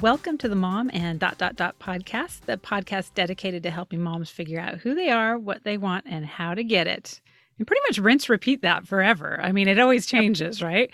Welcome 0.00 0.38
to 0.38 0.48
the 0.48 0.56
Mom 0.56 0.90
and 0.94 1.20
Dot 1.20 1.36
Dot 1.36 1.56
Dot 1.56 1.78
podcast, 1.78 2.46
the 2.46 2.56
podcast 2.56 3.12
dedicated 3.12 3.62
to 3.64 3.70
helping 3.70 4.00
moms 4.00 4.30
figure 4.30 4.58
out 4.58 4.78
who 4.78 4.94
they 4.94 5.10
are, 5.10 5.36
what 5.36 5.64
they 5.64 5.76
want, 5.76 6.06
and 6.08 6.24
how 6.24 6.54
to 6.54 6.64
get 6.64 6.86
it. 6.86 7.20
And 7.58 7.66
pretty 7.66 7.82
much 7.86 7.98
rinse 7.98 8.30
repeat 8.30 8.62
that 8.62 8.86
forever. 8.86 9.38
I 9.42 9.52
mean, 9.52 9.68
it 9.68 9.78
always 9.78 10.06
changes, 10.06 10.62
right? 10.62 10.90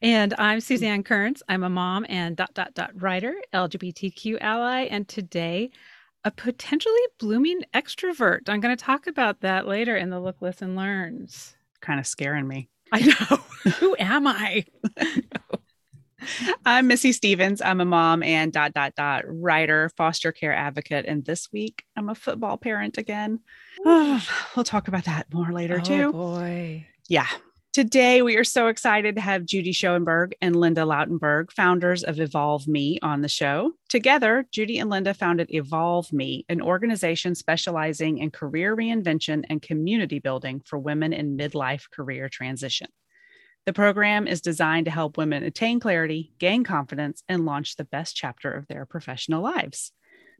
And 0.00 0.32
I'm 0.38 0.58
mm-hmm. 0.58 0.60
Suzanne 0.60 1.02
Kearns. 1.02 1.42
I'm 1.50 1.64
a 1.64 1.68
mom 1.68 2.06
and 2.08 2.34
dot 2.34 2.54
dot 2.54 2.72
dot 2.72 2.92
writer, 2.94 3.34
LGBTQ 3.52 4.38
ally, 4.40 4.84
and 4.84 5.06
today 5.06 5.70
a 6.24 6.30
potentially 6.30 6.94
blooming 7.18 7.60
extrovert. 7.74 8.48
I'm 8.48 8.60
going 8.60 8.74
to 8.74 8.82
talk 8.82 9.06
about 9.06 9.42
that 9.42 9.68
later 9.68 9.98
in 9.98 10.08
the 10.08 10.18
Look, 10.18 10.40
Listen, 10.40 10.76
Learns. 10.76 11.54
Kind 11.82 12.00
of 12.00 12.06
scaring 12.06 12.48
me. 12.48 12.70
I 12.90 13.00
know. 13.00 13.36
who 13.72 13.96
am 13.98 14.26
I? 14.26 14.64
I'm 16.66 16.86
Missy 16.86 17.12
Stevens. 17.12 17.62
I'm 17.62 17.80
a 17.80 17.84
mom 17.84 18.22
and 18.22 18.52
dot 18.52 18.72
dot 18.72 18.94
dot 18.94 19.24
writer, 19.26 19.90
foster 19.96 20.32
care 20.32 20.54
advocate, 20.54 21.04
and 21.06 21.24
this 21.24 21.52
week 21.52 21.84
I'm 21.96 22.08
a 22.08 22.14
football 22.14 22.56
parent 22.56 22.98
again. 22.98 23.40
Oh, 23.84 24.24
we'll 24.56 24.64
talk 24.64 24.88
about 24.88 25.04
that 25.04 25.32
more 25.32 25.52
later 25.52 25.78
oh, 25.80 25.84
too. 25.84 26.12
Boy, 26.12 26.86
yeah. 27.08 27.28
Today 27.72 28.22
we 28.22 28.36
are 28.36 28.44
so 28.44 28.68
excited 28.68 29.16
to 29.16 29.20
have 29.20 29.44
Judy 29.44 29.70
Schoenberg 29.70 30.34
and 30.40 30.56
Linda 30.56 30.80
Lautenberg, 30.80 31.52
founders 31.52 32.04
of 32.04 32.18
Evolve 32.18 32.66
Me, 32.66 32.98
on 33.02 33.20
the 33.20 33.28
show. 33.28 33.72
Together, 33.90 34.46
Judy 34.50 34.78
and 34.78 34.88
Linda 34.88 35.12
founded 35.12 35.48
Evolve 35.50 36.10
Me, 36.10 36.46
an 36.48 36.62
organization 36.62 37.34
specializing 37.34 38.16
in 38.16 38.30
career 38.30 38.74
reinvention 38.74 39.44
and 39.50 39.60
community 39.60 40.18
building 40.18 40.62
for 40.64 40.78
women 40.78 41.12
in 41.12 41.36
midlife 41.36 41.90
career 41.90 42.30
transition. 42.30 42.88
The 43.66 43.72
program 43.72 44.28
is 44.28 44.40
designed 44.40 44.84
to 44.84 44.92
help 44.92 45.16
women 45.18 45.42
attain 45.42 45.80
clarity, 45.80 46.32
gain 46.38 46.62
confidence, 46.62 47.24
and 47.28 47.44
launch 47.44 47.74
the 47.74 47.84
best 47.84 48.14
chapter 48.14 48.52
of 48.52 48.68
their 48.68 48.86
professional 48.86 49.42
lives. 49.42 49.90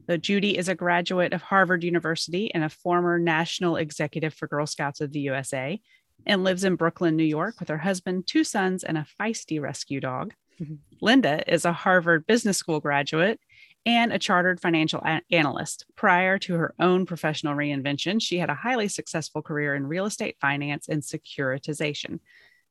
Though 0.07 0.15
Judy 0.15 0.57
is 0.57 0.69
a 0.69 0.75
graduate 0.75 1.33
of 1.33 1.41
Harvard 1.41 1.83
University 1.83 2.53
and 2.53 2.63
a 2.63 2.69
former 2.69 3.19
national 3.19 3.75
executive 3.75 4.33
for 4.33 4.47
Girl 4.47 4.65
Scouts 4.65 5.01
of 5.01 5.11
the 5.11 5.19
USA, 5.19 5.81
and 6.25 6.45
lives 6.45 6.63
in 6.63 6.75
Brooklyn, 6.75 7.17
New 7.17 7.25
York, 7.25 7.59
with 7.59 7.67
her 7.67 7.77
husband, 7.77 8.27
two 8.27 8.45
sons, 8.45 8.85
and 8.85 8.97
a 8.97 9.05
feisty 9.19 9.59
rescue 9.59 9.99
dog. 9.99 10.33
Mm-hmm. 10.61 10.75
Linda 11.01 11.53
is 11.53 11.65
a 11.65 11.73
Harvard 11.73 12.25
Business 12.25 12.57
School 12.57 12.79
graduate 12.79 13.41
and 13.85 14.13
a 14.13 14.19
chartered 14.19 14.61
financial 14.61 15.01
a- 15.05 15.21
analyst. 15.31 15.85
Prior 15.97 16.39
to 16.39 16.55
her 16.55 16.73
own 16.79 17.05
professional 17.05 17.55
reinvention, 17.55 18.21
she 18.21 18.37
had 18.37 18.49
a 18.49 18.55
highly 18.55 18.87
successful 18.87 19.41
career 19.41 19.75
in 19.75 19.85
real 19.85 20.05
estate 20.05 20.37
finance 20.39 20.87
and 20.87 21.01
securitization. 21.01 22.19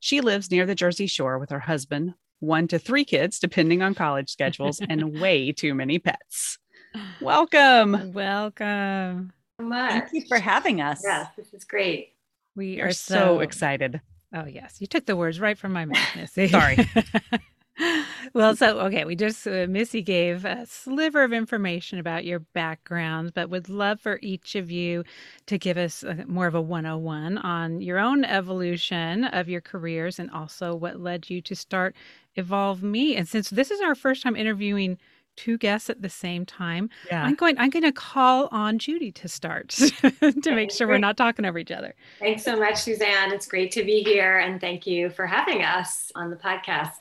She 0.06 0.20
lives 0.20 0.52
near 0.52 0.66
the 0.66 0.76
Jersey 0.76 1.08
Shore 1.08 1.36
with 1.36 1.50
her 1.50 1.58
husband, 1.58 2.14
one 2.38 2.68
to 2.68 2.78
three 2.78 3.04
kids, 3.04 3.40
depending 3.40 3.82
on 3.82 3.92
college 3.96 4.30
schedules, 4.30 4.80
and 4.80 5.18
way 5.20 5.50
too 5.50 5.74
many 5.74 5.98
pets. 5.98 6.58
Welcome. 7.20 8.12
Welcome. 8.12 9.32
Thank 9.58 10.12
you 10.12 10.24
for 10.28 10.38
having 10.38 10.80
us. 10.80 11.00
Yes, 11.02 11.32
this 11.36 11.52
is 11.52 11.64
great. 11.64 12.12
We 12.54 12.80
are 12.80 12.86
are 12.86 12.92
so, 12.92 13.14
so 13.14 13.40
excited. 13.40 14.00
Oh, 14.32 14.44
yes. 14.44 14.76
You 14.78 14.86
took 14.86 15.06
the 15.06 15.16
words 15.16 15.40
right 15.40 15.58
from 15.58 15.72
my 15.72 15.86
mouth, 15.86 16.14
Missy. 16.14 16.46
Sorry. 16.50 16.88
well, 18.32 18.56
so, 18.56 18.78
okay, 18.80 19.04
we 19.04 19.16
just, 19.16 19.46
uh, 19.46 19.66
Missy 19.68 20.02
gave 20.02 20.44
a 20.44 20.66
sliver 20.66 21.22
of 21.22 21.32
information 21.32 21.98
about 21.98 22.24
your 22.24 22.40
backgrounds, 22.40 23.32
but 23.32 23.50
would 23.50 23.68
love 23.68 24.00
for 24.00 24.18
each 24.22 24.54
of 24.54 24.70
you 24.70 25.04
to 25.46 25.58
give 25.58 25.76
us 25.76 26.02
a, 26.02 26.24
more 26.26 26.46
of 26.46 26.54
a 26.54 26.60
101 26.60 27.38
on 27.38 27.80
your 27.80 27.98
own 27.98 28.24
evolution 28.24 29.24
of 29.24 29.48
your 29.48 29.60
careers 29.60 30.18
and 30.18 30.30
also 30.30 30.74
what 30.74 31.00
led 31.00 31.28
you 31.28 31.40
to 31.42 31.54
start 31.54 31.94
Evolve 32.36 32.82
Me. 32.82 33.16
And 33.16 33.26
since 33.28 33.50
this 33.50 33.70
is 33.70 33.80
our 33.80 33.94
first 33.94 34.22
time 34.22 34.36
interviewing 34.36 34.98
two 35.36 35.58
guests 35.58 35.90
at 35.90 36.00
the 36.02 36.08
same 36.08 36.46
time, 36.46 36.88
Yeah. 37.10 37.22
I'm 37.22 37.34
going 37.34 37.58
I'm 37.58 37.70
going 37.70 37.82
to 37.82 37.92
call 37.92 38.48
on 38.50 38.78
Judy 38.78 39.12
to 39.12 39.28
start 39.28 39.68
to 40.42 40.54
make 40.54 40.72
sure 40.72 40.88
we're 40.88 40.98
not 40.98 41.16
talking 41.16 41.44
over 41.44 41.58
each 41.58 41.70
other. 41.70 41.94
Thanks 42.18 42.42
so 42.42 42.58
much, 42.58 42.76
Suzanne. 42.78 43.32
It's 43.32 43.46
great 43.46 43.70
to 43.72 43.84
be 43.84 44.02
here, 44.02 44.38
and 44.38 44.60
thank 44.60 44.86
you 44.86 45.10
for 45.10 45.26
having 45.26 45.62
us 45.62 46.10
on 46.14 46.30
the 46.30 46.36
podcast. 46.36 46.92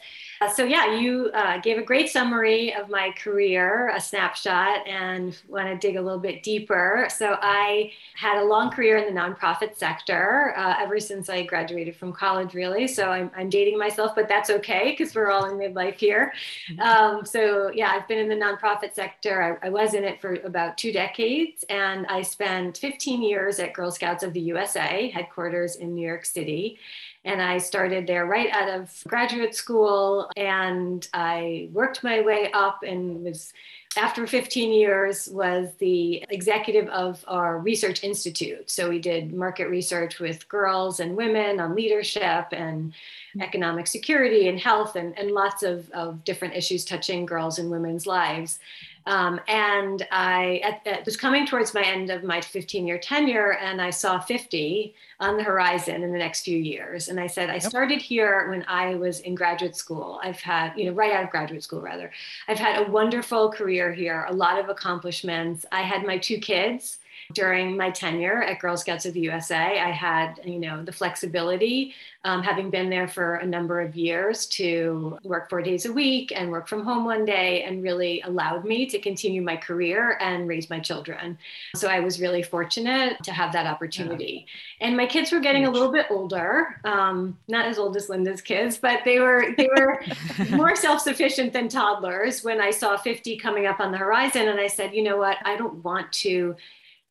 Uh, 0.42 0.50
so, 0.50 0.64
yeah, 0.64 0.98
you 0.98 1.32
uh, 1.34 1.60
gave 1.60 1.78
a 1.78 1.82
great 1.82 2.10
summary 2.10 2.74
of 2.74 2.90
my 2.90 3.12
career, 3.12 3.90
a 3.96 4.02
snapshot, 4.02 4.86
and 4.88 5.38
want 5.48 5.68
to 5.68 5.78
dig 5.78 5.96
a 5.96 6.02
little 6.02 6.20
bit 6.20 6.44
deeper. 6.44 7.08
So, 7.10 7.38
I 7.42 7.92
had 8.16 8.42
a 8.42 8.44
long 8.44 8.70
career 8.70 8.98
in 8.98 9.14
the 9.14 9.20
nonprofit 9.20 9.76
sector 9.76 10.54
uh, 10.58 10.76
ever 10.80 11.00
since 11.00 11.30
I 11.30 11.44
graduated 11.44 11.96
from 11.96 12.14
college, 12.14 12.54
really. 12.54 12.88
So, 12.88 13.12
I'm, 13.12 13.32
I'm 13.36 13.50
dating 13.50 13.78
myself, 13.78 14.14
but 14.16 14.28
that's 14.28 14.50
okay 14.50 14.92
because 14.92 15.16
we're 15.16 15.32
all 15.32 15.46
in 15.46 15.58
midlife 15.58 15.96
here. 15.96 16.34
Um, 16.80 17.26
so, 17.26 17.72
yeah, 17.74 17.92
I've 17.92 18.08
been 18.08 18.20
in 18.20 18.28
the 18.30 18.36
nonprofit 18.36 18.94
sector. 18.94 19.60
I, 19.64 19.68
I 19.68 19.70
was 19.70 19.94
in 19.94 20.04
it 20.04 20.22
for 20.22 20.36
about 20.44 20.78
two 20.78 20.92
decades, 20.92 21.64
and 21.70 22.06
I 22.08 22.22
spent 22.22 22.78
15 22.78 23.22
years 23.22 23.60
at 23.60 23.74
Girl 23.74 23.92
Scouts 23.92 24.24
of 24.24 24.34
the 24.34 24.42
USA, 24.42 25.10
headquarters 25.10 25.78
in 25.78 25.96
New 25.96 26.06
York 26.06 26.26
City. 26.26 26.78
And 27.26 27.42
I 27.42 27.58
started 27.58 28.06
there 28.06 28.26
right 28.28 28.50
out 28.52 28.70
of 28.70 29.04
graduate 29.08 29.56
school, 29.56 30.30
and 30.38 31.08
I 31.14 31.70
worked 31.74 32.04
my 32.04 32.22
way 32.22 32.52
up 32.54 32.84
and 32.84 33.24
was 33.24 33.52
after 33.98 34.28
15 34.28 34.74
years 34.74 35.28
was 35.30 35.70
the 35.80 36.24
executive 36.30 36.88
of 36.90 37.24
our 37.28 37.58
research 37.60 38.04
institute. 38.04 38.70
So 38.70 38.90
we 38.90 39.00
did 39.00 39.34
market 39.34 39.70
research 39.70 40.20
with 40.20 40.48
girls 40.50 41.00
and 41.00 41.16
women 41.16 41.60
on 41.60 41.76
leadership 41.76 42.48
and 42.52 42.92
mm-hmm. 42.92 43.42
economic 43.42 43.88
security 43.88 44.48
and 44.50 44.60
health 44.60 44.96
and, 44.96 45.18
and 45.18 45.32
lots 45.32 45.64
of, 45.64 45.90
of 45.92 46.24
different 46.24 46.56
issues 46.56 46.84
touching 46.86 47.26
girls 47.26 47.58
and 47.58 47.72
women's 47.72 48.06
lives 48.06 48.60
um, 49.08 49.40
and 49.48 50.08
I 50.12 50.62
at, 50.64 50.88
at, 50.88 51.06
was 51.06 51.16
coming 51.16 51.46
towards 51.46 51.74
my 51.74 51.84
end 51.84 52.10
of 52.10 52.24
my 52.24 52.42
15 52.42 52.88
year 52.88 52.98
tenure, 52.98 53.54
and 53.54 53.82
I 53.82 53.92
saw 53.92 54.20
50 54.20 54.96
on 55.20 55.38
the 55.38 55.44
horizon 55.44 56.04
in 56.04 56.12
the 56.12 56.18
next 56.18 56.44
few 56.44 56.58
years. 56.58 57.08
And 57.08 57.20
I 57.20 57.28
said, 57.28 57.50
I 57.50 57.60
started 57.60 58.02
here 58.02 58.50
when 58.50 58.66
I 58.68 58.96
was 58.96 59.20
in 59.20 59.36
graduate 59.36 59.76
school. 59.76 60.20
I've 60.24 60.40
had, 60.40 60.74
you 60.76 60.86
know, 60.86 60.92
right 60.92 61.12
out 61.12 61.24
of 61.24 61.30
graduate 61.30 61.64
school, 61.64 61.82
rather. 61.82 62.12
I've 62.48 62.60
had 62.60 62.86
a 62.86 62.92
wonderful 62.92 63.52
career 63.52 63.94
here, 63.94 64.26
a 64.28 64.34
lot 64.34 64.60
of 64.60 64.70
accomplishments. 64.70 65.66
I 65.72 65.82
had 65.82 66.06
my 66.06 66.18
two 66.18 66.40
kids 66.40 67.00
during 67.34 67.76
my 67.76 67.90
tenure 67.90 68.44
at 68.44 68.60
Girl 68.60 68.78
Scouts 68.78 69.06
of 69.06 69.14
the 69.14 69.22
USA. 69.22 69.80
I 69.80 69.92
had, 69.92 70.40
you 70.44 70.60
know, 70.60 70.84
the 70.84 70.92
flexibility, 70.92 71.94
um, 72.24 72.44
having 72.44 72.70
been 72.70 72.90
there 72.90 73.08
for 73.08 73.36
a 73.36 73.46
number 73.46 73.82
of 73.82 73.96
years, 73.96 74.46
to 74.48 75.18
work 75.24 75.50
four 75.50 75.62
days 75.62 75.86
a 75.86 75.94
week 75.94 76.32
and 76.36 76.52
work 76.52 76.68
from 76.68 76.84
home 76.84 77.06
one 77.06 77.26
day, 77.26 77.64
and 77.64 77.84
really 77.84 78.22
allowed 78.22 78.66
me 78.66 78.86
to 78.88 79.00
continue 79.00 79.42
my 79.42 79.58
career 79.58 80.18
and 80.22 80.48
raise 80.48 80.70
my 80.70 80.80
children. 80.80 81.38
So 81.76 81.88
I 81.88 82.00
was 82.00 82.22
really 82.22 82.44
fortunate 82.44 83.24
to 83.24 83.32
have 83.32 83.52
that 83.54 83.66
opportunity. 83.66 84.46
Yeah. 84.80 84.88
And 84.88 84.98
my 84.98 85.06
kids 85.06 85.32
were 85.32 85.40
getting 85.40 85.66
a 85.66 85.72
little 85.72 85.92
bit 85.92 86.08
older, 86.10 86.80
um, 86.84 87.38
not 87.48 87.66
as 87.66 87.78
old 87.78 87.96
as 87.98 88.10
Linda's 88.10 88.42
kids, 88.42 88.78
but 88.78 89.02
they 89.04 89.20
were 89.20 89.54
they 89.58 89.70
were 89.78 90.04
more 90.52 90.76
self-sufficient 90.76 91.54
than 91.54 91.70
toddlers. 91.70 92.44
When 92.44 92.62
I 92.62 92.72
saw 92.72 92.98
50 92.98 93.38
coming 93.38 93.66
up 93.66 93.80
on 93.80 93.92
the 93.92 93.98
horizon, 93.98 94.48
and 94.48 94.60
I 94.60 94.68
said, 94.68 94.94
you 94.94 95.04
know 95.04 95.18
what, 95.18 95.38
I 95.44 95.56
don't 95.56 95.84
want 95.84 96.12
to 96.14 96.56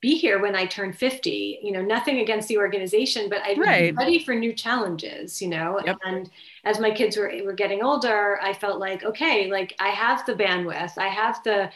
be 0.07 0.17
here 0.19 0.39
when 0.41 0.55
I 0.57 0.67
turn 0.67 0.93
50. 0.93 1.59
You 1.63 1.73
know, 1.73 1.83
nothing 1.83 2.19
against 2.21 2.49
the 2.49 2.59
organization, 2.59 3.29
but 3.31 3.43
I'd 3.43 3.59
Right. 3.59 3.95
be 3.95 4.05
ready 4.05 4.19
for 4.25 4.35
new 4.35 4.53
challenges, 4.53 5.41
you 5.43 5.49
know. 5.49 5.81
Yep. 5.85 5.99
And 6.05 6.31
as 6.65 6.79
my 6.81 6.91
kids 6.91 7.17
were, 7.17 7.33
were 7.45 7.53
getting 7.55 7.83
older, 7.83 8.39
I 8.43 8.53
felt 8.53 8.79
like, 8.81 9.05
okay, 9.05 9.51
like 9.51 9.75
I 9.79 9.89
have 9.89 10.25
the 10.27 10.35
bandwidth, 10.35 10.99
I 10.99 11.09
have 11.09 11.43
the 11.45 11.71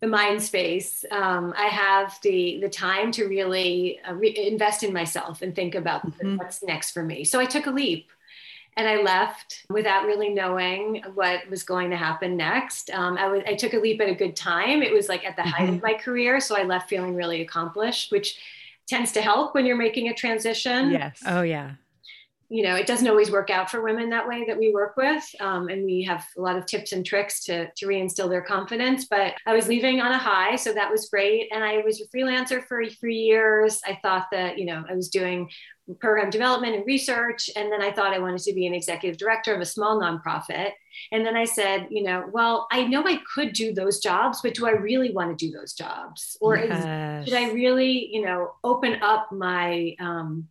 the 0.00 0.06
mind 0.06 0.42
space. 0.42 1.04
Um, 1.10 1.52
I 1.56 1.66
have 1.66 2.18
the 2.22 2.58
the 2.60 2.68
time 2.70 3.12
to 3.12 3.26
really 3.26 4.00
uh, 4.08 4.14
re- 4.14 4.36
invest 4.48 4.82
in 4.82 4.92
myself 4.92 5.42
and 5.42 5.54
think 5.54 5.74
about 5.74 6.02
Mhm. 6.22 6.38
what's 6.38 6.62
next 6.62 6.92
for 6.92 7.02
me. 7.02 7.24
So 7.24 7.38
I 7.38 7.44
took 7.46 7.66
a 7.66 7.70
leap 7.70 8.10
and 8.76 8.88
I 8.88 9.02
left 9.02 9.66
without 9.68 10.06
really 10.06 10.28
knowing 10.30 11.02
what 11.14 11.48
was 11.50 11.62
going 11.62 11.90
to 11.90 11.96
happen 11.96 12.36
next. 12.36 12.90
Um, 12.90 13.18
I 13.18 13.28
was 13.28 13.42
I 13.46 13.54
took 13.54 13.74
a 13.74 13.78
leap 13.78 14.00
at 14.00 14.08
a 14.08 14.14
good 14.14 14.36
time. 14.36 14.82
It 14.82 14.92
was 14.92 15.08
like 15.08 15.24
at 15.24 15.36
the 15.36 15.42
height 15.42 15.68
of 15.68 15.82
my 15.82 15.94
career, 15.94 16.40
so 16.40 16.56
I 16.56 16.62
left 16.62 16.88
feeling 16.88 17.14
really 17.14 17.42
accomplished, 17.42 18.12
which 18.12 18.38
tends 18.86 19.12
to 19.12 19.22
help 19.22 19.54
when 19.54 19.66
you're 19.66 19.76
making 19.76 20.08
a 20.08 20.14
transition. 20.14 20.90
Yes. 20.90 21.20
Oh 21.26 21.42
yeah. 21.42 21.72
you 22.52 22.64
know, 22.64 22.74
it 22.74 22.86
doesn't 22.86 23.06
always 23.06 23.30
work 23.30 23.48
out 23.48 23.70
for 23.70 23.80
women 23.80 24.10
that 24.10 24.26
way 24.26 24.44
that 24.44 24.58
we 24.58 24.72
work 24.74 24.96
with. 24.96 25.24
Um, 25.38 25.68
and 25.68 25.84
we 25.84 26.02
have 26.02 26.26
a 26.36 26.40
lot 26.40 26.56
of 26.58 26.66
tips 26.66 26.90
and 26.92 27.06
tricks 27.06 27.44
to, 27.44 27.70
to 27.70 27.86
reinstill 27.86 28.28
their 28.28 28.42
confidence. 28.42 29.06
But 29.08 29.34
I 29.46 29.54
was 29.54 29.68
leaving 29.68 30.00
on 30.00 30.10
a 30.10 30.18
high, 30.18 30.56
so 30.56 30.72
that 30.72 30.90
was 30.90 31.08
great. 31.08 31.48
And 31.52 31.62
I 31.62 31.78
was 31.78 32.00
a 32.00 32.08
freelancer 32.08 32.64
for 32.66 32.84
three 32.86 33.18
years. 33.18 33.80
I 33.86 34.00
thought 34.02 34.26
that, 34.32 34.58
you 34.58 34.64
know, 34.64 34.84
I 34.90 34.94
was 34.94 35.10
doing 35.10 35.48
program 35.98 36.30
development 36.30 36.74
and 36.74 36.86
research. 36.86 37.50
And 37.56 37.70
then 37.72 37.82
I 37.82 37.90
thought 37.90 38.12
I 38.12 38.18
wanted 38.18 38.42
to 38.42 38.52
be 38.52 38.66
an 38.66 38.74
executive 38.74 39.18
director 39.18 39.54
of 39.54 39.60
a 39.60 39.66
small 39.66 40.00
nonprofit. 40.00 40.72
And 41.12 41.24
then 41.24 41.36
I 41.36 41.44
said, 41.44 41.88
you 41.90 42.02
know, 42.02 42.28
well, 42.32 42.66
I 42.70 42.86
know 42.86 43.04
I 43.04 43.20
could 43.34 43.52
do 43.52 43.72
those 43.72 44.00
jobs, 44.00 44.40
but 44.42 44.54
do 44.54 44.66
I 44.66 44.72
really 44.72 45.12
want 45.12 45.36
to 45.36 45.46
do 45.46 45.52
those 45.52 45.72
jobs? 45.72 46.36
Or 46.40 46.56
yes. 46.56 47.26
is, 47.26 47.28
should 47.28 47.38
I 47.38 47.52
really, 47.52 48.08
you 48.12 48.22
know, 48.22 48.54
open 48.62 49.02
up 49.02 49.32
my, 49.32 49.94
um, 50.00 50.48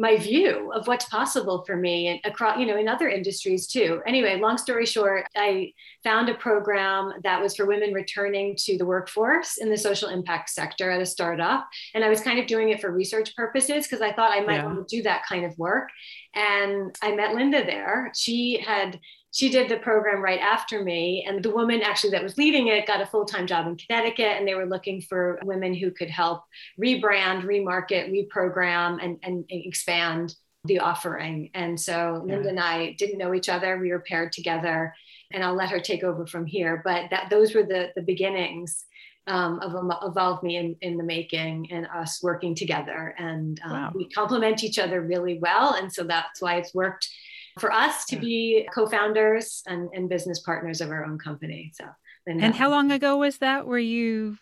my 0.00 0.16
view 0.16 0.72
of 0.72 0.86
what's 0.86 1.04
possible 1.04 1.62
for 1.66 1.76
me 1.76 2.08
and 2.08 2.20
across 2.24 2.58
you 2.58 2.64
know 2.64 2.78
in 2.78 2.88
other 2.88 3.10
industries 3.10 3.66
too. 3.66 4.00
Anyway 4.06 4.40
long 4.40 4.56
story 4.56 4.86
short 4.86 5.26
i 5.36 5.70
found 6.02 6.30
a 6.30 6.34
program 6.34 7.12
that 7.22 7.40
was 7.40 7.54
for 7.54 7.66
women 7.66 7.92
returning 7.92 8.56
to 8.56 8.78
the 8.78 8.86
workforce 8.86 9.58
in 9.58 9.68
the 9.68 9.76
social 9.76 10.08
impact 10.08 10.48
sector 10.48 10.90
at 10.90 11.02
a 11.02 11.06
startup. 11.06 11.68
And 11.94 12.02
i 12.02 12.08
was 12.08 12.22
kind 12.22 12.38
of 12.38 12.46
doing 12.46 12.70
it 12.70 12.80
for 12.80 12.90
research 12.90 13.36
purposes 13.36 13.86
because 13.86 14.00
i 14.00 14.10
thought 14.10 14.32
i 14.32 14.40
might 14.40 14.56
yeah. 14.56 14.64
want 14.64 14.88
to 14.88 14.96
do 14.96 15.02
that 15.02 15.26
kind 15.28 15.44
of 15.44 15.56
work. 15.58 15.90
And 16.34 16.96
i 17.02 17.14
met 17.14 17.34
linda 17.34 17.62
there. 17.62 18.10
She 18.16 18.58
had 18.58 18.98
she 19.32 19.48
did 19.48 19.68
the 19.68 19.76
program 19.76 20.20
right 20.20 20.40
after 20.40 20.82
me. 20.82 21.24
And 21.26 21.42
the 21.42 21.50
woman 21.50 21.82
actually 21.82 22.10
that 22.10 22.22
was 22.22 22.36
leading 22.36 22.68
it 22.68 22.86
got 22.86 23.00
a 23.00 23.06
full 23.06 23.24
time 23.24 23.46
job 23.46 23.66
in 23.66 23.76
Connecticut, 23.76 24.36
and 24.38 24.46
they 24.46 24.54
were 24.54 24.66
looking 24.66 25.00
for 25.00 25.38
women 25.44 25.72
who 25.72 25.90
could 25.90 26.10
help 26.10 26.42
rebrand, 26.80 27.44
remarket, 27.44 28.10
reprogram, 28.10 29.02
and, 29.02 29.18
and 29.22 29.44
expand 29.48 30.34
the 30.64 30.80
offering. 30.80 31.50
And 31.54 31.80
so 31.80 32.24
yeah. 32.26 32.34
Linda 32.34 32.48
and 32.50 32.60
I 32.60 32.92
didn't 32.98 33.18
know 33.18 33.32
each 33.32 33.48
other. 33.48 33.78
We 33.78 33.90
were 33.90 34.04
paired 34.06 34.32
together, 34.32 34.94
and 35.32 35.44
I'll 35.44 35.54
let 35.54 35.70
her 35.70 35.80
take 35.80 36.02
over 36.02 36.26
from 36.26 36.44
here. 36.44 36.82
But 36.84 37.10
that 37.10 37.30
those 37.30 37.54
were 37.54 37.64
the, 37.64 37.90
the 37.94 38.02
beginnings. 38.02 38.84
Um, 39.26 39.60
of 39.60 39.74
Evolve 40.02 40.42
Me 40.42 40.56
in, 40.56 40.76
in 40.80 40.96
the 40.96 41.04
making 41.04 41.68
and 41.70 41.86
us 41.94 42.20
working 42.20 42.54
together. 42.54 43.14
And 43.16 43.60
um, 43.62 43.70
wow. 43.70 43.92
we 43.94 44.08
complement 44.08 44.64
each 44.64 44.78
other 44.78 45.02
really 45.02 45.38
well. 45.38 45.74
And 45.74 45.92
so 45.92 46.02
that's 46.02 46.40
why 46.40 46.56
it's 46.56 46.74
worked 46.74 47.08
for 47.58 47.72
us 47.72 48.04
to 48.06 48.16
be 48.16 48.68
co-founders 48.74 49.62
and, 49.66 49.88
and 49.94 50.08
business 50.08 50.40
partners 50.40 50.80
of 50.80 50.90
our 50.90 51.04
own 51.04 51.18
company. 51.18 51.72
So, 51.74 51.84
and 52.26 52.54
how 52.54 52.70
long 52.70 52.92
ago 52.92 53.16
was 53.16 53.38
that? 53.38 53.66
Where 53.66 53.78
you? 53.78 54.36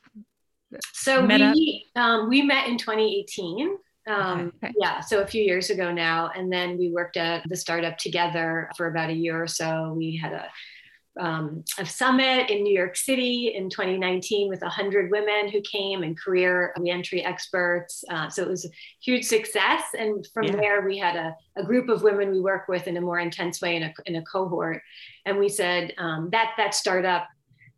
So 0.93 1.25
we 1.25 1.87
um, 1.97 2.29
we 2.29 2.43
met 2.43 2.69
in 2.69 2.77
2018. 2.77 3.79
Um, 4.09 4.53
okay. 4.63 4.73
Yeah, 4.81 5.01
so 5.01 5.21
a 5.21 5.27
few 5.27 5.43
years 5.43 5.71
ago 5.71 5.93
now, 5.93 6.31
and 6.35 6.51
then 6.51 6.79
we 6.79 6.91
worked 6.91 7.17
at 7.17 7.47
the 7.49 7.57
startup 7.57 7.99
together 7.99 8.71
for 8.77 8.87
about 8.87 9.11
a 9.11 9.15
year 9.15 9.43
or 9.43 9.47
so. 9.47 9.95
We 9.97 10.17
had 10.17 10.33
a 10.33 10.49
um, 11.19 11.65
a 11.79 11.87
summit 11.87 12.51
in 12.51 12.63
New 12.63 12.75
York 12.75 12.97
City 12.97 13.55
in 13.55 13.69
2019 13.69 14.49
with 14.49 14.63
100 14.63 15.11
women 15.11 15.49
who 15.49 15.61
came 15.61 16.03
and 16.03 16.19
career 16.19 16.73
reentry 16.79 17.25
experts. 17.25 18.05
Uh, 18.11 18.29
so 18.29 18.43
it 18.43 18.49
was 18.49 18.65
a 18.65 18.69
huge 19.01 19.25
success. 19.25 19.83
And 19.99 20.27
from 20.33 20.45
yeah. 20.45 20.57
there, 20.57 20.87
we 20.87 20.99
had 20.99 21.17
a, 21.17 21.37
a, 21.57 21.65
group 21.65 21.89
of 21.89 22.03
women 22.03 22.31
we 22.31 22.41
work 22.41 22.69
with 22.69 22.87
in 22.87 22.97
a 22.97 23.01
more 23.01 23.19
intense 23.19 23.61
way 23.61 23.77
in 23.77 23.83
a, 23.85 23.95
in 24.07 24.17
a 24.17 24.23
cohort. 24.23 24.83
And 25.27 25.39
we 25.39 25.49
said 25.49 25.93
um, 25.99 26.29
that 26.33 26.53
that 26.57 26.75
startup 26.75 27.27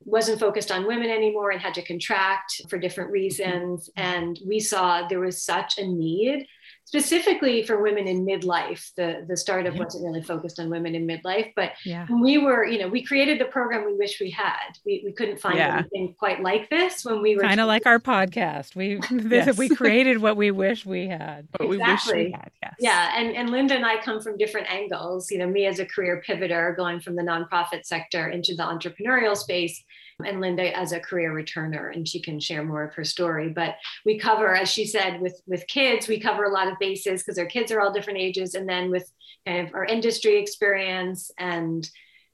wasn't 0.05 0.41
focused 0.41 0.71
on 0.71 0.87
women 0.87 1.11
anymore 1.11 1.51
and 1.51 1.61
had 1.61 1.75
to 1.75 1.83
contract 1.83 2.63
for 2.69 2.79
different 2.79 3.11
reasons. 3.11 3.89
Mm-hmm. 3.97 4.03
And 4.03 4.41
we 4.47 4.61
saw 4.61 5.07
there 5.07 5.21
was 5.21 5.43
such 5.43 5.79
a 5.79 5.87
need 5.87 6.47
specifically 6.85 7.63
for 7.63 7.81
women 7.81 8.09
in 8.09 8.27
midlife. 8.27 8.91
The 8.97 9.25
the 9.29 9.37
startup 9.37 9.75
yeah. 9.75 9.85
wasn't 9.85 10.05
really 10.05 10.23
focused 10.23 10.59
on 10.59 10.71
women 10.71 10.95
in 10.95 11.07
midlife, 11.07 11.53
but 11.55 11.73
yeah. 11.85 12.07
we 12.11 12.39
were, 12.39 12.65
you 12.65 12.79
know, 12.79 12.89
we 12.89 13.05
created 13.05 13.41
the 13.41 13.45
program 13.45 13.87
we 13.87 13.95
wish 13.95 14.21
we 14.21 14.31
had. 14.31 14.77
We, 14.85 15.03
we 15.05 15.13
couldn't 15.13 15.41
find 15.41 15.57
yeah. 15.57 15.79
anything 15.79 16.15
quite 16.19 16.43
like 16.43 16.69
this 16.69 17.05
when 17.05 17.23
we 17.23 17.37
were 17.37 17.43
kind 17.43 17.61
of 17.61 17.69
like 17.69 17.87
our 17.87 17.99
podcast. 17.99 18.75
We 18.75 19.01
yes. 19.31 19.57
we 19.57 19.69
created 19.69 20.19
what 20.19 20.37
we 20.37 20.51
wish 20.51 20.85
we 20.85 21.07
had. 21.07 21.47
What 21.57 21.73
exactly. 21.73 22.13
we 22.17 22.25
wish 22.25 22.27
we 22.27 22.33
had. 22.33 22.51
Yes. 22.63 22.75
Yeah, 22.81 23.13
and 23.17 23.37
and 23.37 23.51
Linda 23.51 23.75
and 23.75 23.87
I 23.87 24.03
come 24.03 24.21
from 24.21 24.37
different 24.37 24.71
angles. 24.71 25.31
You 25.31 25.39
know, 25.39 25.47
me 25.47 25.67
as 25.67 25.79
a 25.79 25.87
career 25.87 26.23
pivoter, 26.27 26.77
going 26.77 27.01
from 27.01 27.15
the 27.15 27.23
nonprofit 27.23 27.85
sector 27.85 28.29
into 28.29 28.55
the 28.55 28.65
entrepreneurial 28.65 29.37
space 29.37 29.85
and 30.25 30.41
Linda 30.41 30.77
as 30.77 30.93
a 30.93 31.01
career 31.01 31.33
returner, 31.33 31.95
and 31.95 32.07
she 32.07 32.21
can 32.21 32.41
share 32.41 32.65
more 32.65 32.83
of 32.83 32.95
her 32.95 33.05
story. 33.05 33.49
But 33.49 33.77
we 34.05 34.19
cover, 34.19 34.55
as 34.55 34.71
she 34.71 34.87
said, 34.87 35.21
with 35.21 35.41
with 35.47 35.67
kids, 35.67 36.09
we 36.09 36.21
cover 36.21 36.45
a 36.45 36.53
lot 36.53 36.69
of 36.69 36.79
bases 36.79 37.23
because 37.23 37.39
our 37.39 37.47
kids 37.47 37.73
are 37.73 37.81
all 37.81 37.93
different 37.93 38.19
ages, 38.19 38.55
and 38.55 38.69
then 38.69 38.91
with 38.91 39.11
kind 39.47 39.67
of 39.67 39.75
our 39.75 39.85
industry 39.85 40.39
experience 40.39 41.31
and 41.39 41.89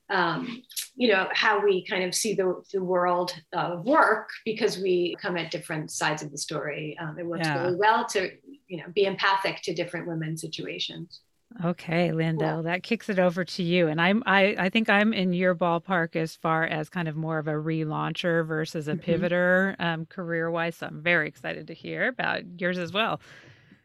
um, 0.08 0.62
you 0.94 1.08
know 1.08 1.28
how 1.32 1.62
we 1.62 1.84
kind 1.84 2.04
of 2.04 2.14
see 2.14 2.34
the, 2.34 2.62
the 2.72 2.82
world 2.82 3.34
of 3.52 3.84
work 3.84 4.30
because 4.44 4.78
we 4.78 5.16
come 5.20 5.36
at 5.36 5.50
different 5.50 5.90
sides 5.90 6.22
of 6.22 6.30
the 6.30 6.38
story. 6.38 6.96
Um, 7.00 7.18
it 7.18 7.26
works 7.26 7.46
yeah. 7.46 7.62
really 7.62 7.76
well 7.76 8.06
to 8.06 8.30
you 8.68 8.78
know 8.78 8.84
be 8.94 9.04
empathic 9.04 9.62
to 9.62 9.74
different 9.74 10.06
women's 10.06 10.40
situations. 10.40 11.20
Okay, 11.64 12.12
Linda, 12.12 12.60
that 12.64 12.82
kicks 12.82 13.08
it 13.08 13.18
over 13.18 13.44
to 13.44 13.62
you. 13.62 13.88
And 13.88 14.00
I'm 14.00 14.22
I, 14.26 14.54
I 14.58 14.68
think 14.68 14.90
I'm 14.90 15.12
in 15.12 15.32
your 15.32 15.54
ballpark 15.54 16.14
as 16.16 16.36
far 16.36 16.64
as 16.64 16.88
kind 16.88 17.08
of 17.08 17.16
more 17.16 17.38
of 17.38 17.48
a 17.48 17.52
relauncher 17.52 18.46
versus 18.46 18.88
a 18.88 18.94
mm-hmm. 18.94 19.10
pivoter 19.10 19.76
um, 19.80 20.06
career 20.06 20.50
wise. 20.50 20.76
So 20.76 20.86
I'm 20.86 21.02
very 21.02 21.28
excited 21.28 21.68
to 21.68 21.74
hear 21.74 22.08
about 22.08 22.42
yours 22.60 22.78
as 22.78 22.92
well. 22.92 23.20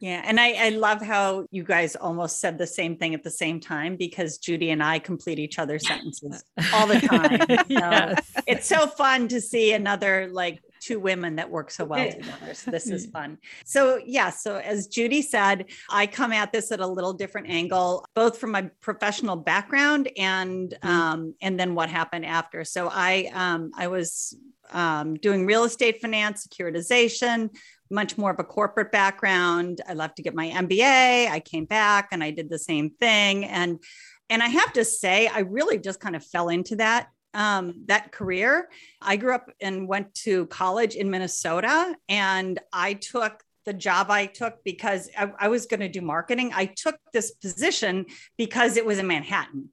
Yeah. 0.02 0.24
And 0.26 0.40
I, 0.40 0.54
I 0.54 0.70
love 0.70 1.00
how 1.00 1.46
you 1.52 1.64
guys 1.64 1.96
almost 1.96 2.40
said 2.40 2.58
the 2.58 2.66
same 2.66 2.98
thing 2.98 3.14
at 3.14 3.24
the 3.24 3.30
same 3.30 3.60
time 3.60 3.96
because 3.96 4.40
Judy 4.40 4.72
and 4.72 4.82
I 4.82 4.98
complete 4.98 5.38
each 5.38 5.60
other's 5.60 5.88
sentences 5.88 6.44
all 6.74 6.88
the 6.88 7.00
time. 7.02 7.66
yes. 7.70 8.32
It's 8.48 8.68
so 8.68 8.88
fun 8.88 9.28
to 9.28 9.40
see 9.40 9.74
another 9.74 10.28
like 10.32 10.60
two 10.82 11.00
women 11.00 11.36
that 11.36 11.50
work 11.50 11.72
so 11.72 11.86
well 11.86 12.12
together. 12.12 12.54
So 12.54 12.72
this 12.72 12.90
is 12.90 13.06
fun. 13.06 13.38
So 13.64 14.00
yeah, 14.06 14.32
so 14.32 14.58
as 14.58 14.88
Judy 14.88 15.22
said, 15.22 15.66
I 15.90 16.08
come 16.08 16.34
at 16.34 16.52
this 16.52 16.72
at 16.72 16.80
a 16.80 16.88
little 16.88 17.14
different 17.14 17.50
angle, 17.50 18.06
both 18.16 18.38
from 18.38 18.52
my 18.52 18.70
professional 18.82 19.36
background 19.36 20.10
and 20.18 20.72
mm-hmm. 20.72 20.90
um, 20.90 21.36
and 21.42 21.60
then 21.60 21.76
what 21.76 21.90
happened 21.90 22.26
after. 22.26 22.66
So 22.66 22.90
I 22.92 23.30
um, 23.34 23.72
I 23.78 23.88
was 23.88 24.36
um, 24.72 25.16
doing 25.16 25.46
real 25.46 25.64
estate 25.64 26.02
finance, 26.02 26.48
securitization, 26.48 27.50
much 27.90 28.18
more 28.18 28.32
of 28.32 28.40
a 28.40 28.44
corporate 28.44 28.92
background. 28.92 29.82
I 29.88 29.94
left 29.94 30.16
to 30.18 30.24
get 30.24 30.34
my 30.34 30.50
MBA. 30.50 31.30
I 31.30 31.40
came 31.40 31.66
back 31.66 32.10
and 32.12 32.24
I 32.24 32.32
did 32.32 32.50
the 32.50 32.60
same 32.60 32.90
thing. 32.90 33.46
And 33.46 33.80
and 34.30 34.42
I 34.42 34.48
have 34.48 34.74
to 34.74 34.86
say, 34.86 35.28
I 35.28 35.40
really 35.40 35.78
just 35.78 36.00
kind 36.00 36.16
of 36.16 36.26
fell 36.26 36.48
into 36.48 36.78
that 36.78 37.10
um, 37.34 37.84
that 37.86 38.12
career. 38.12 38.70
I 39.02 39.16
grew 39.18 39.34
up 39.34 39.50
and 39.62 39.88
went 39.88 40.14
to 40.16 40.46
college 40.48 40.96
in 40.96 41.10
Minnesota, 41.10 41.96
and 42.10 42.60
I 42.74 42.94
took 42.94 43.44
the 43.66 43.74
job 43.74 44.10
I 44.10 44.26
took 44.26 44.64
because 44.64 45.10
I, 45.18 45.32
I 45.40 45.48
was 45.48 45.66
going 45.66 45.82
to 45.82 45.90
do 45.90 46.02
marketing. 46.02 46.52
I 46.54 46.66
took 46.66 46.96
this 47.14 47.32
position 47.32 48.06
because 48.38 48.78
it 48.78 48.86
was 48.86 48.98
in 48.98 49.08
Manhattan. 49.08 49.70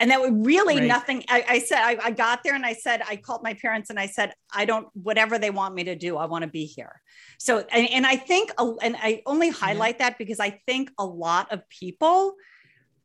And 0.00 0.10
that 0.10 0.20
would 0.20 0.44
really 0.44 0.78
right. 0.78 0.86
nothing. 0.86 1.24
I, 1.28 1.44
I 1.48 1.58
said, 1.60 1.78
I, 1.78 1.96
I, 2.02 2.10
got 2.10 2.42
there 2.42 2.54
and 2.54 2.66
I 2.66 2.72
said, 2.74 3.02
I 3.08 3.16
called 3.16 3.42
my 3.44 3.54
parents 3.54 3.90
and 3.90 3.98
I 3.98 4.06
said, 4.06 4.34
I 4.52 4.64
don't, 4.64 4.88
whatever 4.92 5.38
they 5.38 5.50
want 5.50 5.74
me 5.74 5.84
to 5.84 5.94
do, 5.94 6.16
I 6.16 6.26
want 6.26 6.42
to 6.42 6.50
be 6.50 6.64
here. 6.64 7.00
So, 7.38 7.58
and, 7.70 7.88
and 7.88 8.06
I 8.06 8.16
think, 8.16 8.50
and 8.58 8.96
I 8.98 9.22
only 9.24 9.50
highlight 9.50 9.96
yeah. 10.00 10.10
that 10.10 10.18
because 10.18 10.40
I 10.40 10.60
think 10.66 10.90
a 10.98 11.06
lot 11.06 11.52
of 11.52 11.68
people 11.68 12.34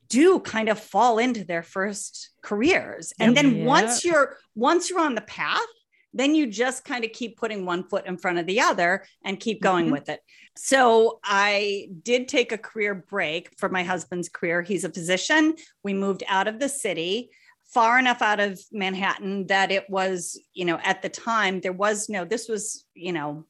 do 0.10 0.40
kind 0.40 0.70
of 0.70 0.80
fall 0.80 1.20
into 1.20 1.44
their 1.46 1.64
first 1.64 2.32
careers 2.42 3.14
and 3.20 3.36
then 3.38 3.58
yeah. 3.58 3.66
once 3.66 4.04
you're 4.04 4.38
once 4.56 4.90
you're 4.90 5.00
on 5.00 5.16
the 5.16 5.22
path 5.22 5.62
then 6.14 6.34
you 6.34 6.48
just 6.48 6.84
kind 6.84 7.06
of 7.06 7.12
keep 7.12 7.38
putting 7.38 7.66
one 7.66 7.88
foot 7.88 8.08
in 8.08 8.18
front 8.18 8.40
of 8.40 8.48
the 8.48 8.60
other 8.60 9.06
and 9.24 9.40
keep 9.40 9.62
going 9.62 9.86
mm-hmm. 9.86 9.94
with 9.94 10.10
it 10.10 10.20
so 10.56 11.20
i 11.24 11.88
did 12.04 12.28
take 12.28 12.52
a 12.52 12.58
career 12.58 12.96
break 12.96 13.50
for 13.58 13.70
my 13.70 13.84
husband's 13.84 14.30
career 14.30 14.62
he's 14.62 14.84
a 14.84 14.92
physician 14.92 15.56
we 15.84 15.94
moved 15.94 16.24
out 16.28 16.48
of 16.48 16.60
the 16.60 16.70
city 16.70 17.30
far 17.66 18.00
enough 18.00 18.22
out 18.22 18.40
of 18.40 18.60
manhattan 18.72 19.46
that 19.48 19.72
it 19.72 19.88
was 19.90 20.40
you 20.54 20.66
know 20.66 20.80
at 20.84 21.02
the 21.02 21.10
time 21.10 21.60
there 21.62 21.74
was 21.74 22.10
no 22.10 22.26
this 22.26 22.50
was 22.50 22.86
you 22.96 23.14
know 23.14 23.46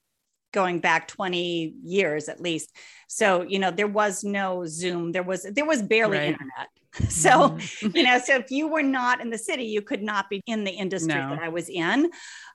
going 0.52 0.80
back 0.80 1.08
20 1.08 1.76
years 1.84 2.30
at 2.30 2.42
least 2.42 2.76
so 3.08 3.44
you 3.44 3.60
know 3.60 3.72
there 3.72 3.88
was 3.88 4.24
no 4.24 4.66
zoom 4.66 5.12
there 5.12 5.24
was 5.24 5.44
there 5.54 5.66
was 5.66 5.82
barely 5.82 6.18
right. 6.18 6.28
internet 6.30 6.68
so 7.12 7.30
mm-hmm. 7.30 7.96
you 7.96 8.04
know 8.04 8.20
so 8.20 8.36
if 8.36 8.50
you 8.50 8.68
were 8.68 8.84
not 8.84 9.22
in 9.22 9.30
the 9.30 9.38
city 9.38 9.64
you 9.64 9.82
could 9.82 10.02
not 10.02 10.30
be 10.30 10.42
in 10.48 10.64
the 10.64 10.72
industry 10.72 11.14
no. 11.14 11.30
that 11.30 11.40
i 11.40 11.50
was 11.50 11.70
in 11.70 12.06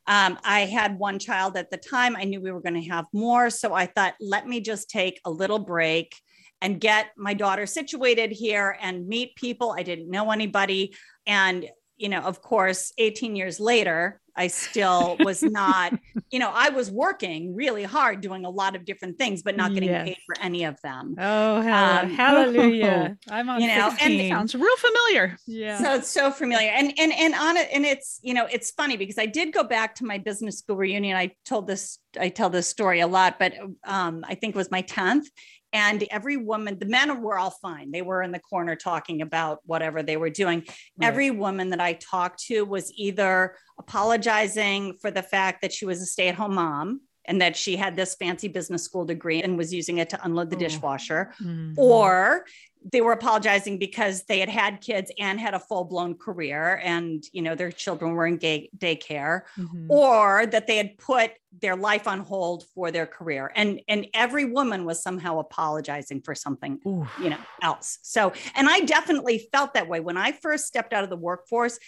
um, 0.07 0.39
i 0.45 0.61
had 0.61 0.99
one 0.99 1.19
child 1.19 1.57
at 1.57 1.71
the 1.71 1.77
time 1.77 2.17
i 2.17 2.25
knew 2.25 2.41
we 2.41 2.51
were 2.51 2.61
going 2.61 2.81
to 2.81 2.89
have 2.89 3.05
more 3.13 3.49
so 3.51 3.73
i 3.73 3.87
thought 3.87 4.15
let 4.21 4.47
me 4.47 4.61
just 4.61 4.91
take 4.91 5.21
a 5.25 5.31
little 5.31 5.59
break 5.59 6.15
and 6.61 6.81
get 6.81 7.09
my 7.17 7.35
daughter 7.35 7.67
situated 7.67 8.33
here 8.33 8.77
and 8.81 9.07
meet 9.07 9.37
people 9.37 9.75
i 9.79 9.83
didn't 9.83 10.11
know 10.11 10.31
anybody 10.31 10.95
and 11.27 11.67
you 11.97 12.09
know 12.09 12.21
of 12.21 12.43
course 12.43 12.93
18 12.99 13.37
years 13.37 13.61
later 13.61 14.21
I 14.37 14.49
still 14.49 15.17
was 15.21 15.43
not, 15.43 15.95
you 16.31 16.39
know, 16.39 16.51
I 16.53 16.71
was 16.71 16.91
working 16.91 17.55
really 17.55 17.85
hard 17.85 18.21
doing 18.21 18.45
a 18.45 18.51
lot 18.51 18.75
of 18.75 18.85
different 18.85 19.17
things, 19.17 19.43
but 19.43 19.57
not 19.57 19.73
getting 19.75 19.91
yes. 19.91 20.07
paid 20.07 20.17
for 20.27 20.37
any 20.41 20.65
of 20.65 20.81
them. 20.83 21.15
Oh, 21.19 21.59
um, 21.59 22.11
hallelujah. 22.11 23.17
I'm 23.31 23.49
on 23.49 23.61
you 23.61 23.69
know, 23.69 23.91
16. 23.91 24.21
and 24.21 24.31
sounds 24.31 24.55
real 24.55 24.77
familiar. 24.77 25.37
Yeah. 25.47 25.79
So 25.79 25.95
it's 25.95 26.09
so 26.09 26.31
familiar. 26.31 26.71
And 26.71 26.93
and 26.99 27.13
and 27.13 27.35
on 27.35 27.57
it, 27.57 27.69
and 27.73 27.85
it's, 27.85 28.19
you 28.23 28.35
know, 28.35 28.47
it's 28.51 28.71
funny 28.73 28.97
because 28.97 29.19
I 29.19 29.27
did 29.27 29.53
go 29.53 29.63
back 29.63 29.95
to 29.97 30.05
my 30.05 30.19
business 30.19 30.59
school 30.59 30.77
reunion. 30.77 31.17
I 31.17 31.33
told 31.45 31.67
this, 31.67 31.99
I 32.19 32.29
tell 32.29 32.51
this 32.51 32.67
story 32.67 33.01
a 33.01 33.07
lot, 33.07 33.39
but 33.39 33.55
um, 33.85 34.25
I 34.27 34.35
think 34.35 34.55
it 34.55 34.59
was 34.59 34.71
my 34.71 34.83
10th. 34.83 35.27
And 35.75 36.05
every 36.11 36.37
woman, 36.37 36.79
the 36.79 36.87
men 36.87 37.21
were 37.21 37.37
all 37.37 37.51
fine. 37.51 37.91
They 37.91 38.01
were 38.01 38.23
in 38.23 38.31
the 38.31 38.39
corner 38.39 38.77
talking 38.77 39.21
about 39.21 39.59
whatever 39.67 40.05
they 40.05 40.17
were 40.17 40.31
doing. 40.31 40.61
Right. 40.97 41.09
Every 41.09 41.31
woman 41.33 41.71
that 41.71 41.81
I 41.81 41.95
talked 41.95 42.45
to 42.45 42.65
was 42.65 42.93
either 42.95 43.57
apologizing 43.79 44.99
for 45.03 45.11
the 45.11 45.23
fact 45.23 45.63
that 45.63 45.73
she 45.73 45.85
was 45.85 46.01
a 46.01 46.07
stay 46.07 46.29
at 46.29 46.37
home 46.37 46.55
mom 46.55 47.01
and 47.27 47.41
that 47.41 47.57
she 47.57 47.77
had 47.77 47.97
this 47.97 48.15
fancy 48.15 48.49
business 48.49 48.85
school 48.85 49.05
degree 49.05 49.43
and 49.43 49.57
was 49.57 49.73
using 49.73 49.99
it 49.99 50.11
to 50.11 50.25
unload 50.25 50.51
the 50.51 50.57
oh. 50.57 50.61
dishwasher, 50.61 51.33
mm-hmm. 51.41 51.73
or 51.77 52.45
they 52.93 53.01
were 53.01 53.13
apologizing 53.13 53.79
because 53.79 54.25
they 54.25 54.41
had 54.41 54.49
had 54.49 54.81
kids 54.81 55.11
and 55.19 55.41
had 55.41 55.55
a 55.55 55.59
full-blown 55.59 56.17
career 56.17 56.81
and 56.85 57.25
you 57.33 57.41
know 57.41 57.55
their 57.55 57.73
children 57.73 58.13
were 58.13 58.27
in 58.27 58.37
gay 58.37 58.69
daycare 58.77 59.43
mm-hmm. 59.59 59.91
or 59.91 60.47
that 60.47 60.67
they 60.67 60.77
had 60.77 60.97
put 60.99 61.33
their 61.63 61.77
life 61.77 62.07
on 62.07 62.21
hold 62.21 62.65
for 62.75 62.91
their 62.91 63.07
career 63.07 63.51
and 63.57 63.81
and 63.89 64.07
every 64.13 64.45
woman 64.45 64.85
was 64.85 65.03
somehow 65.03 65.39
apologizing 65.39 66.21
for 66.21 66.35
something 66.35 66.79
you 67.23 67.31
know 67.31 67.39
else 67.63 67.99
so 68.03 68.33
and 68.55 68.69
i 68.69 68.81
definitely 68.81 69.49
felt 69.51 69.75
that 69.75 69.89
way 69.89 70.01
when 70.01 70.17
i 70.17 70.33
first 70.33 70.67
stepped 70.67 70.93
out 70.93 71.05
of 71.05 71.11
the 71.11 71.17
workforce 71.17 71.79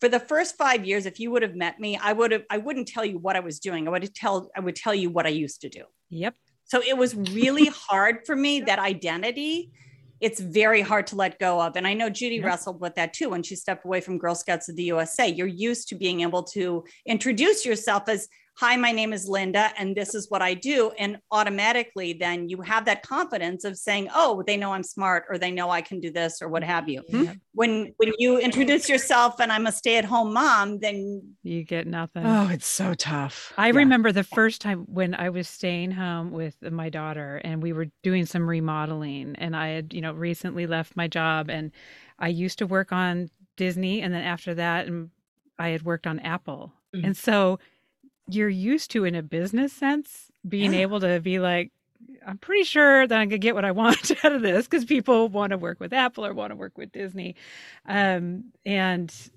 for 0.00 0.08
the 0.08 0.20
first 0.20 0.56
five 0.56 0.84
years 0.84 1.06
if 1.06 1.20
you 1.20 1.30
would 1.30 1.42
have 1.42 1.54
met 1.54 1.78
me 1.78 1.98
i 2.02 2.12
would 2.12 2.32
have 2.32 2.42
i 2.50 2.58
wouldn't 2.58 2.88
tell 2.88 3.04
you 3.04 3.18
what 3.18 3.36
i 3.36 3.40
was 3.40 3.58
doing. 3.60 3.86
I 3.86 3.90
would 3.90 4.14
tell 4.14 4.50
i 4.56 4.60
would 4.60 4.76
tell 4.76 4.94
you 4.94 5.10
what 5.10 5.26
i 5.26 5.30
used 5.30 5.60
to 5.62 5.68
do. 5.68 5.84
Yep. 6.10 6.34
So 6.64 6.80
it 6.86 6.96
was 6.96 7.14
really 7.16 7.66
hard 7.66 8.24
for 8.24 8.36
me 8.36 8.60
that 8.60 8.78
identity. 8.78 9.72
It's 10.20 10.38
very 10.38 10.82
hard 10.82 11.06
to 11.08 11.16
let 11.16 11.38
go 11.38 11.60
of. 11.60 11.76
And 11.76 11.86
I 11.86 11.94
know 11.94 12.08
Judy 12.08 12.40
wrestled 12.40 12.80
with 12.80 12.94
that 12.94 13.12
too 13.12 13.30
when 13.30 13.42
she 13.42 13.56
stepped 13.56 13.84
away 13.84 14.00
from 14.00 14.18
Girl 14.18 14.34
Scouts 14.36 14.68
of 14.68 14.76
the 14.76 14.84
USA. 14.84 15.26
You're 15.26 15.46
used 15.48 15.88
to 15.88 15.94
being 15.96 16.20
able 16.20 16.44
to 16.44 16.84
introduce 17.06 17.64
yourself 17.64 18.08
as 18.08 18.28
hi, 18.54 18.76
my 18.76 18.92
name 18.92 19.12
is 19.12 19.26
Linda, 19.28 19.70
and 19.78 19.96
this 19.96 20.14
is 20.14 20.30
what 20.30 20.42
I 20.42 20.54
do. 20.54 20.92
And 20.98 21.18
automatically, 21.30 22.12
then 22.12 22.48
you 22.48 22.60
have 22.60 22.84
that 22.84 23.02
confidence 23.02 23.64
of 23.64 23.76
saying, 23.76 24.08
oh, 24.14 24.42
they 24.46 24.56
know 24.56 24.72
I'm 24.72 24.82
smart, 24.82 25.24
or 25.28 25.38
they 25.38 25.50
know 25.50 25.70
I 25.70 25.80
can 25.80 26.00
do 26.00 26.10
this, 26.10 26.42
or 26.42 26.48
what 26.48 26.62
have 26.62 26.88
you. 26.88 27.02
Mm-hmm. 27.10 27.32
When 27.52 27.92
when 27.96 28.12
you 28.18 28.38
introduce 28.38 28.88
yourself 28.88 29.40
and 29.40 29.50
I'm 29.50 29.66
a 29.66 29.72
stay 29.72 29.96
at 29.96 30.04
home 30.04 30.32
mom, 30.32 30.78
then 30.78 31.22
you 31.42 31.64
get 31.64 31.86
nothing. 31.86 32.24
Oh, 32.26 32.48
it's 32.48 32.66
so 32.66 32.94
tough. 32.94 33.52
I 33.56 33.68
yeah. 33.68 33.76
remember 33.76 34.12
the 34.12 34.24
first 34.24 34.60
time 34.60 34.84
when 34.88 35.14
I 35.14 35.30
was 35.30 35.48
staying 35.48 35.90
home 35.92 36.30
with 36.30 36.56
my 36.62 36.90
daughter, 36.90 37.40
and 37.44 37.62
we 37.62 37.72
were 37.72 37.86
doing 38.02 38.26
some 38.26 38.48
remodeling, 38.48 39.36
and 39.38 39.56
I 39.56 39.68
had, 39.68 39.92
you 39.94 40.00
know, 40.00 40.12
recently 40.12 40.66
left 40.66 40.96
my 40.96 41.08
job, 41.08 41.50
and 41.50 41.72
I 42.18 42.28
used 42.28 42.58
to 42.58 42.66
work 42.66 42.92
on 42.92 43.30
Disney, 43.56 44.02
and 44.02 44.12
then 44.12 44.22
after 44.22 44.54
that, 44.54 44.86
and 44.86 45.10
I 45.58 45.68
had 45.68 45.82
worked 45.82 46.06
on 46.06 46.18
Apple. 46.20 46.72
Mm-hmm. 46.94 47.06
And 47.06 47.16
so 47.16 47.58
you're 48.34 48.48
used 48.48 48.90
to 48.90 49.04
in 49.04 49.14
a 49.14 49.22
business 49.22 49.72
sense 49.72 50.30
being 50.48 50.72
yeah. 50.72 50.80
able 50.80 51.00
to 51.00 51.20
be 51.20 51.38
like 51.38 51.70
i'm 52.26 52.38
pretty 52.38 52.64
sure 52.64 53.06
that 53.06 53.18
i 53.18 53.26
could 53.26 53.40
get 53.40 53.54
what 53.54 53.64
i 53.64 53.70
want 53.70 54.10
out 54.24 54.32
of 54.32 54.42
this 54.42 54.66
because 54.66 54.84
people 54.84 55.28
want 55.28 55.50
to 55.50 55.58
work 55.58 55.78
with 55.80 55.92
apple 55.92 56.24
or 56.24 56.32
want 56.32 56.50
to 56.50 56.56
work 56.56 56.76
with 56.78 56.92
disney 56.92 57.34
um, 57.86 58.44
and 58.64 59.30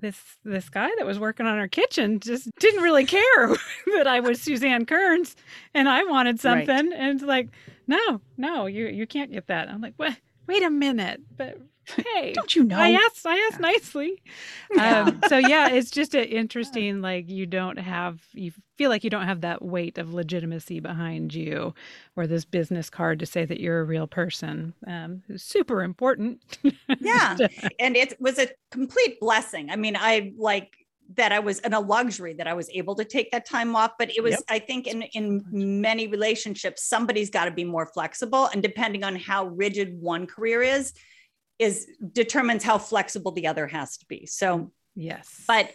this 0.00 0.20
this 0.44 0.68
guy 0.68 0.90
that 0.98 1.06
was 1.06 1.18
working 1.18 1.46
on 1.46 1.58
our 1.58 1.68
kitchen 1.68 2.20
just 2.20 2.50
didn't 2.58 2.82
really 2.82 3.04
care 3.04 3.48
that 3.94 4.06
I 4.06 4.20
was 4.20 4.40
Suzanne 4.40 4.86
Kearns 4.86 5.36
and 5.72 5.88
I 5.88 6.04
wanted 6.04 6.40
something 6.40 6.90
right. 6.90 6.98
and 6.98 7.22
like 7.22 7.48
no 7.86 8.20
no 8.36 8.66
you 8.66 8.86
you 8.86 9.06
can't 9.06 9.32
get 9.32 9.46
that 9.48 9.68
I'm 9.68 9.80
like 9.80 9.94
what 9.96 10.16
wait 10.46 10.62
a 10.62 10.70
minute 10.70 11.20
but 11.36 11.58
hey 11.86 12.32
don't 12.32 12.54
you 12.54 12.64
know? 12.64 12.78
I 12.78 12.90
asked 12.90 13.26
i 13.26 13.38
asked 13.50 13.60
nicely. 13.60 14.22
Yeah. 14.74 15.02
Um, 15.02 15.20
so 15.28 15.38
yeah 15.38 15.68
it's 15.68 15.90
just 15.90 16.14
an 16.14 16.24
interesting 16.40 17.00
like 17.00 17.28
you 17.30 17.46
don't 17.46 17.78
have 17.78 18.20
you 18.32 18.52
feel 18.76 18.90
like 18.90 19.04
you 19.04 19.10
don't 19.10 19.26
have 19.26 19.42
that 19.42 19.62
weight 19.62 19.98
of 19.98 20.12
legitimacy 20.12 20.80
behind 20.80 21.32
you 21.32 21.74
or 22.16 22.26
this 22.26 22.44
business 22.44 22.90
card 22.90 23.20
to 23.20 23.26
say 23.26 23.44
that 23.44 23.60
you're 23.60 23.80
a 23.80 23.84
real 23.84 24.08
person. 24.08 24.74
Um, 24.86 25.22
super 25.36 25.82
important. 25.82 26.40
Yeah. 27.00 27.36
And 27.78 27.96
it 27.96 28.20
was 28.20 28.38
a 28.38 28.48
complete 28.70 29.20
blessing. 29.20 29.70
I 29.70 29.76
mean 29.76 29.96
i 29.96 30.32
like 30.36 30.84
that 31.16 31.32
I 31.32 31.38
was 31.38 31.58
in 31.60 31.72
a 31.74 31.80
luxury 31.80 32.34
that 32.34 32.46
I 32.46 32.54
was 32.54 32.68
able 32.70 32.94
to 32.96 33.04
take 33.04 33.30
that 33.32 33.46
time 33.46 33.76
off. 33.76 33.92
But 33.98 34.16
it 34.16 34.22
was, 34.22 34.32
yep. 34.32 34.42
I 34.48 34.58
think, 34.58 34.86
in 34.86 35.02
in 35.02 35.44
many 35.50 36.06
relationships, 36.06 36.84
somebody's 36.84 37.30
got 37.30 37.44
to 37.44 37.50
be 37.50 37.64
more 37.64 37.86
flexible, 37.86 38.46
and 38.46 38.62
depending 38.62 39.04
on 39.04 39.16
how 39.16 39.46
rigid 39.46 40.00
one 40.00 40.26
career 40.26 40.62
is, 40.62 40.92
is 41.58 41.86
determines 42.12 42.64
how 42.64 42.78
flexible 42.78 43.32
the 43.32 43.46
other 43.46 43.66
has 43.66 43.96
to 43.98 44.06
be. 44.06 44.26
So 44.26 44.72
yes 44.96 45.42
but 45.48 45.70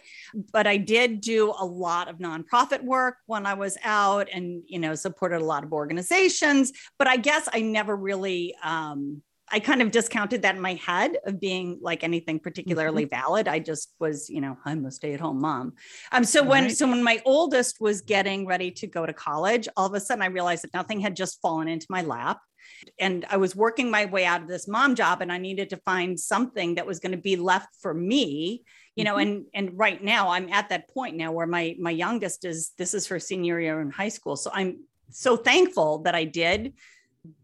but 0.52 0.66
i 0.66 0.76
did 0.76 1.20
do 1.20 1.52
a 1.58 1.64
lot 1.64 2.08
of 2.08 2.18
nonprofit 2.18 2.82
work 2.82 3.16
when 3.26 3.44
i 3.46 3.54
was 3.54 3.76
out 3.84 4.28
and 4.32 4.62
you 4.66 4.78
know 4.78 4.94
supported 4.94 5.40
a 5.40 5.44
lot 5.44 5.62
of 5.62 5.72
organizations 5.72 6.72
but 6.98 7.06
i 7.06 7.16
guess 7.16 7.48
i 7.52 7.60
never 7.60 7.94
really 7.94 8.54
um 8.62 9.20
i 9.52 9.60
kind 9.60 9.82
of 9.82 9.90
discounted 9.90 10.42
that 10.42 10.54
in 10.54 10.60
my 10.60 10.74
head 10.74 11.18
of 11.26 11.38
being 11.38 11.78
like 11.82 12.02
anything 12.02 12.38
particularly 12.38 13.04
mm-hmm. 13.04 13.20
valid 13.20 13.46
i 13.46 13.58
just 13.58 13.92
was 14.00 14.30
you 14.30 14.40
know 14.40 14.56
i'm 14.64 14.86
a 14.86 14.90
stay-at-home 14.90 15.40
mom 15.40 15.74
um 16.12 16.24
so 16.24 16.40
all 16.40 16.48
when 16.48 16.64
right. 16.64 16.76
so 16.76 16.88
when 16.88 17.02
my 17.02 17.20
oldest 17.26 17.78
was 17.78 18.00
getting 18.00 18.46
ready 18.46 18.70
to 18.70 18.86
go 18.86 19.04
to 19.04 19.12
college 19.12 19.68
all 19.76 19.86
of 19.86 19.92
a 19.92 20.00
sudden 20.00 20.22
i 20.22 20.26
realized 20.26 20.64
that 20.64 20.72
nothing 20.72 20.98
had 20.98 21.14
just 21.14 21.42
fallen 21.42 21.68
into 21.68 21.86
my 21.90 22.00
lap 22.00 22.38
and 22.98 23.26
I 23.30 23.36
was 23.36 23.56
working 23.56 23.90
my 23.90 24.04
way 24.04 24.24
out 24.24 24.42
of 24.42 24.48
this 24.48 24.68
mom 24.68 24.94
job 24.94 25.20
and 25.20 25.32
I 25.32 25.38
needed 25.38 25.70
to 25.70 25.76
find 25.78 26.18
something 26.18 26.76
that 26.76 26.86
was 26.86 27.00
going 27.00 27.12
to 27.12 27.18
be 27.18 27.36
left 27.36 27.74
for 27.80 27.92
me 27.92 28.62
you 28.96 29.04
know 29.04 29.14
mm-hmm. 29.14 29.30
and 29.54 29.68
and 29.70 29.78
right 29.78 30.02
now 30.02 30.28
I'm 30.28 30.52
at 30.52 30.68
that 30.68 30.88
point 30.88 31.16
now 31.16 31.32
where 31.32 31.46
my 31.46 31.76
my 31.78 31.90
youngest 31.90 32.44
is 32.44 32.72
this 32.78 32.94
is 32.94 33.06
her 33.08 33.18
senior 33.18 33.60
year 33.60 33.80
in 33.80 33.90
high 33.90 34.08
school 34.08 34.36
so 34.36 34.50
I'm 34.52 34.84
so 35.10 35.36
thankful 35.36 36.00
that 36.00 36.14
I 36.14 36.24
did 36.24 36.74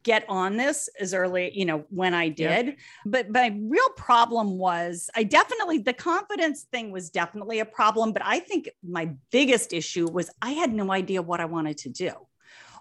get 0.03 0.25
on 0.29 0.57
this 0.57 0.89
as 0.99 1.13
early 1.13 1.51
you 1.55 1.67
know 1.67 1.85
when 1.91 2.15
i 2.15 2.31
did 2.31 2.67
yep. 2.67 2.77
but 3.05 3.31
my 3.31 3.55
real 3.61 3.91
problem 3.91 4.57
was 4.57 5.11
i 5.15 5.23
definitely 5.23 5.77
the 5.77 5.93
confidence 5.93 6.63
thing 6.73 6.91
was 6.91 7.11
definitely 7.11 7.59
a 7.59 7.65
problem 7.65 8.13
but 8.13 8.23
i 8.25 8.39
think 8.39 8.71
my 8.83 9.11
biggest 9.31 9.75
issue 9.75 10.09
was 10.11 10.31
i 10.41 10.53
had 10.53 10.73
no 10.73 10.91
idea 10.91 11.21
what 11.21 11.41
i 11.41 11.45
wanted 11.45 11.77
to 11.77 11.91
do 11.91 12.11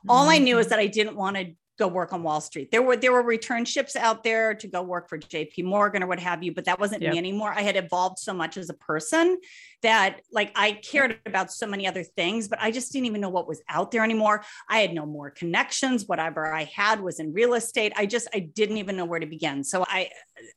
all 0.07 0.21
mm-hmm. 0.21 0.31
i 0.31 0.38
knew 0.38 0.57
is 0.57 0.67
mm-hmm. 0.67 0.69
that 0.69 0.79
i 0.79 0.88
didn't 0.88 1.17
want 1.17 1.35
to 1.35 1.53
go 1.77 1.88
work 1.88 2.13
on 2.13 2.24
Wall 2.24 2.39
Street. 2.39 2.72
There 2.72 2.82
were 2.82 2.96
there 2.96 3.12
were 3.12 3.24
returnships 3.24 3.96
out 3.96 4.24
there 4.24 4.53
to 4.55 4.67
go 4.67 4.82
work 4.82 5.10
for 5.10 5.17
JP 5.17 5.65
Morgan 5.65 6.03
or 6.03 6.08
what 6.08 6.20
have 6.20 6.44
you, 6.44 6.53
but 6.53 6.65
that 6.65 6.79
wasn't 6.79 7.01
yep. 7.01 7.13
me 7.13 7.17
anymore. 7.17 7.53
I 7.53 7.62
had 7.62 7.75
evolved 7.75 8.20
so 8.20 8.34
much 8.34 8.58
as 8.58 8.70
a 8.70 8.74
person 8.74 9.38
that 9.82 10.22
like 10.32 10.51
I 10.55 10.74
cared 10.74 11.20
about 11.25 11.51
so 11.51 11.67
many 11.67 11.88
other 11.88 12.03
things, 12.03 12.48
but 12.48 12.60
I 12.62 12.72
just 12.72 12.94
didn't 12.94 13.08
even 13.08 13.22
know 13.22 13.29
what 13.29 13.48
was 13.48 13.62
out 13.67 13.91
there 13.91 14.03
anymore. 14.03 14.44
I 14.70 14.79
had 14.79 14.94
no 14.94 15.05
more 15.05 15.29
connections. 15.29 16.05
Whatever 16.08 16.53
I 16.53 16.63
had 16.63 17.01
was 17.01 17.20
in 17.20 17.34
real 17.34 17.53
estate. 17.53 17.91
I 17.96 18.05
just 18.05 18.27
I 18.34 18.39
didn't 18.39 18.77
even 18.77 18.96
know 18.96 19.05
where 19.05 19.20
to 19.20 19.25
begin. 19.25 19.63
So 19.63 19.86
I 19.88 20.10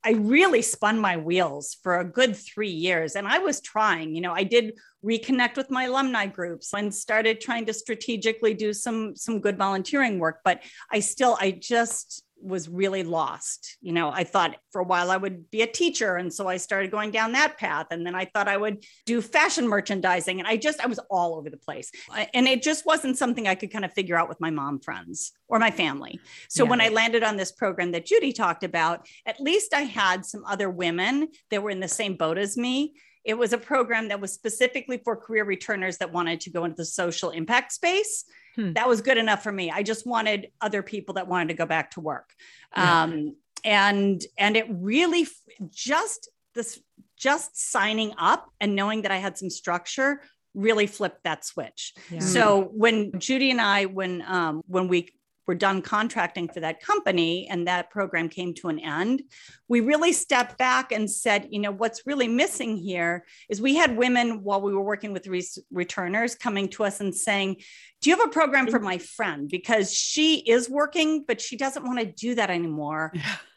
I 0.04 0.12
really 0.12 0.62
spun 0.62 0.98
my 0.98 1.16
wheels 1.16 1.76
for 1.82 1.98
a 1.98 2.04
good 2.04 2.36
3 2.36 2.68
years 2.68 3.16
and 3.16 3.26
I 3.26 3.38
was 3.38 3.60
trying, 3.60 4.14
you 4.14 4.20
know, 4.20 4.32
I 4.32 4.44
did 4.44 4.74
reconnect 5.04 5.56
with 5.56 5.70
my 5.70 5.84
alumni 5.84 6.26
groups 6.26 6.72
and 6.74 6.94
started 6.94 7.40
trying 7.40 7.64
to 7.66 7.72
strategically 7.72 8.54
do 8.54 8.72
some 8.72 9.14
some 9.14 9.40
good 9.40 9.56
volunteering 9.56 10.18
work 10.18 10.40
but 10.44 10.62
i 10.90 10.98
still 10.98 11.36
i 11.40 11.50
just 11.50 12.24
was 12.40 12.68
really 12.68 13.02
lost. 13.02 13.76
You 13.80 13.92
know 13.92 14.10
i 14.10 14.24
thought 14.24 14.56
for 14.70 14.80
a 14.80 14.84
while 14.84 15.10
i 15.10 15.16
would 15.16 15.50
be 15.50 15.62
a 15.62 15.66
teacher 15.66 16.16
and 16.16 16.32
so 16.32 16.46
i 16.46 16.56
started 16.56 16.90
going 16.90 17.10
down 17.10 17.32
that 17.32 17.58
path 17.58 17.86
and 17.90 18.06
then 18.06 18.14
i 18.14 18.24
thought 18.26 18.48
i 18.48 18.56
would 18.56 18.84
do 19.06 19.20
fashion 19.20 19.66
merchandising 19.68 20.38
and 20.38 20.48
i 20.48 20.56
just 20.56 20.80
i 20.80 20.86
was 20.86 20.98
all 21.10 21.36
over 21.36 21.50
the 21.50 21.56
place. 21.56 21.90
And 22.34 22.46
it 22.46 22.62
just 22.62 22.86
wasn't 22.86 23.18
something 23.18 23.46
i 23.46 23.54
could 23.54 23.72
kind 23.72 23.84
of 23.84 23.92
figure 23.92 24.16
out 24.16 24.28
with 24.28 24.40
my 24.40 24.50
mom 24.50 24.80
friends 24.80 25.32
or 25.48 25.58
my 25.58 25.70
family. 25.70 26.20
So 26.48 26.64
yeah. 26.64 26.70
when 26.70 26.80
i 26.80 26.88
landed 26.88 27.22
on 27.22 27.36
this 27.36 27.52
program 27.52 27.92
that 27.92 28.06
judy 28.06 28.32
talked 28.32 28.64
about 28.64 29.06
at 29.26 29.40
least 29.40 29.74
i 29.74 29.82
had 29.82 30.24
some 30.24 30.44
other 30.44 30.70
women 30.70 31.28
that 31.50 31.62
were 31.62 31.70
in 31.70 31.80
the 31.80 31.88
same 31.88 32.14
boat 32.16 32.38
as 32.38 32.56
me 32.56 32.94
it 33.24 33.34
was 33.34 33.52
a 33.52 33.58
program 33.58 34.08
that 34.08 34.20
was 34.20 34.32
specifically 34.32 34.98
for 34.98 35.16
career 35.16 35.44
returners 35.44 35.98
that 35.98 36.12
wanted 36.12 36.40
to 36.42 36.50
go 36.50 36.64
into 36.64 36.76
the 36.76 36.84
social 36.84 37.30
impact 37.30 37.72
space. 37.72 38.24
Hmm. 38.56 38.72
That 38.72 38.88
was 38.88 39.00
good 39.00 39.18
enough 39.18 39.42
for 39.42 39.52
me. 39.52 39.70
I 39.70 39.82
just 39.82 40.06
wanted 40.06 40.50
other 40.60 40.82
people 40.82 41.14
that 41.14 41.28
wanted 41.28 41.48
to 41.48 41.54
go 41.54 41.66
back 41.66 41.92
to 41.92 42.00
work. 42.00 42.30
Yeah. 42.76 43.02
Um, 43.02 43.36
and 43.64 44.22
and 44.36 44.56
it 44.56 44.66
really 44.70 45.26
just 45.70 46.28
this 46.54 46.80
just 47.16 47.56
signing 47.56 48.14
up 48.18 48.48
and 48.60 48.74
knowing 48.74 49.02
that 49.02 49.10
I 49.10 49.16
had 49.16 49.36
some 49.36 49.50
structure 49.50 50.22
really 50.54 50.86
flipped 50.86 51.24
that 51.24 51.44
switch. 51.44 51.94
Yeah. 52.10 52.20
So 52.20 52.70
when 52.72 53.18
Judy 53.18 53.50
and 53.50 53.60
I, 53.60 53.86
when 53.86 54.22
um, 54.26 54.62
when 54.66 54.88
we 54.88 55.10
were 55.48 55.54
done 55.54 55.80
contracting 55.80 56.46
for 56.46 56.60
that 56.60 56.80
company 56.80 57.48
and 57.48 57.66
that 57.66 57.88
program 57.88 58.28
came 58.28 58.52
to 58.52 58.68
an 58.68 58.78
end, 58.78 59.22
we 59.66 59.80
really 59.80 60.12
stepped 60.12 60.58
back 60.58 60.92
and 60.92 61.10
said, 61.10 61.48
you 61.50 61.58
know, 61.58 61.72
what's 61.72 62.06
really 62.06 62.28
missing 62.28 62.76
here 62.76 63.24
is 63.48 63.60
we 63.60 63.74
had 63.74 63.96
women 63.96 64.44
while 64.44 64.60
we 64.60 64.74
were 64.74 64.82
working 64.82 65.12
with 65.12 65.26
re- 65.26 65.42
returners 65.72 66.34
coming 66.34 66.68
to 66.68 66.84
us 66.84 67.00
and 67.00 67.14
saying, 67.14 67.56
do 68.02 68.10
you 68.10 68.16
have 68.16 68.28
a 68.28 68.30
program 68.30 68.68
for 68.68 68.78
my 68.78 68.98
friend? 68.98 69.48
Because 69.48 69.92
she 69.92 70.36
is 70.36 70.68
working, 70.68 71.24
but 71.26 71.40
she 71.40 71.56
doesn't 71.56 71.84
want 71.84 71.98
to 71.98 72.04
do 72.04 72.34
that 72.34 72.50
anymore. 72.50 73.12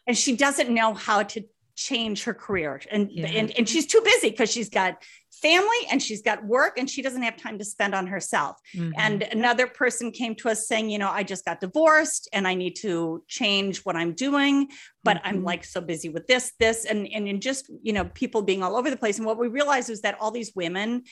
And 0.07 0.17
she 0.17 0.35
doesn't 0.35 0.73
know 0.73 0.93
how 0.93 1.23
to 1.23 1.43
change 1.75 2.23
her 2.23 2.33
career. 2.33 2.81
And, 2.89 3.11
yeah. 3.11 3.27
and, 3.27 3.51
and 3.57 3.69
she's 3.69 3.85
too 3.85 4.01
busy 4.03 4.29
because 4.29 4.51
she's 4.51 4.69
got 4.69 5.03
family 5.41 5.77
and 5.89 6.01
she's 6.01 6.21
got 6.21 6.45
work 6.45 6.77
and 6.77 6.89
she 6.89 7.01
doesn't 7.01 7.21
have 7.21 7.37
time 7.37 7.57
to 7.57 7.65
spend 7.65 7.95
on 7.95 8.07
herself. 8.07 8.57
Mm-hmm. 8.75 8.91
And 8.97 9.23
another 9.23 9.67
person 9.67 10.11
came 10.11 10.35
to 10.35 10.49
us 10.49 10.67
saying, 10.67 10.89
you 10.89 10.99
know, 10.99 11.09
I 11.09 11.23
just 11.23 11.45
got 11.45 11.59
divorced 11.59 12.29
and 12.31 12.47
I 12.47 12.53
need 12.53 12.75
to 12.77 13.23
change 13.27 13.79
what 13.79 13.95
I'm 13.95 14.13
doing, 14.13 14.69
but 15.03 15.17
mm-hmm. 15.17 15.27
I'm 15.27 15.43
like 15.43 15.63
so 15.63 15.81
busy 15.81 16.09
with 16.09 16.27
this, 16.27 16.53
this, 16.59 16.85
and, 16.85 17.07
and, 17.11 17.27
and 17.27 17.41
just, 17.41 17.69
you 17.81 17.93
know, 17.93 18.05
people 18.05 18.41
being 18.41 18.63
all 18.63 18.75
over 18.75 18.89
the 18.89 18.97
place. 18.97 19.17
And 19.17 19.25
what 19.25 19.39
we 19.39 19.47
realized 19.47 19.89
was 19.89 20.01
that 20.01 20.17
all 20.19 20.31
these 20.31 20.51
women, 20.55 21.03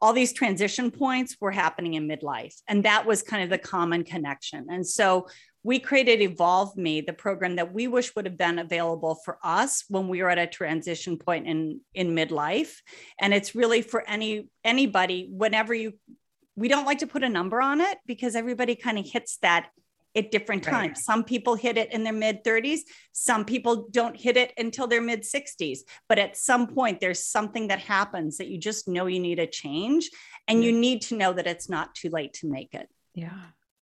all 0.00 0.12
these 0.12 0.32
transition 0.32 0.90
points 0.90 1.36
were 1.40 1.50
happening 1.50 1.94
in 1.94 2.08
midlife. 2.08 2.54
And 2.68 2.84
that 2.84 3.06
was 3.06 3.22
kind 3.22 3.42
of 3.42 3.50
the 3.50 3.58
common 3.58 4.04
connection. 4.04 4.66
And 4.70 4.86
so 4.86 5.26
we 5.64 5.78
created 5.78 6.22
Evolve 6.22 6.76
Me, 6.76 7.00
the 7.00 7.12
program 7.12 7.56
that 7.56 7.74
we 7.74 7.88
wish 7.88 8.14
would 8.14 8.24
have 8.24 8.38
been 8.38 8.58
available 8.58 9.16
for 9.24 9.38
us 9.42 9.84
when 9.88 10.08
we 10.08 10.22
were 10.22 10.30
at 10.30 10.38
a 10.38 10.46
transition 10.46 11.18
point 11.18 11.46
in 11.46 11.80
in 11.94 12.14
midlife. 12.14 12.76
And 13.20 13.34
it's 13.34 13.54
really 13.54 13.82
for 13.82 14.08
any 14.08 14.48
anybody 14.64 15.28
whenever 15.30 15.74
you 15.74 15.94
we 16.54 16.68
don't 16.68 16.86
like 16.86 16.98
to 16.98 17.06
put 17.06 17.22
a 17.22 17.28
number 17.28 17.60
on 17.60 17.80
it 17.80 17.98
because 18.06 18.34
everybody 18.34 18.74
kind 18.74 18.98
of 18.98 19.06
hits 19.06 19.38
that 19.42 19.68
at 20.18 20.30
different 20.30 20.62
times. 20.62 20.88
Right. 20.88 20.98
Some 20.98 21.24
people 21.24 21.54
hit 21.54 21.78
it 21.78 21.92
in 21.92 22.04
their 22.04 22.12
mid 22.12 22.44
30s, 22.44 22.80
some 23.12 23.44
people 23.44 23.88
don't 23.90 24.16
hit 24.16 24.36
it 24.36 24.52
until 24.58 24.86
their 24.86 25.00
mid 25.00 25.22
60s. 25.22 25.78
But 26.08 26.18
at 26.18 26.36
some 26.36 26.66
point, 26.66 27.00
there's 27.00 27.24
something 27.24 27.68
that 27.68 27.78
happens 27.78 28.38
that 28.38 28.48
you 28.48 28.58
just 28.58 28.88
know 28.88 29.06
you 29.06 29.20
need 29.20 29.38
a 29.38 29.46
change, 29.46 30.10
and 30.46 30.64
you 30.64 30.72
need 30.72 31.02
to 31.02 31.16
know 31.16 31.32
that 31.32 31.46
it's 31.46 31.68
not 31.68 31.94
too 31.94 32.10
late 32.10 32.34
to 32.34 32.48
make 32.48 32.74
it. 32.74 32.88
Yeah. 33.14 33.30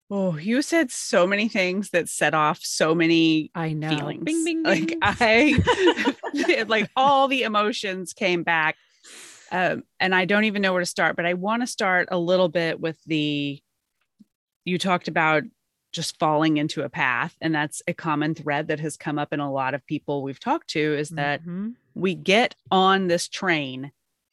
Oh, 0.08 0.36
you 0.36 0.62
said 0.62 0.92
so 0.92 1.26
many 1.26 1.48
things 1.48 1.90
that 1.90 2.08
set 2.08 2.32
off 2.32 2.60
so 2.62 2.94
many 2.94 3.50
I 3.54 3.72
know 3.72 3.88
feelings. 3.88 4.22
Bing, 4.22 4.44
bing, 4.44 4.62
bing. 4.62 4.88
Like 4.90 4.98
I 5.02 6.64
like 6.68 6.88
all 6.94 7.26
the 7.26 7.42
emotions 7.42 8.12
came 8.12 8.44
back. 8.44 8.76
Um, 9.50 9.82
and 10.00 10.14
I 10.14 10.24
don't 10.24 10.44
even 10.44 10.62
know 10.62 10.72
where 10.72 10.80
to 10.80 10.86
start, 10.86 11.16
but 11.16 11.26
I 11.26 11.34
want 11.34 11.62
to 11.62 11.66
start 11.66 12.08
a 12.10 12.18
little 12.18 12.48
bit 12.48 12.80
with 12.80 12.98
the 13.04 13.60
you 14.64 14.78
talked 14.78 15.08
about 15.08 15.44
just 15.96 16.18
falling 16.18 16.58
into 16.58 16.82
a 16.82 16.88
path 16.88 17.34
and 17.40 17.54
that's 17.54 17.82
a 17.88 17.94
common 17.94 18.34
thread 18.34 18.68
that 18.68 18.78
has 18.78 18.96
come 18.96 19.18
up 19.18 19.32
in 19.32 19.40
a 19.40 19.50
lot 19.50 19.72
of 19.72 19.84
people 19.86 20.22
we've 20.22 20.38
talked 20.38 20.68
to 20.68 20.94
is 20.94 21.08
that 21.08 21.40
mm-hmm. 21.40 21.70
we 21.94 22.14
get 22.14 22.54
on 22.70 23.08
this 23.08 23.28
train 23.28 23.90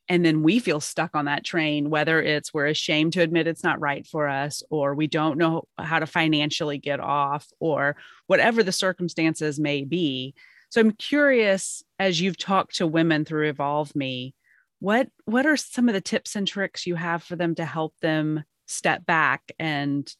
and 0.09 0.25
then 0.25 0.43
we 0.43 0.59
feel 0.59 0.81
stuck 0.81 1.15
on 1.15 1.25
that 1.25 1.45
train 1.45 1.89
whether 1.89 2.21
it's 2.21 2.53
we're 2.53 2.67
ashamed 2.67 3.13
to 3.13 3.21
admit 3.21 3.47
it's 3.47 3.63
not 3.63 3.79
right 3.79 4.05
for 4.05 4.27
us 4.27 4.61
or 4.69 4.93
we 4.93 5.07
don't 5.07 5.37
know 5.37 5.63
how 5.77 5.99
to 5.99 6.05
financially 6.05 6.77
get 6.77 6.99
off 6.99 7.47
or 7.59 7.95
whatever 8.27 8.61
the 8.61 8.73
circumstances 8.73 9.57
may 9.57 9.85
be 9.85 10.35
so 10.69 10.81
i'm 10.81 10.91
curious 10.91 11.81
as 11.97 12.19
you've 12.19 12.37
talked 12.37 12.75
to 12.75 12.85
women 12.85 13.23
through 13.23 13.47
evolve 13.47 13.95
me 13.95 14.35
what 14.79 15.07
what 15.23 15.45
are 15.45 15.55
some 15.55 15.87
of 15.87 15.93
the 15.93 16.01
tips 16.01 16.35
and 16.35 16.45
tricks 16.45 16.85
you 16.85 16.95
have 16.95 17.23
for 17.23 17.37
them 17.37 17.55
to 17.55 17.63
help 17.63 17.93
them 18.01 18.43
step 18.65 19.05
back 19.05 19.51
and 19.57 20.13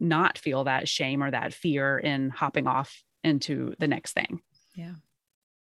not 0.00 0.38
feel 0.38 0.64
that 0.64 0.88
shame 0.88 1.22
or 1.22 1.30
that 1.30 1.54
fear 1.54 1.98
in 1.98 2.30
hopping 2.30 2.66
off 2.66 3.02
into 3.22 3.74
the 3.78 3.88
next 3.88 4.12
thing. 4.12 4.40
Yeah. 4.74 4.94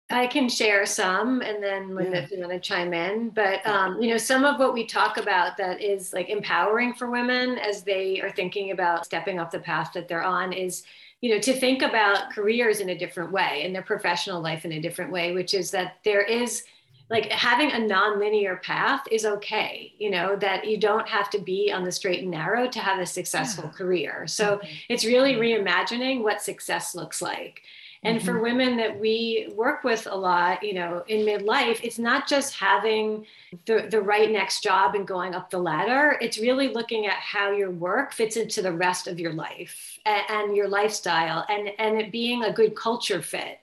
I 0.10 0.27
can 0.27 0.48
share 0.48 0.86
some 0.86 1.41
and 1.41 1.62
then 1.62 1.94
Linda, 1.94 2.20
yeah. 2.20 2.24
if 2.24 2.32
you 2.32 2.39
want 2.39 2.51
to 2.51 2.60
chime 2.60 2.94
in. 2.94 3.29
But, 3.29 3.65
um, 3.67 4.01
you 4.01 4.10
know, 4.10 4.17
some 4.17 4.46
of 4.46 4.58
what 4.58 4.74
we 4.74 4.86
talk 4.86 5.17
about 5.17 5.58
that 5.58 5.82
is 5.82 6.13
like 6.13 6.29
empowering 6.29 6.94
for 6.94 7.10
women 7.10 7.58
as 7.58 7.84
they 7.84 8.22
are 8.22 8.32
thinking 8.32 8.72
about 8.72 9.06
stepping 9.06 9.38
off 9.38 9.51
the 9.51 9.60
path 9.60 9.91
that 9.94 10.08
they're 10.08 10.24
on 10.24 10.53
is, 10.53 10.84
you 11.20 11.34
know, 11.34 11.41
to 11.41 11.51
think 11.51 11.82
about 11.82 12.32
careers 12.32 12.79
in 12.79 12.89
a 12.89 12.98
different 12.98 13.34
way 13.34 13.63
and 13.65 13.75
their 13.75 13.82
professional 13.82 14.41
life 14.41 14.63
in 14.63 14.74
a 14.74 14.79
different 14.79 15.12
way, 15.12 15.34
which 15.34 15.53
is 15.53 15.72
that 15.72 15.98
there 16.06 16.22
is 16.22 16.63
like 17.10 17.32
having 17.32 17.72
a 17.72 17.80
non-linear 17.80 18.58
path 18.58 19.04
is 19.12 19.26
okay 19.26 19.94
you 19.98 20.10
know 20.10 20.36
that 20.36 20.68
you 20.68 20.78
don't 20.78 21.08
have 21.08 21.30
to 21.30 21.40
be 21.40 21.72
on 21.72 21.84
the 21.84 21.92
straight 21.92 22.22
and 22.22 22.32
narrow 22.32 22.68
to 22.68 22.80
have 22.80 23.00
a 23.00 23.06
successful 23.06 23.66
yeah. 23.66 23.72
career 23.72 24.28
so 24.28 24.58
mm-hmm. 24.58 24.68
it's 24.90 25.06
really 25.06 25.36
reimagining 25.36 26.24
what 26.24 26.42
success 26.42 26.96
looks 26.96 27.22
like 27.22 27.62
and 28.03 28.18
mm-hmm. 28.18 28.25
for 28.25 28.40
women 28.40 28.77
that 28.77 29.00
we 29.00 29.51
work 29.55 29.84
with 29.84 30.08
a 30.10 30.16
lot 30.16 30.62
you 30.64 30.74
know 30.74 31.03
in 31.08 31.25
midlife 31.25 31.79
it's 31.84 32.00
not 32.00 32.27
just 32.27 32.55
having 32.55 33.25
the, 33.66 33.88
the 33.90 34.01
right 34.01 34.31
next 34.31 34.62
job 34.62 34.94
and 34.94 35.08
going 35.08 35.34
up 35.34 35.50
the 35.50 35.58
ladder 35.58 36.18
it's 36.22 36.38
really 36.38 36.68
looking 36.68 37.05
at 37.05 37.18
how 37.18 37.51
your 37.51 37.72
work 37.72 38.14
fits 38.14 38.38
into 38.38 38.62
the 38.62 38.72
rest 38.72 39.08
of 39.08 39.20
your 39.20 39.34
life 39.34 39.98
and, 40.05 40.24
and 40.29 40.55
your 40.55 40.68
lifestyle 40.68 41.46
and 41.50 41.70
and 41.79 42.00
it 42.00 42.12
being 42.12 42.44
a 42.44 42.53
good 42.53 42.75
culture 42.75 43.22
fit 43.22 43.60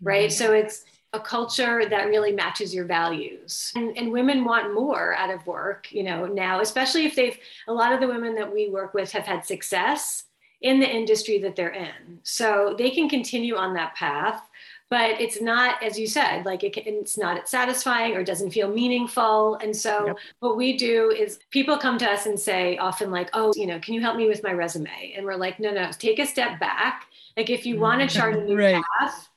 right 0.00 0.30
mm-hmm. 0.30 0.44
so 0.44 0.52
it's 0.52 0.84
a 1.14 1.20
culture 1.20 1.88
that 1.88 2.08
really 2.08 2.32
matches 2.32 2.74
your 2.74 2.84
values. 2.84 3.72
And, 3.76 3.96
and 3.96 4.12
women 4.12 4.44
want 4.44 4.74
more 4.74 5.14
out 5.14 5.30
of 5.30 5.46
work, 5.46 5.90
you 5.92 6.02
know, 6.02 6.26
now, 6.26 6.60
especially 6.60 7.06
if 7.06 7.14
they've, 7.14 7.38
a 7.68 7.72
lot 7.72 7.92
of 7.92 8.00
the 8.00 8.08
women 8.08 8.34
that 8.34 8.52
we 8.52 8.68
work 8.68 8.92
with 8.92 9.12
have 9.12 9.24
had 9.24 9.46
success 9.46 10.24
in 10.60 10.80
the 10.80 10.90
industry 10.90 11.38
that 11.38 11.54
they're 11.54 11.72
in. 11.72 12.18
So 12.22 12.74
they 12.76 12.90
can 12.90 13.08
continue 13.08 13.54
on 13.54 13.74
that 13.74 13.94
path, 13.94 14.48
but 14.90 15.20
it's 15.20 15.40
not, 15.40 15.82
as 15.82 15.98
you 15.98 16.06
said, 16.06 16.44
like 16.44 16.64
it, 16.64 16.76
it's 16.76 17.16
not 17.16 17.48
satisfying 17.48 18.16
or 18.16 18.24
doesn't 18.24 18.50
feel 18.50 18.68
meaningful. 18.68 19.56
And 19.56 19.76
so 19.76 20.06
yep. 20.06 20.16
what 20.40 20.56
we 20.56 20.76
do 20.76 21.10
is 21.10 21.38
people 21.50 21.78
come 21.78 21.98
to 21.98 22.10
us 22.10 22.26
and 22.26 22.38
say 22.38 22.76
often 22.78 23.10
like, 23.10 23.30
oh, 23.34 23.52
you 23.56 23.66
know, 23.66 23.78
can 23.78 23.94
you 23.94 24.00
help 24.00 24.16
me 24.16 24.26
with 24.26 24.42
my 24.42 24.52
resume? 24.52 25.14
And 25.16 25.24
we're 25.24 25.36
like, 25.36 25.60
no, 25.60 25.70
no, 25.70 25.90
take 25.92 26.18
a 26.18 26.26
step 26.26 26.58
back. 26.58 27.06
Like 27.36 27.50
if 27.50 27.66
you 27.66 27.78
want 27.78 28.00
to 28.00 28.06
mm. 28.06 28.10
chart 28.10 28.34
a 28.34 28.40
new 28.44 28.56
right. 28.56 28.82
path, 29.00 29.28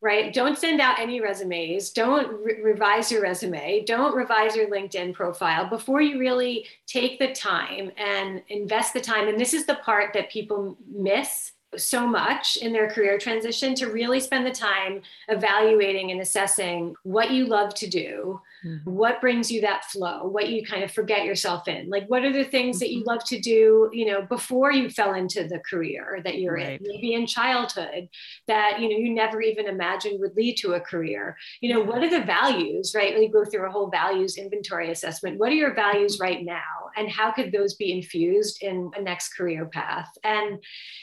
right? 0.00 0.32
Don't 0.32 0.58
send 0.58 0.80
out 0.80 0.98
any 0.98 1.20
resumes. 1.20 1.90
Don't 1.90 2.42
re- 2.42 2.60
revise 2.62 3.12
your 3.12 3.22
resume. 3.22 3.84
Don't 3.84 4.14
revise 4.14 4.56
your 4.56 4.68
LinkedIn 4.68 5.12
profile 5.12 5.68
before 5.68 6.00
you 6.00 6.18
really 6.18 6.66
take 6.86 7.18
the 7.18 7.32
time 7.32 7.90
and 7.96 8.42
invest 8.48 8.94
the 8.94 9.00
time. 9.00 9.28
And 9.28 9.38
this 9.38 9.52
is 9.52 9.66
the 9.66 9.74
part 9.76 10.14
that 10.14 10.30
people 10.30 10.76
miss 10.90 11.52
so 11.76 12.06
much 12.06 12.56
in 12.56 12.72
their 12.72 12.90
career 12.90 13.18
transition 13.18 13.74
to 13.76 13.86
really 13.86 14.20
spend 14.20 14.44
the 14.44 14.50
time 14.50 15.02
evaluating 15.28 16.10
and 16.10 16.20
assessing 16.20 16.94
what 17.04 17.30
you 17.30 17.46
love 17.46 17.74
to 17.74 17.86
do 17.86 18.40
Mm-hmm. 18.64 18.90
What 18.90 19.20
brings 19.20 19.50
you 19.50 19.60
that 19.62 19.84
flow? 19.86 20.26
What 20.26 20.48
you 20.48 20.64
kind 20.64 20.84
of 20.84 20.90
forget 20.90 21.24
yourself 21.24 21.68
in? 21.68 21.88
Like, 21.88 22.06
what 22.08 22.24
are 22.24 22.32
the 22.32 22.44
things 22.44 22.76
mm-hmm. 22.76 22.80
that 22.80 22.92
you 22.92 23.00
mm-hmm. 23.00 23.08
love 23.08 23.24
to 23.24 23.40
do, 23.40 23.90
you 23.92 24.06
know, 24.06 24.22
before 24.22 24.72
you 24.72 24.90
fell 24.90 25.14
into 25.14 25.44
the 25.44 25.60
career 25.60 26.20
that 26.24 26.38
you're 26.38 26.54
right. 26.54 26.80
in? 26.80 26.86
Maybe 26.86 27.14
in 27.14 27.26
childhood 27.26 28.08
that, 28.46 28.80
you 28.80 28.88
know, 28.88 28.96
you 28.96 29.14
never 29.14 29.40
even 29.40 29.66
imagined 29.66 30.20
would 30.20 30.36
lead 30.36 30.56
to 30.58 30.74
a 30.74 30.80
career. 30.80 31.36
You 31.60 31.74
know, 31.74 31.80
what 31.80 32.02
are 32.02 32.10
the 32.10 32.24
values, 32.24 32.92
right? 32.94 33.18
We 33.18 33.28
go 33.28 33.44
through 33.44 33.66
a 33.66 33.70
whole 33.70 33.90
values 33.90 34.36
inventory 34.36 34.90
assessment. 34.90 35.38
What 35.38 35.50
are 35.50 35.54
your 35.54 35.74
values 35.74 36.14
mm-hmm. 36.14 36.24
right 36.24 36.44
now? 36.44 36.90
And 36.96 37.08
how 37.08 37.30
could 37.30 37.52
those 37.52 37.74
be 37.74 37.92
infused 37.92 38.62
in 38.62 38.90
a 38.96 39.00
next 39.00 39.34
career 39.34 39.66
path? 39.66 40.10
And, 40.24 40.58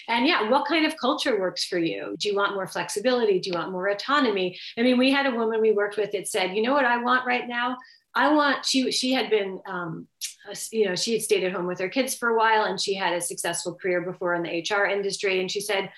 and 0.07 0.27
yeah, 0.27 0.49
what 0.49 0.67
kind 0.67 0.85
of 0.85 0.97
culture 0.97 1.39
works 1.39 1.65
for 1.65 1.79
you? 1.79 2.15
Do 2.19 2.29
you 2.29 2.35
want 2.35 2.53
more 2.53 2.67
flexibility? 2.67 3.39
Do 3.39 3.49
you 3.49 3.55
want 3.55 3.71
more 3.71 3.87
autonomy? 3.87 4.59
I 4.77 4.81
mean, 4.81 4.97
we 4.97 5.11
had 5.11 5.25
a 5.25 5.31
woman 5.31 5.61
we 5.61 5.71
worked 5.71 5.97
with 5.97 6.11
that 6.11 6.27
said, 6.27 6.55
you 6.55 6.61
know 6.61 6.73
what 6.73 6.85
I 6.85 7.01
want 7.01 7.25
right 7.25 7.46
now. 7.47 7.77
I 8.17 8.33
want 8.33 8.65
she 8.65 8.91
she 8.91 9.13
had 9.13 9.29
been 9.29 9.59
um, 9.67 10.07
you 10.71 10.85
know 10.85 10.95
she 10.95 11.13
had 11.13 11.21
stayed 11.21 11.43
at 11.43 11.53
home 11.53 11.67
with 11.67 11.79
her 11.79 11.89
kids 11.89 12.15
for 12.15 12.29
a 12.29 12.37
while 12.37 12.63
and 12.63 12.81
she 12.81 12.95
had 12.95 13.13
a 13.13 13.21
successful 13.21 13.75
career 13.75 14.01
before 14.01 14.33
in 14.33 14.41
the 14.41 14.65
hr 14.69 14.85
industry. 14.85 15.39
And 15.39 15.51
she 15.51 15.61
said 15.61 15.91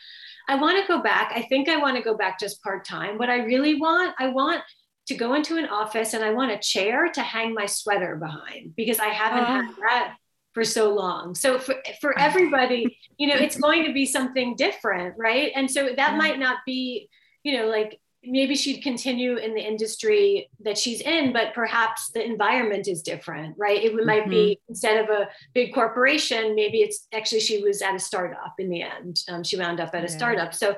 i 0.47 0.55
want 0.55 0.81
to 0.81 0.87
go 0.87 1.01
back. 1.01 1.31
I 1.33 1.43
think 1.43 1.69
i 1.69 1.77
want 1.77 1.95
to 1.95 2.03
go 2.03 2.15
back 2.15 2.39
just 2.39 2.61
part-time. 2.61 3.17
What 3.17 3.29
i 3.29 3.37
really 3.37 3.75
want 3.75 4.15
i 4.19 4.27
want 4.27 4.61
to 5.07 5.15
go 5.15 5.33
into 5.33 5.57
an 5.57 5.65
office 5.65 6.13
and 6.13 6.23
i 6.23 6.31
want 6.31 6.51
a 6.51 6.57
chair 6.59 7.09
to 7.09 7.21
hang 7.21 7.53
my 7.53 7.65
sweater 7.65 8.15
behind 8.17 8.75
because 8.75 8.99
i 8.99 9.07
haven't 9.07 9.45
had 9.45 9.65
oh. 9.69 9.75
that 9.81 10.15
for 10.53 10.63
so 10.63 10.93
long. 10.93 11.35
So 11.35 11.59
for, 11.59 11.75
for 12.01 12.17
everybody 12.19 12.97
you 13.17 13.27
know 13.27 13.35
it's 13.35 13.57
going 13.65 13.85
to 13.85 13.93
be 13.93 14.05
something 14.05 14.55
different 14.57 15.15
right? 15.17 15.51
And 15.55 15.71
so 15.71 15.89
that 15.95 16.17
might 16.17 16.37
not 16.37 16.57
be 16.65 17.07
you 17.43 17.57
know 17.57 17.67
like 17.67 17.97
maybe 18.23 18.55
she'd 18.55 18.81
continue 18.81 19.37
in 19.37 19.53
the 19.53 19.61
industry 19.61 20.49
that 20.59 20.77
she's 20.77 21.01
in 21.01 21.31
but 21.31 21.53
perhaps 21.53 22.09
the 22.11 22.23
environment 22.23 22.87
is 22.87 23.01
different 23.01 23.55
right 23.57 23.83
it 23.83 23.93
might 24.05 24.21
mm-hmm. 24.21 24.31
be 24.31 24.59
instead 24.67 25.03
of 25.03 25.09
a 25.09 25.27
big 25.53 25.73
corporation 25.73 26.53
maybe 26.55 26.79
it's 26.79 27.07
actually 27.13 27.39
she 27.39 27.61
was 27.63 27.81
at 27.81 27.95
a 27.95 27.99
startup 27.99 28.53
in 28.59 28.69
the 28.69 28.81
end 28.81 29.21
um, 29.29 29.43
she 29.43 29.57
wound 29.57 29.79
up 29.79 29.93
at 29.93 30.03
a 30.03 30.11
yeah. 30.11 30.17
startup 30.17 30.53
so 30.53 30.75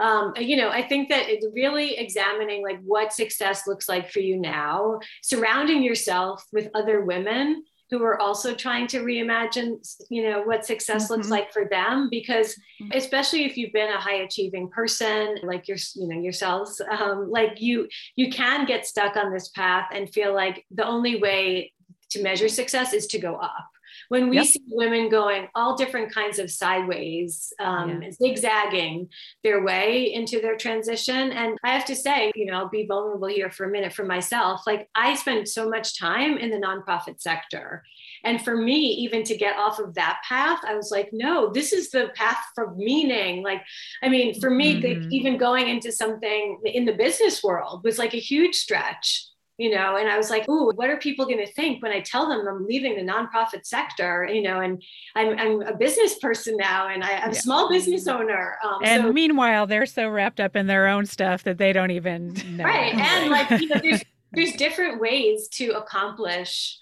um, 0.00 0.32
you 0.38 0.56
know 0.56 0.68
i 0.68 0.82
think 0.82 1.08
that 1.08 1.28
it's 1.28 1.46
really 1.54 1.96
examining 1.96 2.62
like 2.62 2.80
what 2.82 3.12
success 3.12 3.66
looks 3.66 3.88
like 3.88 4.10
for 4.10 4.20
you 4.20 4.36
now 4.36 4.98
surrounding 5.22 5.82
yourself 5.82 6.44
with 6.52 6.68
other 6.74 7.00
women 7.00 7.64
who 7.98 8.04
are 8.04 8.20
also 8.20 8.54
trying 8.54 8.86
to 8.88 9.00
reimagine 9.00 9.76
you 10.10 10.28
know 10.28 10.42
what 10.42 10.66
success 10.66 11.04
mm-hmm. 11.04 11.14
looks 11.14 11.28
like 11.28 11.52
for 11.52 11.66
them 11.66 12.08
because 12.10 12.54
mm-hmm. 12.54 12.90
especially 12.94 13.44
if 13.44 13.56
you've 13.56 13.72
been 13.72 13.92
a 13.92 14.00
high 14.00 14.22
achieving 14.22 14.68
person 14.68 15.36
like 15.42 15.68
your 15.68 15.78
you 15.94 16.08
know 16.08 16.20
yourselves 16.20 16.80
um, 16.90 17.30
like 17.30 17.60
you 17.60 17.88
you 18.16 18.30
can 18.30 18.66
get 18.66 18.86
stuck 18.86 19.16
on 19.16 19.32
this 19.32 19.48
path 19.48 19.88
and 19.92 20.12
feel 20.12 20.34
like 20.34 20.64
the 20.70 20.86
only 20.86 21.20
way 21.20 21.72
to 22.10 22.22
measure 22.22 22.48
success 22.48 22.92
is 22.92 23.06
to 23.06 23.18
go 23.18 23.36
up 23.36 23.68
when 24.08 24.28
we 24.28 24.36
yep. 24.36 24.46
see 24.46 24.62
women 24.68 25.08
going 25.08 25.48
all 25.54 25.76
different 25.76 26.12
kinds 26.12 26.38
of 26.38 26.50
sideways, 26.50 27.52
um, 27.60 28.02
yeah. 28.02 28.10
zigzagging 28.10 29.08
their 29.42 29.62
way 29.62 30.12
into 30.12 30.40
their 30.40 30.56
transition. 30.56 31.32
And 31.32 31.58
I 31.64 31.70
have 31.70 31.84
to 31.86 31.96
say, 31.96 32.32
you 32.34 32.46
know, 32.46 32.54
I'll 32.54 32.68
be 32.68 32.86
vulnerable 32.86 33.28
here 33.28 33.50
for 33.50 33.64
a 33.64 33.70
minute 33.70 33.92
for 33.92 34.04
myself. 34.04 34.62
Like 34.66 34.88
I 34.94 35.14
spent 35.14 35.48
so 35.48 35.68
much 35.68 35.98
time 35.98 36.38
in 36.38 36.50
the 36.50 36.56
nonprofit 36.56 37.20
sector. 37.20 37.82
And 38.24 38.42
for 38.42 38.56
me, 38.56 38.76
even 38.76 39.22
to 39.24 39.36
get 39.36 39.56
off 39.56 39.78
of 39.78 39.94
that 39.94 40.22
path, 40.26 40.60
I 40.66 40.74
was 40.74 40.90
like, 40.90 41.10
no, 41.12 41.52
this 41.52 41.72
is 41.72 41.90
the 41.90 42.10
path 42.14 42.42
for 42.54 42.74
meaning. 42.74 43.42
Like, 43.42 43.62
I 44.02 44.08
mean, 44.08 44.40
for 44.40 44.50
me, 44.50 44.80
mm-hmm. 44.80 45.08
the, 45.08 45.14
even 45.14 45.36
going 45.36 45.68
into 45.68 45.92
something 45.92 46.58
in 46.64 46.86
the 46.86 46.94
business 46.94 47.42
world 47.42 47.84
was 47.84 47.98
like 47.98 48.14
a 48.14 48.18
huge 48.18 48.54
stretch 48.54 49.26
you 49.56 49.70
know 49.70 49.96
and 49.96 50.08
i 50.08 50.16
was 50.16 50.30
like 50.30 50.48
ooh 50.48 50.70
what 50.74 50.90
are 50.90 50.96
people 50.96 51.24
going 51.24 51.38
to 51.38 51.52
think 51.52 51.82
when 51.82 51.92
i 51.92 52.00
tell 52.00 52.28
them 52.28 52.46
i'm 52.48 52.66
leaving 52.66 52.96
the 52.96 53.12
nonprofit 53.12 53.64
sector? 53.64 54.28
You 54.30 54.42
know 54.42 54.60
and 54.60 54.82
i'm, 55.14 55.38
I'm 55.38 55.62
a 55.62 55.76
business 55.76 56.18
person 56.18 56.56
now 56.56 56.88
and 56.88 57.04
I, 57.04 57.10
am 57.10 57.30
a 57.30 57.34
small 57.34 57.68
business 57.68 58.06
owner 58.06 58.56
um, 58.64 58.80
and 58.82 59.02
so, 59.04 59.12
meanwhile 59.12 59.66
they're 59.66 59.86
so 59.86 60.08
wrapped 60.08 60.40
up 60.40 60.56
in 60.56 60.66
their 60.66 60.86
own 60.86 61.06
stuff 61.06 61.44
that 61.44 61.58
they 61.58 61.72
don't 61.72 61.90
even 61.90 62.34
know. 62.56 62.64
right 62.64 62.94
and 62.94 63.30
like 63.30 63.50
you 63.60 63.68
know 63.68 63.80
there's 63.82 64.02
there's 64.32 64.52
different 64.52 65.00
ways 65.00 65.48
to 65.48 65.70
accomplish 65.72 66.78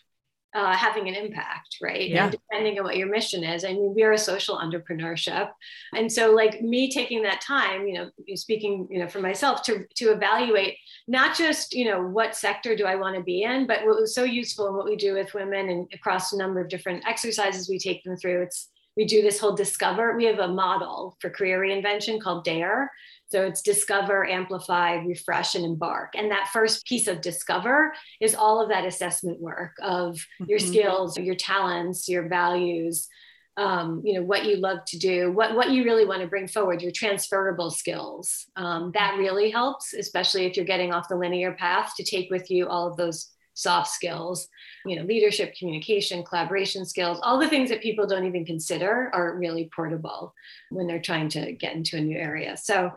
uh, 0.54 0.76
having 0.76 1.08
an 1.08 1.14
impact, 1.14 1.78
right? 1.80 2.08
Yeah. 2.08 2.24
And 2.24 2.32
depending 2.32 2.78
on 2.78 2.84
what 2.84 2.96
your 2.96 3.08
mission 3.08 3.42
is. 3.42 3.64
I 3.64 3.68
mean, 3.68 3.94
we're 3.96 4.12
a 4.12 4.18
social 4.18 4.58
entrepreneurship, 4.58 5.50
and 5.94 6.12
so 6.12 6.32
like 6.32 6.60
me 6.60 6.90
taking 6.90 7.22
that 7.22 7.40
time, 7.40 7.86
you 7.86 7.94
know, 7.94 8.10
speaking, 8.34 8.86
you 8.90 8.98
know, 8.98 9.08
for 9.08 9.20
myself 9.20 9.62
to 9.64 9.86
to 9.96 10.12
evaluate 10.12 10.76
not 11.08 11.36
just 11.36 11.72
you 11.74 11.86
know 11.86 12.02
what 12.02 12.36
sector 12.36 12.76
do 12.76 12.84
I 12.84 12.96
want 12.96 13.16
to 13.16 13.22
be 13.22 13.42
in, 13.42 13.66
but 13.66 13.84
what 13.86 14.00
was 14.00 14.14
so 14.14 14.24
useful 14.24 14.68
in 14.68 14.74
what 14.74 14.84
we 14.84 14.96
do 14.96 15.14
with 15.14 15.34
women 15.34 15.68
and 15.70 15.88
across 15.94 16.32
a 16.32 16.38
number 16.38 16.60
of 16.60 16.68
different 16.68 17.04
exercises 17.06 17.68
we 17.68 17.78
take 17.78 18.04
them 18.04 18.16
through. 18.16 18.42
It's 18.42 18.68
we 18.96 19.06
do 19.06 19.22
this 19.22 19.40
whole 19.40 19.54
discover. 19.54 20.16
We 20.16 20.26
have 20.26 20.38
a 20.38 20.48
model 20.48 21.16
for 21.20 21.30
career 21.30 21.60
reinvention 21.60 22.20
called 22.20 22.44
DARE, 22.44 22.90
so 23.32 23.46
it's 23.46 23.62
discover, 23.62 24.28
amplify, 24.28 24.96
refresh, 24.96 25.54
and 25.54 25.64
embark. 25.64 26.12
And 26.14 26.30
that 26.30 26.50
first 26.52 26.86
piece 26.86 27.08
of 27.08 27.22
discover 27.22 27.94
is 28.20 28.34
all 28.34 28.62
of 28.62 28.68
that 28.68 28.84
assessment 28.84 29.40
work 29.40 29.72
of 29.80 30.16
mm-hmm. 30.16 30.44
your 30.48 30.58
skills, 30.58 31.16
your 31.16 31.34
talents, 31.34 32.10
your 32.10 32.28
values, 32.28 33.08
um, 33.56 34.02
you 34.04 34.14
know, 34.14 34.22
what 34.22 34.44
you 34.44 34.56
love 34.56 34.84
to 34.88 34.98
do, 34.98 35.32
what, 35.32 35.56
what 35.56 35.70
you 35.70 35.82
really 35.82 36.04
want 36.04 36.20
to 36.20 36.26
bring 36.28 36.46
forward, 36.46 36.82
your 36.82 36.92
transferable 36.92 37.70
skills. 37.70 38.46
Um, 38.56 38.90
that 38.92 39.16
really 39.16 39.50
helps, 39.50 39.94
especially 39.94 40.44
if 40.44 40.54
you're 40.54 40.66
getting 40.66 40.92
off 40.92 41.08
the 41.08 41.16
linear 41.16 41.52
path 41.52 41.94
to 41.96 42.04
take 42.04 42.30
with 42.30 42.50
you 42.50 42.68
all 42.68 42.86
of 42.86 42.98
those 42.98 43.30
soft 43.54 43.88
skills, 43.90 44.48
you 44.86 44.96
know, 44.96 45.02
leadership, 45.02 45.54
communication, 45.56 46.22
collaboration 46.24 46.84
skills, 46.84 47.18
all 47.22 47.38
the 47.38 47.48
things 47.48 47.70
that 47.70 47.82
people 47.82 48.06
don't 48.06 48.26
even 48.26 48.44
consider 48.44 49.10
are 49.12 49.36
really 49.36 49.70
portable 49.74 50.34
when 50.70 50.86
they're 50.86 51.00
trying 51.00 51.28
to 51.28 51.52
get 51.52 51.74
into 51.74 51.96
a 51.96 52.00
new 52.00 52.16
area. 52.16 52.56
So 52.56 52.92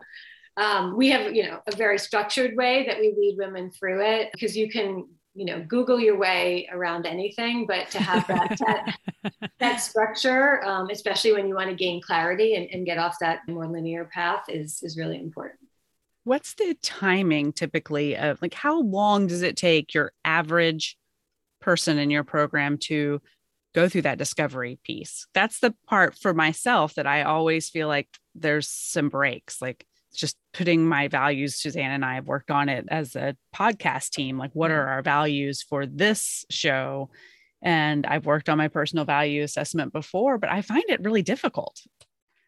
um, 0.58 0.96
we 0.96 1.10
have, 1.10 1.36
you 1.36 1.44
know, 1.44 1.60
a 1.68 1.76
very 1.76 2.00
structured 2.00 2.56
way 2.56 2.86
that 2.88 3.00
we 3.00 3.14
lead 3.18 3.38
women 3.38 3.72
through 3.72 4.02
it 4.02 4.30
because 4.32 4.56
you 4.56 4.70
can, 4.70 5.08
you 5.34 5.46
know, 5.46 5.62
Google 5.68 6.00
your 6.00 6.18
way 6.18 6.70
around 6.72 7.06
anything, 7.06 7.68
but 7.68 7.90
to 7.92 8.00
have 8.00 8.26
that 8.28 8.58
that, 9.24 9.52
that, 9.60 9.78
structure, 9.78 10.64
um, 10.66 10.90
especially 10.90 11.34
when 11.34 11.48
you 11.48 11.56
want 11.56 11.70
to 11.70 11.76
gain 11.76 12.02
clarity 12.02 12.56
and, 12.56 12.70
and 12.72 12.86
get 12.86 12.98
off 12.98 13.18
that 13.20 13.40
more 13.50 13.68
linear 13.68 14.06
path, 14.06 14.46
is 14.48 14.80
is 14.82 14.98
really 14.98 15.20
important. 15.20 15.60
What's 16.26 16.56
the 16.56 16.76
timing 16.82 17.54
typically 17.54 18.18
of 18.18 18.42
like 18.42 18.54
how 18.54 18.82
long 18.82 19.28
does 19.28 19.42
it 19.42 19.56
take 19.56 19.94
your 19.94 20.12
average 20.26 20.98
person 21.62 21.98
in 21.98 22.12
your 22.12 22.24
program 22.24 22.78
to 22.80 23.22
go 23.74 23.88
through 23.88 24.04
that 24.04 24.18
discovery 24.18 24.80
piece? 24.84 25.28
That's 25.34 25.60
the 25.60 25.74
part 25.88 26.18
for 26.18 26.34
myself 26.34 26.96
that 26.96 27.08
I 27.08 27.24
always 27.24 27.70
feel 27.70 27.88
like 27.88 28.10
there's 28.34 28.68
some 28.68 29.10
breaks. 29.10 29.62
Like 29.62 29.86
just 30.16 30.38
putting 30.54 30.88
my 30.88 31.08
values, 31.08 31.56
Suzanne 31.56 31.92
and 31.92 32.04
I 32.04 32.16
have 32.16 32.28
worked 32.28 32.50
on 32.50 32.70
it 32.70 32.86
as 32.88 33.16
a 33.16 33.36
podcast 33.56 34.12
team. 34.12 34.38
Like, 34.38 34.52
what 34.54 34.72
are 34.72 34.80
mm-hmm. 34.80 34.90
our 34.90 35.02
values 35.02 35.62
for 35.62 35.86
this 35.86 36.46
show? 36.50 37.10
And 37.62 38.06
I've 38.06 38.26
worked 38.26 38.50
on 38.50 38.58
my 38.58 38.68
personal 38.68 39.06
value 39.06 39.44
assessment 39.44 39.94
before, 39.94 40.38
but 40.38 40.50
I 40.50 40.62
find 40.62 40.84
it 40.88 41.04
really 41.04 41.22
difficult. 41.22 41.82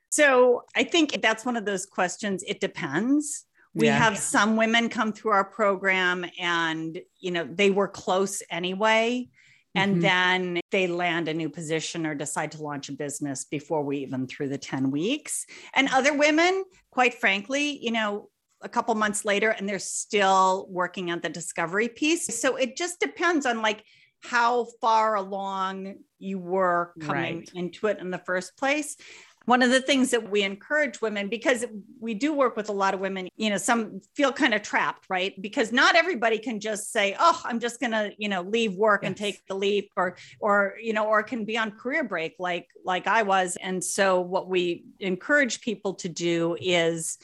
So 0.10 0.64
I 0.76 0.84
think 0.84 1.22
that's 1.22 1.46
one 1.46 1.58
of 1.58 1.66
those 1.66 1.86
questions. 1.86 2.44
It 2.48 2.60
depends. 2.60 3.46
We 3.78 3.86
yeah. 3.86 3.98
have 3.98 4.18
some 4.18 4.58
women 4.58 4.90
come 4.90 5.14
through 5.14 5.32
our 5.32 5.46
program 5.46 6.26
and, 6.40 7.00
you 7.20 7.32
know, 7.32 7.48
they 7.50 7.70
were 7.70 7.88
close 7.88 8.42
anyway 8.50 9.30
and 9.76 9.92
mm-hmm. 9.94 10.02
then 10.02 10.60
they 10.72 10.88
land 10.88 11.28
a 11.28 11.34
new 11.34 11.50
position 11.50 12.06
or 12.06 12.16
decide 12.16 12.52
to 12.54 12.64
launch 12.64 12.90
a 12.90 12.94
business 12.94 13.46
before 13.46 13.84
we 13.84 14.00
even 14.00 14.28
through 14.28 14.50
the 14.50 14.58
10 14.58 14.92
weeks 14.92 15.46
and 15.76 15.88
other 15.94 16.18
women 16.18 16.64
quite 16.92 17.14
frankly 17.14 17.78
you 17.84 17.92
know 17.92 18.30
a 18.62 18.70
couple 18.70 18.96
months 18.96 19.24
later 19.24 19.52
and 19.52 19.70
they're 19.70 19.80
still 19.80 20.66
working 20.70 21.12
on 21.12 21.20
the 21.22 21.30
discovery 21.30 21.88
piece 21.88 22.40
so 22.40 22.56
it 22.56 22.76
just 22.76 23.00
depends 23.00 23.46
on 23.46 23.62
like 23.62 23.84
how 24.24 24.66
far 24.82 25.16
along 25.16 25.96
you 26.18 26.40
were 26.40 26.94
coming 27.00 27.40
right. 27.40 27.52
into 27.54 27.86
it 27.86 28.00
in 28.00 28.10
the 28.10 28.18
first 28.18 28.58
place 28.58 28.98
one 29.48 29.62
of 29.62 29.72
the 29.72 29.80
things 29.80 30.12
that 30.12 30.30
we 30.30 30.44
encourage 30.44 31.02
women 31.02 31.30
because 31.30 31.64
we 32.02 32.14
do 32.14 32.34
work 32.34 32.58
with 32.58 32.68
a 32.68 32.74
lot 32.74 32.94
of 32.94 33.00
women 33.00 33.30
you 33.38 33.50
know 33.50 33.58
some 33.58 34.02
feel 34.14 34.32
kind 34.32 34.54
of 34.54 34.62
trapped 34.62 35.06
right 35.10 35.42
because 35.42 35.72
not 35.72 35.96
everybody 35.96 36.38
can 36.38 36.60
just 36.60 36.92
say 36.92 37.16
oh 37.18 37.42
i'm 37.46 37.60
just 37.60 37.80
going 37.80 37.92
to 37.92 38.12
you 38.18 38.28
know 38.28 38.42
leave 38.42 38.74
work 38.76 39.02
yes. 39.02 39.08
and 39.08 39.18
take 39.18 39.46
the 39.48 39.56
leap 39.56 39.90
or 39.96 40.18
or 40.42 40.76
you 40.82 40.92
know 40.92 41.08
or 41.08 41.24
can 41.24 41.46
be 41.46 41.58
on 41.58 41.72
career 41.72 42.04
break 42.04 42.36
like 42.40 42.68
like 42.84 43.08
i 43.08 43.24
was 43.24 43.58
and 43.62 43.82
so 43.82 44.20
what 44.20 44.50
we 44.50 44.84
encourage 45.00 45.62
people 45.62 45.94
to 45.94 46.10
do 46.10 46.58
is 46.60 47.18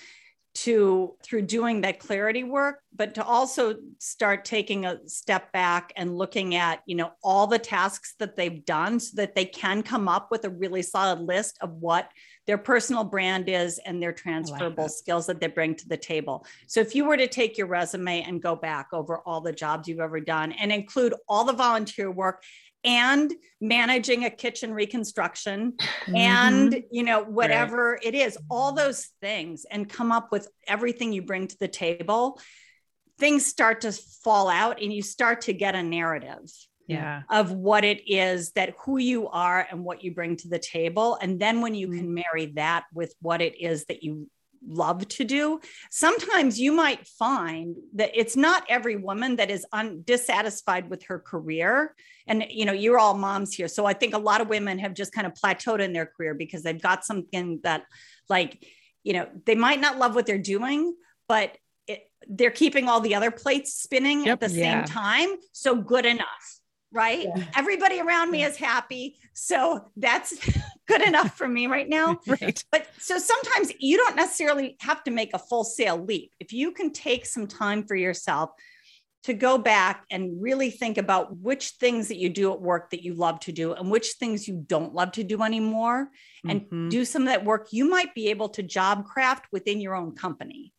to 0.54 1.16
through 1.24 1.42
doing 1.42 1.82
that 1.82 2.00
clarity 2.00 2.44
work 2.44 2.80
but 2.96 3.16
to 3.16 3.24
also 3.24 3.76
start 3.98 4.46
taking 4.46 4.86
a 4.86 4.98
step 5.08 5.52
back 5.52 5.92
and 5.96 6.16
looking 6.16 6.56
at 6.56 6.82
you 6.86 6.96
know 6.96 7.12
all 7.24 7.48
the 7.48 7.58
tasks 7.58 8.14
that 8.20 8.36
they've 8.38 8.64
done 8.64 9.00
so 9.00 9.16
that 9.16 9.34
they 9.34 9.46
can 9.46 9.82
come 9.82 10.08
up 10.08 10.30
with 10.30 10.46
a 10.46 10.50
really 10.50 10.84
solid 10.84 11.20
list 11.20 11.58
of 11.62 11.72
what 11.74 12.10
their 12.46 12.58
personal 12.58 13.04
brand 13.04 13.48
is 13.48 13.80
and 13.86 14.02
their 14.02 14.12
transferable 14.12 14.84
like 14.84 14.92
skills 14.92 15.26
that 15.26 15.40
they 15.40 15.48
bring 15.48 15.76
to 15.76 15.88
the 15.88 15.98
table. 15.98 16.46
So 16.68 16.82
if 16.82 16.94
you 16.94 17.06
were 17.06 17.18
to 17.18 17.28
take 17.28 17.58
your 17.58 17.68
resume 17.68 18.22
and 18.24 18.42
go 18.42 18.56
back 18.56 18.90
over 18.92 19.20
all 19.20 19.42
the 19.42 19.54
jobs 19.54 19.88
you've 19.88 20.00
ever 20.00 20.20
done 20.20 20.52
and 20.52 20.72
include 20.72 21.14
all 21.28 21.46
the 21.46 21.54
volunteer 21.54 22.12
work 22.12 22.44
and 22.84 23.34
managing 23.62 24.26
a 24.26 24.30
kitchen 24.30 24.74
reconstruction 24.74 25.72
mm-hmm. 25.74 26.16
and 26.16 26.84
you 26.92 27.04
know 27.04 27.24
whatever 27.24 27.94
right. 27.94 28.04
it 28.04 28.16
is 28.16 28.38
all 28.50 28.74
those 28.74 29.10
things 29.22 29.66
and 29.70 29.90
come 29.90 30.12
up 30.12 30.32
with 30.32 30.48
everything 30.68 31.14
you 31.14 31.22
bring 31.22 31.48
to 31.48 31.58
the 31.60 31.68
table 31.68 32.40
things 33.20 33.46
start 33.46 33.82
to 33.82 33.92
fall 33.92 34.50
out 34.50 34.82
and 34.82 34.92
you 34.92 35.02
start 35.02 35.42
to 35.42 35.54
get 35.54 35.76
a 35.76 35.84
narrative 35.84 36.50
yeah 36.88 37.22
of 37.30 37.54
what 37.54 37.86
it 37.86 38.02
is 38.06 38.52
that 38.52 38.74
who 38.84 38.98
you 38.98 39.30
are 39.30 39.66
and 39.72 39.84
what 39.84 40.04
you 40.04 40.14
bring 40.14 40.36
to 40.36 40.50
the 40.50 40.60
table 40.60 41.18
and 41.22 41.40
then 41.40 41.62
when 41.62 41.74
you 41.74 41.88
mm-hmm. 41.88 42.00
can 42.00 42.14
marry 42.14 42.48
that 42.56 42.84
with 42.94 43.14
what 43.22 43.42
it 43.42 43.60
is 43.62 43.86
that 43.86 44.04
you 44.04 44.30
love 44.68 45.08
to 45.08 45.24
do. 45.24 45.60
Sometimes 45.92 46.60
you 46.60 46.72
might 46.72 47.08
find 47.08 47.78
that 47.96 48.12
it's 48.14 48.36
not 48.36 48.64
every 48.70 48.96
woman 48.96 49.38
that 49.38 49.52
is 49.52 49.66
un- 49.72 50.02
dissatisfied 50.04 50.90
with 50.90 51.04
her 51.04 51.20
career. 51.20 51.96
And 52.28 52.46
you 52.50 52.66
know 52.66 52.74
you're 52.74 53.00
all 53.00 53.16
moms 53.16 53.54
here. 53.54 53.68
So 53.68 53.86
i 53.86 53.94
think 53.94 54.14
a 54.14 54.18
lot 54.18 54.42
of 54.42 54.48
women 54.48 54.80
have 54.80 54.94
just 54.94 55.12
kind 55.12 55.28
of 55.28 55.34
plateaued 55.34 55.82
in 55.82 55.94
their 55.94 56.06
career 56.06 56.34
because 56.34 56.64
they've 56.64 56.82
got 56.82 57.06
something 57.06 57.60
that 57.64 57.84
like 58.30 58.66
you 59.04 59.14
know 59.14 59.28
they 59.46 59.56
might 59.56 59.82
not 59.82 59.98
love 59.98 60.16
what 60.16 60.26
they're 60.26 60.38
doing 60.38 60.96
but 61.28 61.58
it, 61.88 62.10
they're 62.28 62.52
keeping 62.52 62.88
all 62.88 63.00
the 63.00 63.16
other 63.16 63.32
plates 63.32 63.74
spinning 63.74 64.26
yep, 64.26 64.42
at 64.42 64.50
the 64.50 64.56
yeah. 64.56 64.86
same 64.86 64.86
time. 64.86 65.30
So 65.52 65.76
good 65.76 66.06
enough 66.06 66.60
right? 66.94 67.28
Yeah. 67.36 67.44
everybody 67.56 68.00
around 68.00 68.32
me 68.32 68.44
is 68.44 68.56
happy 68.56 69.18
so 69.34 69.92
that's 69.98 70.34
good 70.88 71.02
enough 71.02 71.36
for 71.38 71.48
me 71.48 71.68
right 71.68 71.90
now. 71.90 72.20
Right. 72.28 72.64
But 72.72 72.88
so 73.00 73.18
sometimes 73.18 73.72
you 73.80 73.98
don't 73.98 74.16
necessarily 74.16 74.76
have 74.80 75.04
to 75.04 75.12
make 75.12 75.32
a 75.34 75.40
full 75.40 75.64
sail 75.64 76.04
leap. 76.04 76.32
If 76.40 76.54
you 76.54 76.72
can 76.72 76.92
take 76.92 77.26
some 77.26 77.48
time 77.48 77.86
for 77.86 77.96
yourself 77.96 78.52
to 79.24 79.34
go 79.34 79.58
back 79.58 80.06
and 80.10 80.42
really 80.42 80.70
think 80.70 80.98
about 80.98 81.38
which 81.38 81.72
things 81.80 82.08
that 82.08 82.18
you 82.18 82.30
do 82.30 82.52
at 82.52 82.62
work 82.62 82.90
that 82.90 83.04
you 83.04 83.14
love 83.14 83.40
to 83.42 83.52
do 83.52 83.74
and 83.74 83.90
which 83.90 84.14
things 84.14 84.48
you 84.48 84.64
don't 84.68 84.94
love 84.94 85.12
to 85.14 85.24
do 85.24 85.44
anymore 85.44 86.10
and 86.48 86.62
mm-hmm. 86.62 86.90
do 86.90 87.06
some 87.06 87.22
of 87.24 87.28
that 87.28 87.46
work 87.46 87.68
you 87.72 87.90
might 87.90 88.14
be 88.16 88.30
able 88.30 88.50
to 88.50 88.64
job 88.64 89.06
craft 89.06 89.46
within 89.52 89.80
your 89.80 89.96
own 89.96 90.16
company. 90.16 90.74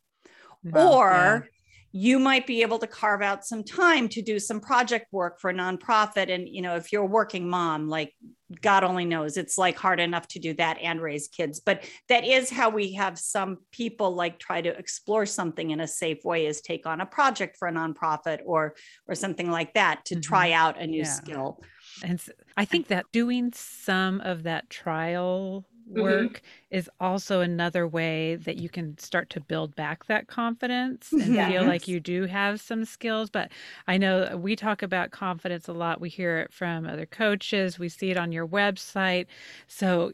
Wow, 0.63 0.93
or 0.93 1.49
you 1.97 2.19
might 2.19 2.45
be 2.45 2.61
able 2.61 2.77
to 2.77 2.87
carve 2.87 3.21
out 3.21 3.45
some 3.45 3.63
time 3.63 4.09
to 4.09 4.21
do 4.21 4.37
some 4.37 4.59
project 4.59 5.07
work 5.13 5.39
for 5.39 5.49
a 5.49 5.53
nonprofit 5.53 6.29
and 6.29 6.49
you 6.49 6.61
know 6.61 6.75
if 6.75 6.91
you're 6.91 7.03
a 7.03 7.07
working 7.07 7.49
mom 7.49 7.87
like 7.87 8.13
god 8.61 8.83
only 8.83 9.05
knows 9.05 9.37
it's 9.37 9.57
like 9.57 9.77
hard 9.77 10.01
enough 10.01 10.27
to 10.27 10.37
do 10.37 10.53
that 10.53 10.77
and 10.81 11.01
raise 11.01 11.29
kids 11.29 11.61
but 11.61 11.85
that 12.09 12.25
is 12.25 12.49
how 12.49 12.69
we 12.69 12.91
have 12.91 13.17
some 13.17 13.59
people 13.71 14.13
like 14.13 14.37
try 14.37 14.61
to 14.61 14.77
explore 14.77 15.25
something 15.25 15.71
in 15.71 15.79
a 15.79 15.87
safe 15.87 16.25
way 16.25 16.45
is 16.47 16.59
take 16.59 16.85
on 16.85 16.99
a 16.99 17.05
project 17.05 17.55
for 17.55 17.69
a 17.69 17.71
nonprofit 17.71 18.39
or 18.45 18.75
or 19.07 19.15
something 19.15 19.49
like 19.49 19.73
that 19.73 20.03
to 20.03 20.15
mm-hmm. 20.15 20.21
try 20.21 20.51
out 20.51 20.77
a 20.77 20.85
new 20.85 20.97
yeah. 20.97 21.03
skill 21.05 21.63
and 22.03 22.21
i 22.57 22.65
think 22.65 22.87
that 22.87 23.05
doing 23.13 23.53
some 23.55 24.19
of 24.19 24.43
that 24.43 24.69
trial. 24.69 25.65
Work 25.87 26.33
mm-hmm. 26.33 26.75
is 26.77 26.89
also 26.99 27.41
another 27.41 27.87
way 27.87 28.35
that 28.35 28.57
you 28.57 28.69
can 28.69 28.97
start 28.97 29.29
to 29.31 29.39
build 29.39 29.75
back 29.75 30.05
that 30.05 30.27
confidence 30.27 31.11
and 31.11 31.33
yes. 31.35 31.51
feel 31.51 31.63
like 31.65 31.87
you 31.87 31.99
do 31.99 32.25
have 32.25 32.59
some 32.59 32.85
skills. 32.85 33.29
But 33.29 33.51
I 33.87 33.97
know 33.97 34.37
we 34.37 34.55
talk 34.55 34.81
about 34.81 35.11
confidence 35.11 35.67
a 35.67 35.73
lot. 35.73 36.01
We 36.01 36.09
hear 36.09 36.39
it 36.39 36.53
from 36.53 36.87
other 36.87 37.05
coaches, 37.05 37.79
we 37.79 37.89
see 37.89 38.11
it 38.11 38.17
on 38.17 38.31
your 38.31 38.47
website. 38.47 39.27
So 39.67 40.11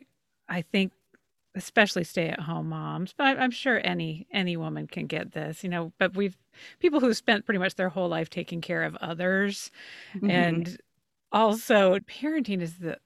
I 0.49 0.61
think 0.61 0.91
especially 1.55 2.03
stay 2.05 2.29
at 2.29 2.39
home 2.39 2.69
moms 2.69 3.13
but 3.17 3.37
i'm 3.37 3.51
sure 3.51 3.81
any 3.83 4.25
any 4.31 4.55
woman 4.55 4.87
can 4.87 5.05
get 5.05 5.33
this 5.33 5.65
you 5.65 5.69
know 5.69 5.91
but 5.97 6.15
we've 6.15 6.37
people 6.79 7.01
who 7.01 7.13
spent 7.13 7.45
pretty 7.45 7.57
much 7.57 7.75
their 7.75 7.89
whole 7.89 8.07
life 8.07 8.29
taking 8.29 8.61
care 8.61 8.83
of 8.83 8.95
others 8.97 9.69
mm-hmm. 10.15 10.29
and 10.29 10.77
also 11.33 11.99
parenting 11.99 12.61
is 12.61 12.77
the 12.77 12.97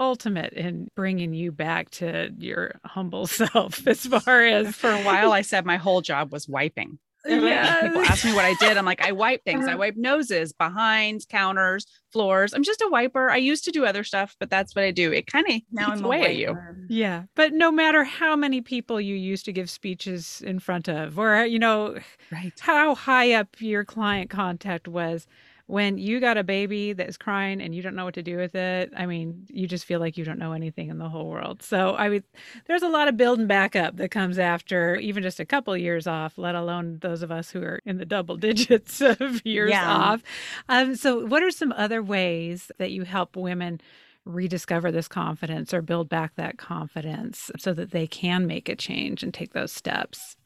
ultimate 0.00 0.52
in 0.54 0.88
bringing 0.96 1.32
you 1.34 1.52
back 1.52 1.90
to 1.90 2.30
your 2.38 2.80
humble 2.84 3.26
self 3.28 3.86
as 3.86 4.06
far 4.06 4.44
as 4.44 4.74
for 4.74 4.90
a 4.90 5.02
while 5.02 5.32
i 5.32 5.42
said 5.42 5.64
my 5.64 5.76
whole 5.76 6.00
job 6.00 6.32
was 6.32 6.48
wiping 6.48 6.98
yeah. 7.26 7.82
People 7.88 8.02
ask 8.02 8.24
me 8.24 8.32
what 8.32 8.44
I 8.44 8.54
did. 8.54 8.76
I'm 8.76 8.86
like, 8.86 9.02
I 9.02 9.12
wipe 9.12 9.44
things. 9.44 9.66
I 9.66 9.70
uh-huh. 9.70 9.78
wipe 9.78 9.96
noses, 9.96 10.52
behinds, 10.52 11.26
counters, 11.26 11.86
floors. 12.12 12.54
I'm 12.54 12.62
just 12.62 12.80
a 12.80 12.88
wiper. 12.88 13.30
I 13.30 13.36
used 13.36 13.64
to 13.64 13.70
do 13.70 13.84
other 13.84 14.04
stuff, 14.04 14.36
but 14.40 14.48
that's 14.48 14.74
what 14.74 14.84
I 14.84 14.90
do. 14.90 15.12
It 15.12 15.26
kind 15.26 15.46
of 15.48 15.60
now 15.70 15.88
I'm 15.88 16.04
away 16.04 16.22
at 16.22 16.36
you. 16.36 16.56
Yeah. 16.88 17.24
But 17.36 17.52
no 17.52 17.70
matter 17.70 18.04
how 18.04 18.36
many 18.36 18.62
people 18.62 19.00
you 19.00 19.14
used 19.14 19.44
to 19.46 19.52
give 19.52 19.68
speeches 19.68 20.42
in 20.44 20.60
front 20.60 20.88
of, 20.88 21.18
or, 21.18 21.44
you 21.44 21.58
know, 21.58 21.98
right. 22.32 22.52
how 22.58 22.94
high 22.94 23.32
up 23.32 23.48
your 23.60 23.84
client 23.84 24.30
contact 24.30 24.88
was, 24.88 25.26
when 25.70 25.98
you 25.98 26.18
got 26.18 26.36
a 26.36 26.42
baby 26.42 26.92
that's 26.92 27.16
crying 27.16 27.60
and 27.60 27.74
you 27.74 27.80
don't 27.80 27.94
know 27.94 28.04
what 28.04 28.14
to 28.14 28.22
do 28.22 28.36
with 28.36 28.54
it, 28.56 28.92
I 28.96 29.06
mean, 29.06 29.46
you 29.48 29.68
just 29.68 29.84
feel 29.84 30.00
like 30.00 30.16
you 30.16 30.24
don't 30.24 30.38
know 30.38 30.52
anything 30.52 30.88
in 30.88 30.98
the 30.98 31.08
whole 31.08 31.28
world. 31.28 31.62
So, 31.62 31.94
I 31.96 32.08
mean, 32.08 32.24
there's 32.66 32.82
a 32.82 32.88
lot 32.88 33.06
of 33.06 33.16
building 33.16 33.46
back 33.46 33.76
up 33.76 33.96
that 33.96 34.10
comes 34.10 34.38
after 34.38 34.96
even 34.96 35.22
just 35.22 35.38
a 35.38 35.44
couple 35.44 35.72
of 35.72 35.80
years 35.80 36.08
off, 36.08 36.38
let 36.38 36.56
alone 36.56 36.98
those 37.02 37.22
of 37.22 37.30
us 37.30 37.50
who 37.50 37.62
are 37.62 37.80
in 37.84 37.98
the 37.98 38.04
double 38.04 38.36
digits 38.48 39.00
of 39.00 39.46
years 39.46 39.70
yeah. 39.70 39.88
off. 39.88 40.22
Um, 40.68 40.96
so, 40.96 41.24
what 41.24 41.42
are 41.42 41.52
some 41.52 41.72
other 41.72 42.02
ways 42.02 42.72
that 42.78 42.90
you 42.90 43.04
help 43.04 43.36
women? 43.36 43.80
rediscover 44.26 44.92
this 44.92 45.08
confidence 45.08 45.72
or 45.72 45.80
build 45.80 46.06
back 46.06 46.36
that 46.36 46.58
confidence 46.58 47.50
so 47.56 47.72
that 47.72 47.90
they 47.90 48.06
can 48.06 48.46
make 48.46 48.68
a 48.68 48.76
change 48.76 49.22
and 49.22 49.32
take 49.32 49.54
those 49.54 49.72
steps? 49.72 50.36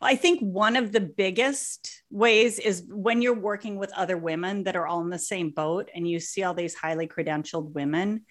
Well, 0.00 0.10
I 0.10 0.16
think 0.16 0.40
one 0.40 0.76
of 0.76 0.92
the 0.92 1.00
biggest 1.00 2.02
ways 2.10 2.58
is 2.58 2.84
when 2.88 3.22
you're 3.22 3.34
working 3.34 3.76
with 3.76 3.92
other 3.92 4.16
women 4.16 4.64
that 4.64 4.76
are 4.76 4.86
all 4.86 5.00
in 5.00 5.10
the 5.10 5.18
same 5.18 5.50
boat 5.50 5.88
and 5.94 6.08
you 6.08 6.20
see 6.20 6.42
all 6.42 6.54
these 6.54 6.74
highly 6.74 7.06
credentialed 7.06 7.72
women 7.72 8.24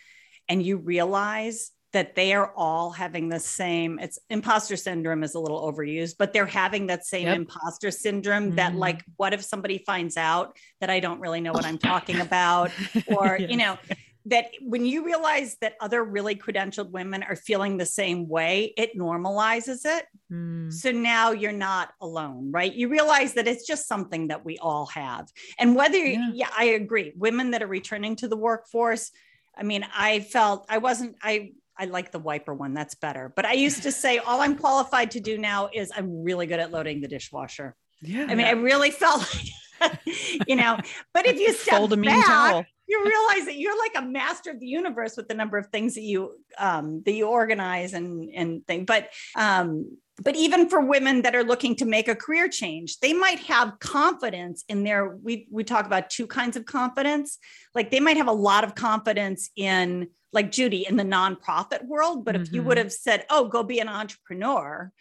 and 0.48 0.64
you 0.64 0.78
realize 0.78 1.72
that 1.94 2.16
they 2.16 2.34
are 2.34 2.54
all 2.56 2.92
having 2.92 3.30
the 3.30 3.40
same 3.40 4.00
it's 4.00 4.18
imposter 4.30 4.78
syndrome 4.78 5.24
is 5.24 5.36
a 5.36 5.40
little 5.40 5.72
overused 5.72 6.16
but 6.18 6.32
they're 6.32 6.46
having 6.46 6.88
that 6.88 7.06
same 7.06 7.28
yep. 7.28 7.36
imposter 7.36 7.92
syndrome 7.92 8.48
mm-hmm. 8.48 8.56
that 8.56 8.76
like 8.76 9.04
what 9.18 9.34
if 9.34 9.44
somebody 9.44 9.78
finds 9.80 10.18
out 10.18 10.58
that 10.80 10.90
i 10.90 11.00
don't 11.00 11.20
really 11.20 11.42
know 11.42 11.52
what 11.52 11.66
i'm 11.66 11.78
talking 11.78 12.20
about 12.22 12.72
or 13.08 13.38
you 13.38 13.58
know 13.58 13.78
that 14.26 14.52
when 14.62 14.86
you 14.86 15.04
realize 15.06 15.58
that 15.62 15.76
other 15.80 16.04
really 16.04 16.36
credentialed 16.36 16.92
women 16.92 17.24
are 17.24 17.36
feeling 17.36 17.78
the 17.78 17.86
same 17.86 18.28
way, 18.28 18.74
it 18.78 18.98
normalizes 18.98 19.82
it. 19.86 20.06
Mm. 20.32 20.72
So 20.72 20.92
now 20.92 21.32
you're 21.32 21.52
not 21.52 21.92
alone, 22.00 22.52
right? 22.52 22.72
You 22.72 22.88
realize 22.88 23.34
that 23.34 23.48
it's 23.48 23.66
just 23.66 23.88
something 23.88 24.28
that 24.28 24.46
we 24.46 24.58
all 24.60 24.86
have. 24.88 25.28
And 25.58 25.76
whether, 25.76 25.98
yeah, 25.98 26.30
yeah 26.34 26.50
I 26.56 26.66
agree, 26.66 27.14
women 27.16 27.52
that 27.52 27.64
are 27.64 27.68
returning 27.68 28.16
to 28.18 28.28
the 28.28 28.38
workforce, 28.38 29.12
I 29.56 29.64
mean, 29.64 29.86
I 29.96 30.20
felt 30.20 30.66
I 30.70 30.78
wasn't, 30.78 31.16
I, 31.22 31.54
I 31.78 31.86
like 31.86 32.12
the 32.12 32.20
wiper 32.20 32.54
one. 32.54 32.76
That's 32.76 32.96
better. 32.96 33.34
But 33.36 33.46
I 33.46 33.54
used 33.54 33.84
to 33.84 33.92
say 34.04 34.20
all 34.20 34.42
I'm 34.42 34.56
qualified 34.56 35.12
to 35.12 35.20
do 35.20 35.38
now 35.38 35.70
is 35.74 35.92
I'm 35.96 36.24
really 36.24 36.46
good 36.46 36.60
at 36.60 36.72
loading 36.72 37.02
the 37.02 37.08
dishwasher. 37.08 37.76
Yeah. 38.02 38.28
I 38.30 38.36
mean, 38.36 38.46
I 38.46 38.52
really 38.52 38.92
felt 38.92 39.28
like, 39.82 40.00
you 40.48 40.56
know, 40.56 40.80
but 41.14 41.26
if 41.26 41.40
you 41.40 41.54
step 41.54 41.80
Fold 41.80 41.94
a 41.94 41.98
mean 41.98 42.12
back, 42.12 42.26
towel 42.26 42.66
you 42.92 43.06
realize 43.06 43.46
that 43.46 43.58
you're 43.58 43.78
like 43.78 43.94
a 43.96 44.02
master 44.06 44.52
of 44.52 44.60
the 44.60 44.68
universe 44.68 45.16
with 45.16 45.30
the 45.30 45.34
number 45.34 45.58
of 45.58 45.68
things 45.68 45.96
that 45.96 46.02
you 46.02 46.36
um, 46.58 47.02
that 47.06 47.14
you 47.14 47.26
organize 47.26 47.94
and 47.94 48.30
and 48.36 48.68
thing. 48.68 48.84
But 48.84 49.10
um, 49.36 49.98
but 50.22 50.36
even 50.36 50.68
for 50.68 50.82
women 50.82 51.22
that 51.22 51.34
are 51.34 51.44
looking 51.44 51.76
to 51.78 51.86
make 51.86 52.10
a 52.10 52.16
career 52.16 52.50
change, 52.50 53.00
they 53.00 53.14
might 53.14 53.40
have 53.40 53.80
confidence 53.80 54.66
in 54.68 54.84
their. 54.84 55.16
We 55.16 55.48
we 55.50 55.64
talk 55.64 55.86
about 55.86 56.10
two 56.10 56.28
kinds 56.28 56.58
of 56.58 56.66
confidence. 56.66 57.38
Like 57.74 57.92
they 57.92 58.02
might 58.02 58.18
have 58.18 58.28
a 58.28 58.34
lot 58.34 58.66
of 58.66 58.76
confidence 58.76 59.50
in 59.56 60.10
like 60.34 60.52
Judy 60.52 60.86
in 60.88 60.98
the 60.98 61.04
nonprofit 61.04 61.86
world, 61.86 62.26
but 62.26 62.36
mm-hmm. 62.36 62.44
if 62.44 62.52
you 62.52 62.62
would 62.64 62.78
mm-hmm. 62.78 62.86
have 62.86 62.94
said, 62.94 63.26
"Oh, 63.30 63.48
go 63.48 63.64
be 63.64 63.80
an 63.80 63.88
entrepreneur," 63.88 64.92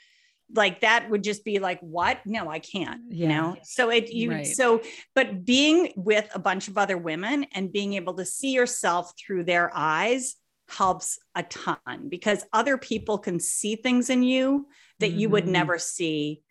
like 0.54 0.80
that 0.80 1.08
would 1.10 1.22
just 1.22 1.44
be 1.44 1.58
like 1.58 1.80
what 1.80 2.18
no 2.26 2.48
i 2.48 2.58
can't 2.58 3.00
yeah. 3.08 3.22
you 3.22 3.28
know 3.28 3.56
so 3.62 3.90
it 3.90 4.12
you 4.12 4.30
right. 4.30 4.46
so 4.46 4.80
but 5.14 5.44
being 5.44 5.92
with 5.96 6.28
a 6.34 6.38
bunch 6.38 6.68
of 6.68 6.78
other 6.78 6.98
women 6.98 7.46
and 7.52 7.72
being 7.72 7.94
able 7.94 8.14
to 8.14 8.24
see 8.24 8.52
yourself 8.52 9.12
through 9.18 9.44
their 9.44 9.70
eyes 9.74 10.36
helps 10.68 11.18
a 11.34 11.42
ton 11.44 12.08
because 12.08 12.44
other 12.52 12.78
people 12.78 13.18
can 13.18 13.40
see 13.40 13.76
things 13.76 14.08
in 14.08 14.22
you 14.22 14.66
that 15.00 15.10
mm-hmm. 15.10 15.18
you 15.20 15.28
would 15.28 15.44
mm-hmm. 15.44 15.52
never 15.52 15.78
see 15.78 16.42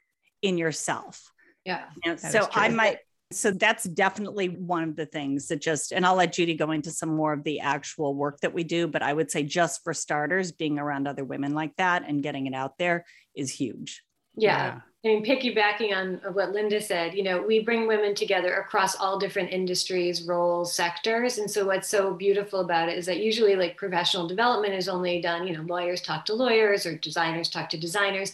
in 0.41 0.57
yourself 0.57 1.31
yeah 1.65 1.85
you 2.03 2.11
know, 2.11 2.17
so 2.17 2.47
i 2.53 2.69
might 2.69 2.99
so 3.31 3.51
that's 3.51 3.83
definitely 3.83 4.47
one 4.49 4.83
of 4.83 4.95
the 4.95 5.05
things 5.05 5.47
that 5.47 5.61
just, 5.61 5.91
and 5.91 6.05
I'll 6.05 6.15
let 6.15 6.33
Judy 6.33 6.55
go 6.55 6.71
into 6.71 6.89
some 6.89 7.15
more 7.15 7.33
of 7.33 7.43
the 7.43 7.59
actual 7.59 8.15
work 8.15 8.39
that 8.41 8.53
we 8.53 8.63
do. 8.63 8.87
But 8.87 9.03
I 9.03 9.13
would 9.13 9.29
say, 9.29 9.43
just 9.43 9.83
for 9.83 9.93
starters, 9.93 10.51
being 10.51 10.79
around 10.79 11.07
other 11.07 11.23
women 11.23 11.53
like 11.53 11.75
that 11.75 12.03
and 12.07 12.23
getting 12.23 12.47
it 12.47 12.55
out 12.55 12.77
there 12.79 13.05
is 13.35 13.51
huge. 13.51 14.03
Yeah. 14.35 14.57
yeah. 14.65 14.79
I 15.05 15.07
mean, 15.07 15.25
piggybacking 15.25 15.95
on 15.95 16.33
what 16.33 16.51
Linda 16.51 16.81
said, 16.81 17.13
you 17.13 17.23
know, 17.23 17.41
we 17.41 17.63
bring 17.63 17.87
women 17.87 18.15
together 18.15 18.55
across 18.55 18.95
all 18.95 19.17
different 19.19 19.51
industries, 19.51 20.23
roles, 20.23 20.73
sectors. 20.73 21.37
And 21.37 21.49
so, 21.49 21.65
what's 21.65 21.87
so 21.87 22.13
beautiful 22.13 22.61
about 22.61 22.89
it 22.89 22.97
is 22.97 23.05
that 23.05 23.19
usually, 23.19 23.55
like, 23.55 23.77
professional 23.77 24.27
development 24.27 24.73
is 24.73 24.89
only 24.89 25.21
done, 25.21 25.47
you 25.47 25.55
know, 25.55 25.63
lawyers 25.63 26.01
talk 26.01 26.25
to 26.25 26.33
lawyers 26.33 26.85
or 26.85 26.97
designers 26.97 27.47
talk 27.47 27.69
to 27.69 27.77
designers 27.77 28.33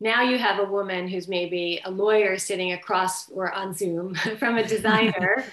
now 0.00 0.22
you 0.22 0.38
have 0.38 0.58
a 0.58 0.64
woman 0.64 1.08
who's 1.08 1.28
maybe 1.28 1.80
a 1.84 1.90
lawyer 1.90 2.36
sitting 2.38 2.72
across 2.72 3.30
or 3.30 3.52
on 3.52 3.72
Zoom 3.72 4.14
from 4.38 4.58
a 4.58 4.66
designer. 4.66 5.44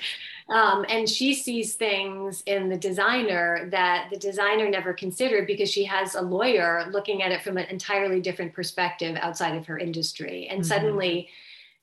um, 0.49 0.85
and 0.89 1.09
she 1.09 1.33
sees 1.33 1.75
things 1.75 2.43
in 2.45 2.67
the 2.67 2.77
designer 2.77 3.67
that 3.71 4.09
the 4.11 4.17
designer 4.17 4.69
never 4.69 4.93
considered 4.93 5.47
because 5.47 5.71
she 5.71 5.85
has 5.85 6.15
a 6.15 6.21
lawyer 6.21 6.89
looking 6.91 7.23
at 7.23 7.31
it 7.31 7.41
from 7.41 7.57
an 7.57 7.65
entirely 7.69 8.19
different 8.19 8.53
perspective 8.53 9.15
outside 9.21 9.55
of 9.55 9.65
her 9.65 9.77
industry. 9.79 10.47
And 10.49 10.61
mm-hmm. 10.61 10.67
suddenly, 10.67 11.29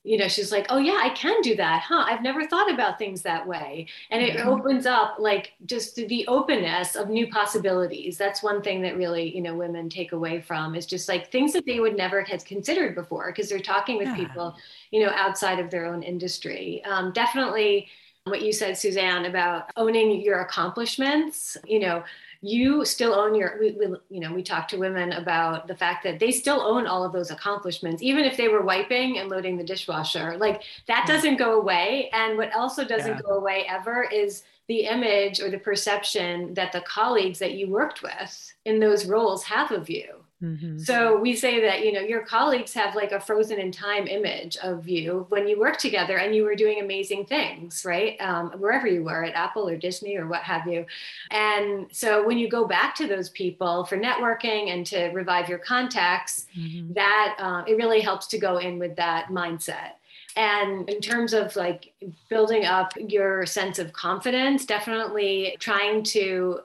you 0.03 0.17
know 0.17 0.27
she's 0.27 0.51
like 0.51 0.65
oh 0.69 0.77
yeah 0.77 0.99
i 1.01 1.09
can 1.09 1.39
do 1.41 1.55
that 1.55 1.81
huh? 1.91 2.05
I've 2.07 2.21
never 2.21 2.47
thought 2.47 2.71
about 2.71 2.97
things 2.97 3.21
that 3.23 3.45
way. 3.45 3.87
And 4.09 4.21
it 4.21 4.39
opens 4.39 4.85
up 4.85 5.15
like 5.19 5.53
just 5.65 5.95
the 5.95 6.25
openness 6.27 6.95
of 6.95 7.09
new 7.09 7.27
possibilities. 7.27 8.17
That's 8.17 8.41
one 8.41 8.61
thing 8.61 8.81
that 8.83 8.97
really 8.97 9.35
you 9.35 9.41
know 9.41 9.55
women 9.55 9.89
take 9.89 10.11
away 10.11 10.41
from 10.41 10.75
is 10.75 10.85
just 10.85 11.09
like 11.09 11.31
things 11.31 11.53
that 11.53 11.65
they 11.65 11.79
would 11.79 11.97
never 11.97 12.21
have 12.21 12.45
considered 12.45 12.95
before 12.95 13.31
because 13.31 13.49
they're 13.49 13.59
talking 13.59 13.97
with 13.97 14.07
yeah. 14.07 14.15
people 14.15 14.55
you 14.91 15.03
know 15.05 15.11
outside 15.15 15.59
of 15.59 15.69
their 15.69 15.85
own 15.85 16.03
industry. 16.03 16.83
Um, 16.85 17.11
definitely 17.11 17.87
what 18.25 18.43
you 18.43 18.53
said 18.53 18.77
suzanne 18.77 19.25
about 19.25 19.71
owning 19.75 20.21
your 20.21 20.41
accomplishments 20.41 21.57
you 21.65 21.79
know 21.79 22.03
you 22.41 22.83
still 22.85 23.13
own 23.13 23.35
your 23.35 23.57
we, 23.59 23.71
we, 23.71 23.85
you 24.09 24.19
know 24.19 24.33
we 24.33 24.41
talk 24.41 24.67
to 24.67 24.77
women 24.77 25.13
about 25.13 25.67
the 25.67 25.75
fact 25.75 26.03
that 26.03 26.19
they 26.19 26.31
still 26.31 26.59
own 26.59 26.87
all 26.87 27.03
of 27.03 27.13
those 27.13 27.29
accomplishments 27.29 28.01
even 28.01 28.23
if 28.23 28.35
they 28.35 28.47
were 28.47 28.63
wiping 28.63 29.19
and 29.19 29.29
loading 29.29 29.57
the 29.57 29.63
dishwasher. 29.63 30.37
Like 30.37 30.63
that 30.87 31.05
doesn't 31.07 31.37
go 31.37 31.59
away. 31.59 32.09
And 32.13 32.37
what 32.37 32.53
also 32.55 32.83
doesn't 32.83 33.17
yeah. 33.17 33.21
go 33.21 33.35
away 33.35 33.65
ever 33.69 34.03
is 34.03 34.43
the 34.67 34.85
image 34.85 35.39
or 35.39 35.51
the 35.51 35.59
perception 35.59 36.53
that 36.55 36.71
the 36.71 36.81
colleagues 36.81 37.39
that 37.39 37.53
you 37.53 37.69
worked 37.69 38.01
with 38.01 38.53
in 38.65 38.79
those 38.79 39.05
roles 39.05 39.43
have 39.43 39.71
of 39.71 39.89
you 39.89 40.20
Mm-hmm. 40.41 40.79
So 40.79 41.19
we 41.19 41.35
say 41.35 41.61
that, 41.61 41.85
you 41.85 41.91
know, 41.91 41.99
your 42.01 42.21
colleagues 42.21 42.73
have 42.73 42.95
like 42.95 43.11
a 43.11 43.19
frozen 43.19 43.59
in 43.59 43.71
time 43.71 44.07
image 44.07 44.57
of 44.57 44.87
you 44.87 45.27
when 45.29 45.47
you 45.47 45.59
work 45.59 45.77
together 45.77 46.17
and 46.17 46.35
you 46.35 46.43
were 46.43 46.55
doing 46.55 46.81
amazing 46.81 47.25
things, 47.25 47.85
right? 47.85 48.19
Um, 48.19 48.51
wherever 48.57 48.87
you 48.87 49.03
were 49.03 49.23
at 49.23 49.35
Apple 49.35 49.67
or 49.67 49.77
Disney 49.77 50.17
or 50.17 50.27
what 50.27 50.41
have 50.41 50.65
you. 50.65 50.85
And 51.29 51.87
so 51.91 52.25
when 52.25 52.39
you 52.39 52.49
go 52.49 52.65
back 52.65 52.95
to 52.95 53.07
those 53.07 53.29
people 53.29 53.85
for 53.85 53.97
networking 53.97 54.73
and 54.73 54.85
to 54.87 55.09
revive 55.09 55.47
your 55.47 55.59
contacts, 55.59 56.47
mm-hmm. 56.57 56.93
that 56.93 57.35
uh, 57.37 57.63
it 57.67 57.77
really 57.77 58.01
helps 58.01 58.27
to 58.27 58.39
go 58.39 58.57
in 58.57 58.79
with 58.79 58.95
that 58.95 59.27
mindset. 59.27 59.91
And 60.35 60.89
in 60.89 61.01
terms 61.01 61.33
of 61.33 61.55
like 61.55 61.93
building 62.29 62.65
up 62.65 62.93
your 62.97 63.45
sense 63.45 63.79
of 63.79 63.93
confidence, 63.93 64.65
definitely 64.65 65.57
trying 65.59 66.03
to 66.03 66.61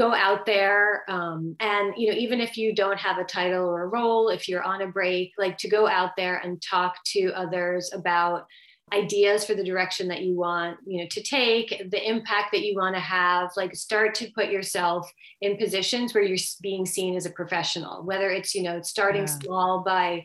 go 0.00 0.14
out 0.14 0.46
there 0.46 1.04
um, 1.08 1.54
and 1.60 1.92
you 1.98 2.10
know 2.10 2.16
even 2.16 2.40
if 2.40 2.56
you 2.56 2.74
don't 2.74 2.98
have 2.98 3.18
a 3.18 3.24
title 3.24 3.68
or 3.68 3.82
a 3.82 3.86
role 3.86 4.30
if 4.30 4.48
you're 4.48 4.62
on 4.62 4.80
a 4.80 4.86
break 4.86 5.30
like 5.36 5.58
to 5.58 5.68
go 5.68 5.86
out 5.86 6.12
there 6.16 6.38
and 6.38 6.62
talk 6.62 6.96
to 7.04 7.30
others 7.32 7.92
about 7.92 8.46
ideas 8.94 9.44
for 9.44 9.54
the 9.54 9.62
direction 9.62 10.08
that 10.08 10.22
you 10.22 10.34
want 10.34 10.78
you 10.86 11.02
know 11.02 11.08
to 11.10 11.22
take 11.22 11.82
the 11.90 12.08
impact 12.08 12.50
that 12.50 12.64
you 12.64 12.74
want 12.74 12.94
to 12.94 13.00
have 13.00 13.50
like 13.58 13.76
start 13.76 14.14
to 14.14 14.30
put 14.34 14.48
yourself 14.50 15.06
in 15.42 15.58
positions 15.58 16.14
where 16.14 16.24
you're 16.24 16.38
being 16.62 16.86
seen 16.86 17.14
as 17.14 17.26
a 17.26 17.30
professional 17.30 18.02
whether 18.02 18.30
it's 18.30 18.54
you 18.54 18.62
know 18.62 18.80
starting 18.80 19.26
yeah. 19.26 19.38
small 19.38 19.84
by 19.84 20.24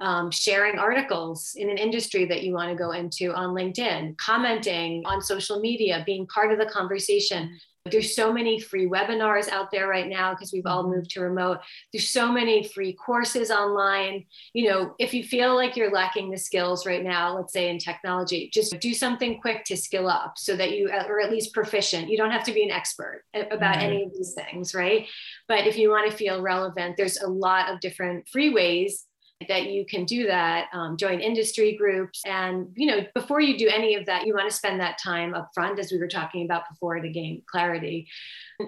um, 0.00 0.30
sharing 0.30 0.78
articles 0.78 1.52
in 1.56 1.70
an 1.70 1.78
industry 1.78 2.26
that 2.26 2.42
you 2.42 2.52
want 2.52 2.68
to 2.68 2.76
go 2.76 2.90
into 2.90 3.32
on 3.32 3.54
linkedin 3.54 4.18
commenting 4.18 5.02
on 5.06 5.22
social 5.22 5.60
media 5.60 6.02
being 6.04 6.26
part 6.26 6.52
of 6.52 6.58
the 6.58 6.66
conversation 6.66 7.58
there's 7.90 8.16
so 8.16 8.32
many 8.32 8.58
free 8.58 8.86
webinars 8.86 9.48
out 9.50 9.70
there 9.70 9.86
right 9.86 10.08
now 10.08 10.32
because 10.32 10.52
we've 10.52 10.64
all 10.64 10.88
moved 10.88 11.10
to 11.10 11.20
remote. 11.20 11.58
There's 11.92 12.08
so 12.08 12.32
many 12.32 12.66
free 12.66 12.94
courses 12.94 13.50
online. 13.50 14.24
You 14.54 14.70
know, 14.70 14.94
if 14.98 15.12
you 15.12 15.22
feel 15.22 15.54
like 15.54 15.76
you're 15.76 15.92
lacking 15.92 16.30
the 16.30 16.38
skills 16.38 16.86
right 16.86 17.04
now, 17.04 17.36
let's 17.36 17.52
say 17.52 17.68
in 17.68 17.78
technology, 17.78 18.50
just 18.54 18.78
do 18.80 18.94
something 18.94 19.38
quick 19.38 19.64
to 19.66 19.76
skill 19.76 20.08
up 20.08 20.38
so 20.38 20.56
that 20.56 20.76
you 20.76 20.88
uh, 20.88 21.04
are 21.06 21.20
at 21.20 21.30
least 21.30 21.52
proficient. 21.52 22.08
You 22.08 22.16
don't 22.16 22.30
have 22.30 22.44
to 22.44 22.54
be 22.54 22.64
an 22.64 22.70
expert 22.70 23.24
about 23.34 23.76
right. 23.76 23.82
any 23.82 24.04
of 24.04 24.12
these 24.14 24.32
things, 24.32 24.74
right? 24.74 25.06
But 25.46 25.66
if 25.66 25.76
you 25.76 25.90
want 25.90 26.10
to 26.10 26.16
feel 26.16 26.40
relevant, 26.40 26.96
there's 26.96 27.18
a 27.18 27.28
lot 27.28 27.70
of 27.70 27.80
different 27.80 28.28
free 28.28 28.54
ways 28.54 29.04
that 29.48 29.66
you 29.66 29.84
can 29.84 30.04
do 30.04 30.26
that 30.26 30.66
um, 30.72 30.96
join 30.96 31.20
industry 31.20 31.76
groups. 31.76 32.22
And 32.24 32.68
you 32.74 32.86
know 32.86 33.04
before 33.14 33.40
you 33.40 33.56
do 33.58 33.68
any 33.68 33.94
of 33.94 34.06
that 34.06 34.26
you 34.26 34.34
want 34.34 34.48
to 34.48 34.56
spend 34.56 34.80
that 34.80 34.98
time 34.98 35.34
up 35.34 35.50
front 35.54 35.78
as 35.78 35.92
we 35.92 35.98
were 35.98 36.08
talking 36.08 36.44
about 36.44 36.68
before 36.70 36.98
to 36.98 37.08
gain 37.08 37.42
clarity. 37.46 38.08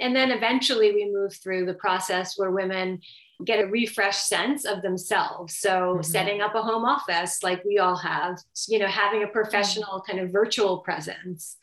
And 0.00 0.14
then 0.14 0.30
eventually 0.30 0.92
we 0.92 1.10
move 1.10 1.34
through 1.34 1.66
the 1.66 1.74
process 1.74 2.36
where 2.36 2.50
women 2.50 3.00
get 3.44 3.62
a 3.62 3.66
refreshed 3.66 4.26
sense 4.26 4.64
of 4.64 4.82
themselves. 4.82 5.56
So 5.56 5.70
mm-hmm. 5.70 6.02
setting 6.02 6.40
up 6.40 6.54
a 6.54 6.62
home 6.62 6.84
office 6.84 7.42
like 7.42 7.64
we 7.64 7.78
all 7.78 7.96
have 7.96 8.38
you 8.68 8.78
know 8.78 8.86
having 8.86 9.22
a 9.22 9.28
professional 9.28 10.02
kind 10.06 10.20
of 10.20 10.30
virtual 10.30 10.78
presence 10.78 11.56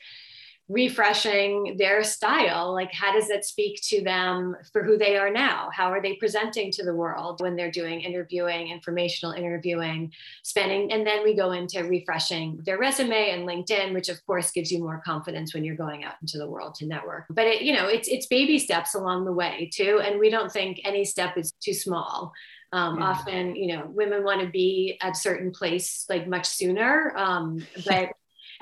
refreshing 0.70 1.76
their 1.78 2.04
style. 2.04 2.74
Like 2.74 2.92
how 2.94 3.12
does 3.12 3.28
that 3.28 3.44
speak 3.44 3.82
to 3.90 4.02
them 4.02 4.56
for 4.72 4.84
who 4.84 4.98
they 4.98 5.18
are 5.18 5.30
now? 5.30 5.70
How 5.74 5.92
are 5.92 6.02
they 6.02 6.16
presenting 6.16 6.72
to 6.72 6.84
the 6.84 6.96
world 6.96 7.42
when 7.42 7.56
they're 7.56 7.72
doing 7.72 8.02
interviewing 8.02 8.70
informational 8.70 9.34
interviewing 9.34 10.14
spending? 10.44 10.92
And 10.94 11.06
then 11.06 11.24
we 11.24 11.36
go 11.36 11.52
into 11.52 11.84
refreshing 11.84 12.62
their 12.66 12.78
resume 12.78 13.32
and 13.32 13.48
linkedin 13.48 13.94
which 13.94 14.08
of 14.08 14.26
course 14.26 14.52
gives 14.52 14.72
you 14.72 14.80
more 14.80 15.02
confidence 15.06 15.54
when 15.54 15.66
you're 15.66 15.76
going 15.76 16.06
out 16.06 16.16
into 16.22 16.38
the 16.38 16.50
world 16.50 16.76
to 16.76 16.86
network. 16.86 17.26
But 17.30 17.46
it 17.48 17.62
you 17.62 17.74
know 17.74 17.88
it's 17.88 18.08
it's 18.08 18.28
baby 18.28 18.58
steps 18.58 18.96
along 18.96 19.26
the 19.26 19.34
way 19.34 19.70
too. 19.74 20.02
And 20.04 20.20
we 20.20 20.30
don't 20.30 20.52
think 20.52 20.80
any 20.86 21.04
step 21.04 21.38
is 21.38 21.52
too 21.64 21.74
small. 21.74 22.32
Um, 22.72 22.98
yeah. 22.98 23.06
often 23.06 23.56
you 23.56 23.76
know 23.76 23.86
women 23.88 24.24
want 24.24 24.42
to 24.42 24.48
be 24.48 24.98
at 25.02 25.12
a 25.12 25.16
certain 25.16 25.52
place 25.52 26.06
like 26.10 26.26
much 26.26 26.48
sooner. 26.48 27.14
Um, 27.18 27.66
but 27.86 28.10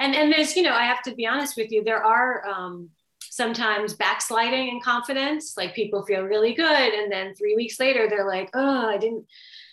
and 0.01 0.15
and 0.15 0.31
there's 0.31 0.55
you 0.55 0.63
know 0.63 0.73
i 0.73 0.83
have 0.83 1.01
to 1.01 1.13
be 1.15 1.25
honest 1.25 1.55
with 1.55 1.71
you 1.71 1.83
there 1.83 2.03
are 2.03 2.45
um, 2.47 2.89
sometimes 3.19 3.93
backsliding 3.93 4.67
in 4.67 4.81
confidence 4.81 5.53
like 5.55 5.73
people 5.73 6.03
feel 6.05 6.23
really 6.23 6.53
good 6.53 6.93
and 6.93 7.11
then 7.11 7.33
three 7.35 7.55
weeks 7.55 7.79
later 7.79 8.07
they're 8.09 8.27
like 8.27 8.49
oh 8.53 8.89
i 8.89 8.97
didn't 8.97 9.25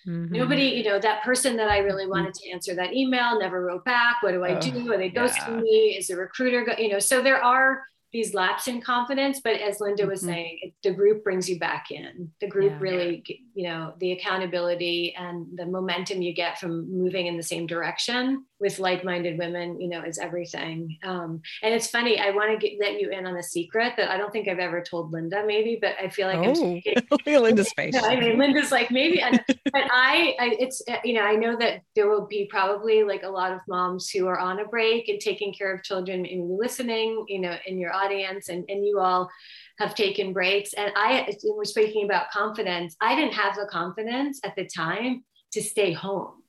mm-hmm. 0.07 0.33
nobody 0.33 0.67
you 0.67 0.85
know 0.85 0.99
that 0.99 1.23
person 1.23 1.57
that 1.57 1.69
i 1.69 1.79
really 1.79 2.07
wanted 2.07 2.35
to 2.35 2.51
answer 2.51 2.75
that 2.75 2.95
email 2.95 3.39
never 3.39 3.63
wrote 3.65 3.85
back 3.85 4.23
what 4.23 4.33
do 4.33 4.45
i 4.45 4.55
do 4.55 4.93
are 4.93 4.99
they 4.99 5.11
ghosting 5.11 5.57
yeah. 5.57 5.61
me 5.61 5.97
is 5.99 6.09
the 6.09 6.17
recruiter 6.17 6.65
go-? 6.65 6.81
you 6.81 6.89
know 6.89 7.01
so 7.01 7.23
there 7.23 7.43
are 7.43 7.83
these 8.11 8.33
laps 8.33 8.69
in 8.69 8.81
confidence 8.81 9.41
but 9.43 9.61
as 9.61 9.81
linda 9.81 10.07
was 10.07 10.21
mm-hmm. 10.21 10.31
saying 10.31 10.59
it, 10.63 10.75
the 10.83 10.95
group 10.95 11.25
brings 11.25 11.49
you 11.49 11.59
back 11.59 11.91
in 11.91 12.31
the 12.41 12.47
group 12.47 12.73
yeah. 12.73 12.79
really 12.81 13.25
you 13.55 13.69
know 13.69 13.93
the 13.99 14.13
accountability 14.13 15.15
and 15.19 15.47
the 15.57 15.67
momentum 15.67 16.23
you 16.23 16.33
get 16.33 16.59
from 16.59 16.91
moving 16.97 17.27
in 17.27 17.37
the 17.37 17.43
same 17.43 17.67
direction 17.67 18.45
with 18.61 18.79
like-minded 18.79 19.39
women 19.39 19.81
you 19.81 19.89
know 19.89 20.03
is 20.03 20.19
everything. 20.19 20.99
Um, 21.05 21.43
and 21.63 21.75
it's 21.75 21.89
funny 21.91 22.19
i 22.19 22.31
want 22.31 22.61
to 22.61 22.77
let 22.81 23.01
you 23.01 23.11
in 23.11 23.27
on 23.27 23.37
a 23.37 23.43
secret 23.43 23.95
that 23.97 24.11
i 24.11 24.17
don't 24.17 24.33
think 24.33 24.49
i've 24.49 24.59
ever 24.59 24.83
told 24.83 25.13
linda 25.13 25.45
maybe 25.47 25.79
but 25.81 25.95
i 26.01 26.09
feel 26.09 26.29
like 26.29 26.39
oh, 26.39 26.81
i'm 27.27 27.43
linda's 27.43 27.73
face 27.77 27.95
i 27.97 28.17
mean 28.17 28.39
linda's 28.39 28.73
like 28.73 28.91
maybe 28.91 29.21
and, 29.21 29.43
but 29.47 29.83
I, 29.91 30.35
I 30.41 30.57
it's 30.59 30.83
you 31.05 31.15
know 31.15 31.23
i 31.23 31.35
know 31.35 31.57
that 31.57 31.83
there 31.95 32.09
will 32.09 32.27
be 32.27 32.47
probably 32.47 33.03
like 33.03 33.23
a 33.23 33.29
lot 33.29 33.53
of 33.53 33.61
moms 33.69 34.11
who 34.11 34.27
are 34.27 34.39
on 34.39 34.61
a 34.61 34.65
break 34.65 35.09
and 35.09 35.21
taking 35.21 35.53
care 35.53 35.73
of 35.73 35.83
children 35.83 36.27
and 36.27 36.59
listening 36.59 37.25
you 37.29 37.41
know 37.41 37.57
in 37.67 37.79
your 37.79 37.93
audience 37.93 38.49
and, 38.49 38.65
and 38.69 38.87
you 38.87 39.01
all 39.01 39.31
have 39.79 39.95
taken 39.95 40.33
breaks. 40.33 40.73
And 40.73 40.91
i 40.97 41.33
we're 41.45 41.65
speaking 41.65 42.05
about 42.05 42.31
confidence 42.31 42.97
i 43.01 43.15
didn't 43.15 43.35
have 43.35 43.55
the 43.55 43.67
confidence 43.71 44.41
at 44.45 44.57
the 44.57 44.67
time 44.67 45.25
to 45.53 45.63
stay 45.63 45.93
home. 45.93 46.43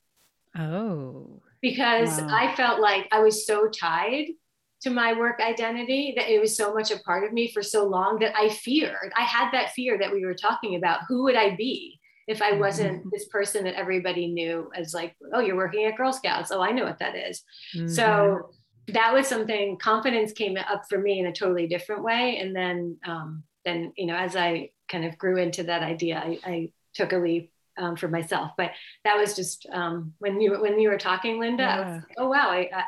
Oh 0.58 1.42
because 1.62 2.22
wow. 2.22 2.28
I 2.32 2.56
felt 2.56 2.80
like 2.80 3.08
I 3.12 3.20
was 3.20 3.46
so 3.46 3.68
tied 3.68 4.28
to 4.82 4.90
my 4.90 5.14
work 5.14 5.40
identity 5.42 6.14
that 6.16 6.30
it 6.30 6.40
was 6.40 6.56
so 6.56 6.74
much 6.74 6.92
a 6.92 7.00
part 7.00 7.26
of 7.26 7.34
me 7.34 7.52
for 7.52 7.62
so 7.62 7.86
long 7.86 8.20
that 8.20 8.34
I 8.36 8.50
feared. 8.50 9.12
I 9.18 9.24
had 9.24 9.52
that 9.52 9.72
fear 9.72 9.98
that 9.98 10.12
we 10.12 10.26
were 10.26 10.36
talking 10.36 10.76
about. 10.76 11.02
Who 11.08 11.24
would 11.24 11.36
I 11.36 11.56
be 11.56 12.00
if 12.30 12.42
I 12.42 12.54
wasn't 12.54 13.00
mm-hmm. 13.00 13.10
this 13.12 13.28
person 13.28 13.64
that 13.64 13.74
everybody 13.74 14.28
knew 14.28 14.70
as 14.76 14.94
like, 14.94 15.16
oh, 15.34 15.40
you're 15.40 15.58
working 15.58 15.86
at 15.86 15.98
Girl 15.98 16.14
Scouts. 16.14 16.52
Oh, 16.52 16.62
I 16.62 16.72
know 16.72 16.86
what 16.86 17.00
that 17.00 17.16
is. 17.16 17.44
Mm-hmm. 17.76 17.88
So 17.88 18.52
that 18.90 19.14
was 19.14 19.28
something 19.28 19.78
confidence 19.80 20.32
came 20.32 20.56
up 20.56 20.84
for 20.88 21.00
me 21.00 21.20
in 21.20 21.26
a 21.26 21.34
totally 21.34 21.68
different 21.68 22.04
way. 22.04 22.38
And 22.38 22.56
then, 22.56 22.98
um, 23.06 23.44
then, 23.66 23.94
you 23.98 24.06
know, 24.06 24.16
as 24.16 24.36
I 24.36 24.70
kind 24.88 25.06
of 25.06 25.18
grew 25.18 25.38
into 25.38 25.64
that 25.64 25.82
idea, 25.82 26.18
I, 26.24 26.40
I 26.46 26.72
took 26.94 27.14
a 27.14 27.18
leap 27.18 27.52
um, 27.80 27.96
for 27.96 28.08
myself. 28.08 28.52
But 28.58 28.72
that 29.04 29.18
was 29.18 29.36
just 29.36 29.66
um, 29.72 30.14
when 30.20 30.40
you 30.42 30.60
when 30.60 30.80
you 30.80 30.90
were 30.90 30.98
talking, 30.98 31.40
Linda. 31.40 31.64
Yeah. 31.64 31.76
I 31.76 31.80
was 31.80 32.04
like, 32.04 32.18
oh 32.18 32.30
wow, 32.30 32.50
I, 32.50 32.70
I, 32.74 32.84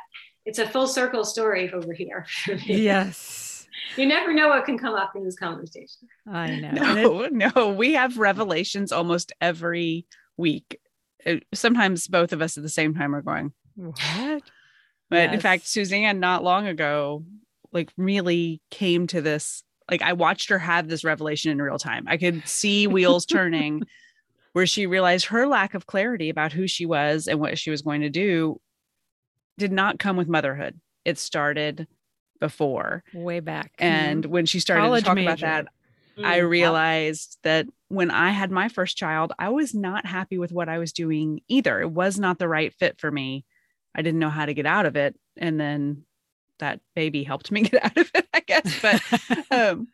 it's 0.45 0.60
a 0.60 0.67
full 0.67 0.88
circle 0.88 1.23
story 1.23 1.71
over 1.71 1.93
here. 1.93 2.25
yes. 2.65 3.67
You 3.97 4.06
never 4.06 4.34
know 4.34 4.49
what 4.49 4.65
can 4.65 4.77
come 4.77 4.95
up 4.95 5.15
in 5.15 5.23
this 5.23 5.38
conversation. 5.38 6.08
I 6.27 6.56
know. 6.56 6.71
No, 6.93 7.21
it, 7.21 7.34
no, 7.34 7.69
we 7.69 7.93
have 7.93 8.17
revelations 8.17 8.91
almost 8.91 9.34
every 9.41 10.06
week. 10.38 10.80
Uh, 11.25 11.36
sometimes 11.54 12.08
both 12.08 12.34
of 12.34 12.41
us 12.41 12.58
at 12.58 12.63
the 12.63 12.69
same 12.69 12.93
time 12.93 13.15
are 13.15 13.21
going, 13.21 13.54
what? 13.75 14.43
But 15.10 15.25
yes. 15.25 15.34
in 15.34 15.39
fact, 15.39 15.67
Suzanne, 15.67 16.19
not 16.19 16.43
long 16.43 16.67
ago, 16.67 17.25
like 17.71 17.91
really 17.97 18.62
came 18.69 19.08
to 19.08 19.21
this. 19.21 19.63
Like 19.89 20.01
I 20.01 20.13
watched 20.13 20.49
her 20.49 20.60
have 20.60 20.88
this 20.88 21.04
revelation 21.04 21.51
in 21.51 21.62
real 21.62 21.80
time. 21.80 22.06
I 22.08 22.17
could 22.17 22.47
see 22.47 22.88
wheels 22.88 23.25
turning 23.27 23.84
where 24.54 24.66
she 24.66 24.86
realized 24.86 25.28
her 25.28 25.48
lack 25.48 25.74
of 25.74 25.88
clarity 25.88 26.30
about 26.30 26.52
who 26.52 26.68
she 26.68 26.86
was 26.86 27.28
and 27.28 27.40
what 27.40 27.58
she 27.58 27.70
was 27.70 27.82
going 27.82 28.02
to 28.02 28.10
do 28.10 28.60
did 29.58 29.72
not 29.72 30.00
come 30.00 30.18
with 30.18 30.28
motherhood. 30.28 30.80
It 31.06 31.18
started 31.18 31.88
before, 32.40 33.04
way 33.14 33.40
back. 33.40 33.72
And 33.80 34.26
when 34.26 34.46
she 34.46 34.60
started 34.60 34.82
College 34.82 35.04
to 35.04 35.06
talk 35.06 35.16
major. 35.16 35.30
about 35.30 35.40
that, 35.40 35.68
mm, 36.18 36.26
I 36.26 36.38
realized 36.38 37.38
that 37.44 37.68
when 37.88 38.12
I 38.12 38.32
had 38.32 38.52
my 38.52 38.68
first 38.68 38.98
child, 38.98 39.32
I 39.40 39.50
was 39.50 39.74
not 39.74 40.06
happy 40.06 40.38
with 40.38 40.52
what 40.52 40.70
I 40.70 40.80
was 40.80 40.92
doing 40.92 41.42
either. 41.48 41.80
It 41.80 41.92
was 41.92 42.20
not 42.20 42.40
the 42.40 42.48
right 42.48 42.74
fit 42.74 43.00
for 43.00 43.12
me. 43.12 43.46
I 43.96 44.02
didn't 44.02 44.20
know 44.20 44.30
how 44.30 44.46
to 44.46 44.54
get 44.54 44.66
out 44.66 44.86
of 44.86 44.96
it. 44.96 45.16
And 45.38 45.60
then 45.60 46.04
that 46.60 46.80
baby 46.96 47.24
helped 47.24 47.52
me 47.52 47.62
get 47.70 47.84
out 47.84 47.98
of 47.98 48.12
it, 48.14 48.28
I 48.34 48.40
guess. 48.40 48.82
But 48.82 49.02
um, 49.52 49.88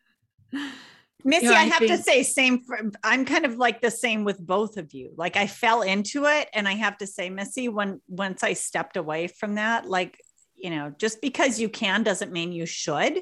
Missy, 1.27 1.47
you 1.47 1.51
know, 1.51 1.57
I, 1.57 1.61
I, 1.61 1.65
have 1.65 1.79
think... 1.79 1.91
to 1.91 2.01
say, 2.01 2.23
same. 2.23 2.63
For, 2.63 2.79
I'm 3.03 3.25
kind 3.25 3.45
of 3.45 3.57
like 3.57 3.81
the 3.81 3.91
same 3.91 4.23
with 4.23 4.39
both 4.39 4.77
of 4.77 4.93
you. 4.93 5.11
Like 5.17 5.35
I 5.35 5.45
fell 5.45 5.81
into 5.81 6.25
it, 6.25 6.47
and 6.53 6.67
I 6.67 6.73
have 6.73 6.97
to 6.99 7.07
say, 7.07 7.29
Missy, 7.29 7.67
when 7.67 8.01
once 8.07 8.43
I 8.43 8.53
stepped 8.53 8.95
away 8.95 9.27
from 9.27 9.55
that, 9.55 9.85
like 9.85 10.19
you 10.55 10.69
know, 10.69 10.93
just 10.97 11.21
because 11.21 11.59
you 11.59 11.67
can 11.67 12.03
doesn't 12.03 12.31
mean 12.31 12.51
you 12.51 12.65
should. 12.65 13.19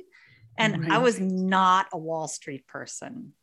And 0.58 0.84
right. 0.84 0.92
I 0.92 0.98
was 1.00 1.20
not 1.20 1.88
a 1.92 1.98
Wall 1.98 2.28
Street 2.28 2.66
person. 2.68 3.34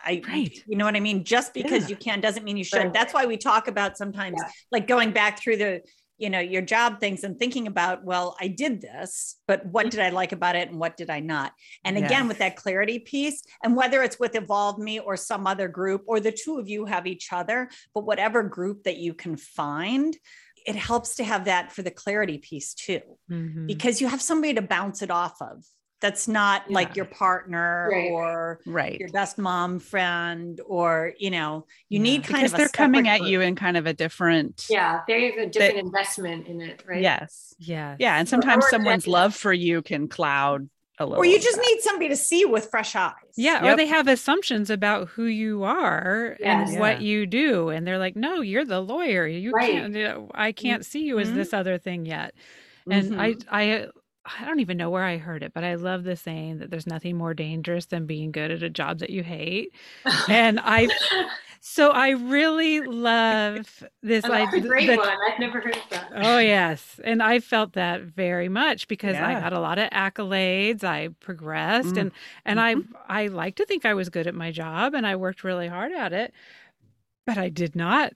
I, 0.00 0.22
right. 0.26 0.62
you 0.66 0.76
know 0.76 0.84
what 0.84 0.96
I 0.96 1.00
mean? 1.00 1.24
Just 1.24 1.54
because 1.54 1.82
yeah. 1.82 1.88
you 1.90 1.96
can 1.96 2.20
doesn't 2.20 2.42
mean 2.42 2.56
you 2.56 2.64
should. 2.64 2.78
Right. 2.78 2.92
That's 2.92 3.14
why 3.14 3.26
we 3.26 3.36
talk 3.36 3.68
about 3.68 3.96
sometimes 3.96 4.36
yeah. 4.38 4.50
like 4.72 4.86
going 4.86 5.12
back 5.12 5.40
through 5.40 5.58
the 5.58 5.82
you 6.18 6.30
know 6.30 6.40
your 6.40 6.62
job 6.62 6.98
things 7.00 7.24
and 7.24 7.38
thinking 7.38 7.66
about 7.66 8.04
well 8.04 8.36
i 8.40 8.48
did 8.48 8.80
this 8.80 9.36
but 9.46 9.64
what 9.66 9.90
did 9.90 10.00
i 10.00 10.08
like 10.08 10.32
about 10.32 10.56
it 10.56 10.70
and 10.70 10.78
what 10.78 10.96
did 10.96 11.10
i 11.10 11.20
not? 11.20 11.52
And 11.84 11.96
again 11.98 12.28
with 12.28 12.38
that 12.38 12.56
clarity 12.56 12.98
piece 12.98 13.42
and 13.62 13.76
whether 13.76 14.02
it's 14.02 14.18
with 14.18 14.34
evolve 14.34 14.78
me 14.78 14.98
or 14.98 15.16
some 15.16 15.46
other 15.46 15.68
group 15.68 16.02
or 16.06 16.20
the 16.20 16.32
two 16.32 16.58
of 16.58 16.68
you 16.68 16.86
have 16.86 17.06
each 17.06 17.32
other 17.32 17.68
but 17.94 18.04
whatever 18.04 18.42
group 18.42 18.84
that 18.84 18.96
you 18.96 19.14
can 19.14 19.36
find 19.36 20.16
it 20.66 20.74
helps 20.74 21.16
to 21.16 21.24
have 21.24 21.44
that 21.44 21.72
for 21.72 21.82
the 21.82 21.92
clarity 21.92 22.38
piece 22.38 22.74
too. 22.74 23.00
Mm-hmm. 23.30 23.66
because 23.66 24.00
you 24.00 24.08
have 24.08 24.20
somebody 24.20 24.54
to 24.54 24.62
bounce 24.62 25.02
it 25.02 25.10
off 25.10 25.40
of 25.40 25.64
that's 26.00 26.28
not 26.28 26.62
yeah. 26.68 26.74
like 26.74 26.96
your 26.96 27.04
partner 27.04 27.88
right. 27.90 28.10
or 28.10 28.60
right 28.66 29.00
your 29.00 29.08
best 29.10 29.38
mom 29.38 29.78
friend 29.78 30.60
or 30.66 31.12
you 31.18 31.30
know 31.30 31.66
you 31.88 31.98
yeah. 31.98 32.02
need 32.02 32.24
kind 32.24 32.40
because 32.40 32.52
of 32.52 32.58
they're 32.58 32.68
coming 32.68 33.08
at 33.08 33.22
you 33.22 33.40
in 33.40 33.54
kind 33.54 33.76
of 33.76 33.86
a 33.86 33.92
different 33.92 34.66
yeah 34.68 35.00
they 35.08 35.30
have 35.30 35.38
a 35.38 35.46
different 35.46 35.74
that, 35.74 35.84
investment 35.84 36.46
in 36.46 36.60
it 36.60 36.82
right 36.86 37.02
yes 37.02 37.54
yeah 37.58 37.96
yeah 37.98 38.18
and 38.18 38.28
sometimes 38.28 38.64
or, 38.64 38.70
someone's 38.70 39.06
love 39.06 39.34
for 39.34 39.52
you 39.52 39.82
can 39.82 40.08
cloud 40.08 40.68
a 40.98 41.04
little 41.04 41.20
or 41.20 41.26
you 41.26 41.38
just 41.38 41.58
need 41.58 41.80
somebody 41.80 42.08
to 42.08 42.16
see 42.16 42.44
with 42.44 42.70
fresh 42.70 42.96
eyes. 42.96 43.12
Yeah, 43.36 43.62
yep. 43.62 43.74
or 43.74 43.76
they 43.76 43.86
have 43.86 44.08
assumptions 44.08 44.70
about 44.70 45.08
who 45.08 45.24
you 45.24 45.64
are 45.64 46.36
yes. 46.40 46.68
and 46.68 46.72
yeah. 46.72 46.80
what 46.80 47.02
you 47.02 47.26
do, 47.26 47.68
and 47.68 47.86
they're 47.86 47.98
like, 47.98 48.16
"No, 48.16 48.40
you're 48.40 48.64
the 48.64 48.80
lawyer. 48.80 49.26
You 49.26 49.50
right. 49.50 49.72
can't. 49.72 49.94
You 49.94 50.04
know, 50.04 50.30
I 50.34 50.52
can't 50.52 50.86
see 50.86 51.04
you 51.04 51.18
as 51.18 51.28
mm-hmm. 51.28 51.36
this 51.36 51.52
other 51.52 51.76
thing 51.76 52.06
yet." 52.06 52.34
And 52.90 53.12
mm-hmm. 53.12 53.20
I, 53.20 53.36
I, 53.50 53.86
I 54.40 54.44
don't 54.44 54.60
even 54.60 54.76
know 54.76 54.90
where 54.90 55.04
I 55.04 55.18
heard 55.18 55.42
it, 55.42 55.52
but 55.54 55.64
I 55.64 55.76
love 55.76 56.04
the 56.04 56.16
saying 56.16 56.58
that 56.58 56.70
there's 56.70 56.86
nothing 56.86 57.16
more 57.16 57.34
dangerous 57.34 57.86
than 57.86 58.06
being 58.06 58.32
good 58.32 58.50
at 58.50 58.62
a 58.62 58.70
job 58.70 58.98
that 58.98 59.10
you 59.10 59.22
hate. 59.22 59.72
and 60.28 60.58
I, 60.62 60.88
so 61.60 61.90
I 61.90 62.10
really 62.10 62.80
love 62.80 63.84
this. 64.02 64.24
Oh, 64.24 64.28
like, 64.28 64.52
a 64.52 64.60
great 64.60 64.88
the, 64.88 64.96
one. 64.96 65.08
I've 65.08 65.38
never 65.38 65.60
heard 65.60 65.78
that. 65.90 66.10
Oh 66.14 66.38
yes, 66.38 67.00
and 67.04 67.22
I 67.22 67.40
felt 67.40 67.74
that 67.74 68.02
very 68.02 68.48
much 68.48 68.88
because 68.88 69.14
yeah. 69.14 69.28
I 69.28 69.40
got 69.40 69.52
a 69.52 69.60
lot 69.60 69.78
of 69.78 69.90
accolades. 69.90 70.82
I 70.82 71.08
progressed, 71.20 71.94
mm. 71.94 72.00
and 72.00 72.12
and 72.44 72.58
mm-hmm. 72.58 72.96
I 73.08 73.24
I 73.24 73.26
like 73.28 73.56
to 73.56 73.66
think 73.66 73.84
I 73.84 73.94
was 73.94 74.08
good 74.08 74.26
at 74.26 74.34
my 74.34 74.50
job, 74.50 74.94
and 74.94 75.06
I 75.06 75.16
worked 75.16 75.44
really 75.44 75.68
hard 75.68 75.92
at 75.92 76.12
it, 76.12 76.32
but 77.26 77.38
I 77.38 77.48
did 77.48 77.76
not 77.76 78.12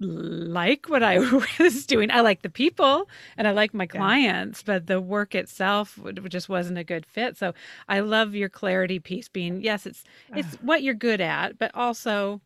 like 0.00 0.88
what 0.88 1.02
I 1.02 1.18
was 1.58 1.86
doing. 1.86 2.10
I 2.10 2.20
like 2.20 2.42
the 2.42 2.50
people 2.50 3.08
and 3.36 3.46
I 3.48 3.52
like 3.52 3.72
my 3.72 3.86
clients, 3.86 4.60
yeah. 4.60 4.74
but 4.74 4.86
the 4.86 5.00
work 5.00 5.34
itself 5.34 5.98
just 6.28 6.48
wasn't 6.48 6.78
a 6.78 6.84
good 6.84 7.06
fit. 7.06 7.36
So 7.36 7.54
I 7.88 8.00
love 8.00 8.34
your 8.34 8.48
clarity 8.48 8.98
piece 8.98 9.28
being 9.28 9.62
yes, 9.62 9.86
it's 9.86 10.04
it's 10.34 10.54
what 10.56 10.82
you're 10.82 10.94
good 10.94 11.20
at, 11.20 11.58
but 11.58 11.70
also 11.74 12.40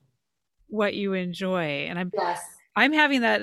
what 0.69 0.95
you 0.95 1.15
enjoy. 1.15 1.87
And 1.89 1.99
I'm 1.99 2.11
yes. 2.17 2.41
I'm 2.77 2.93
having 2.93 3.23
that 3.23 3.43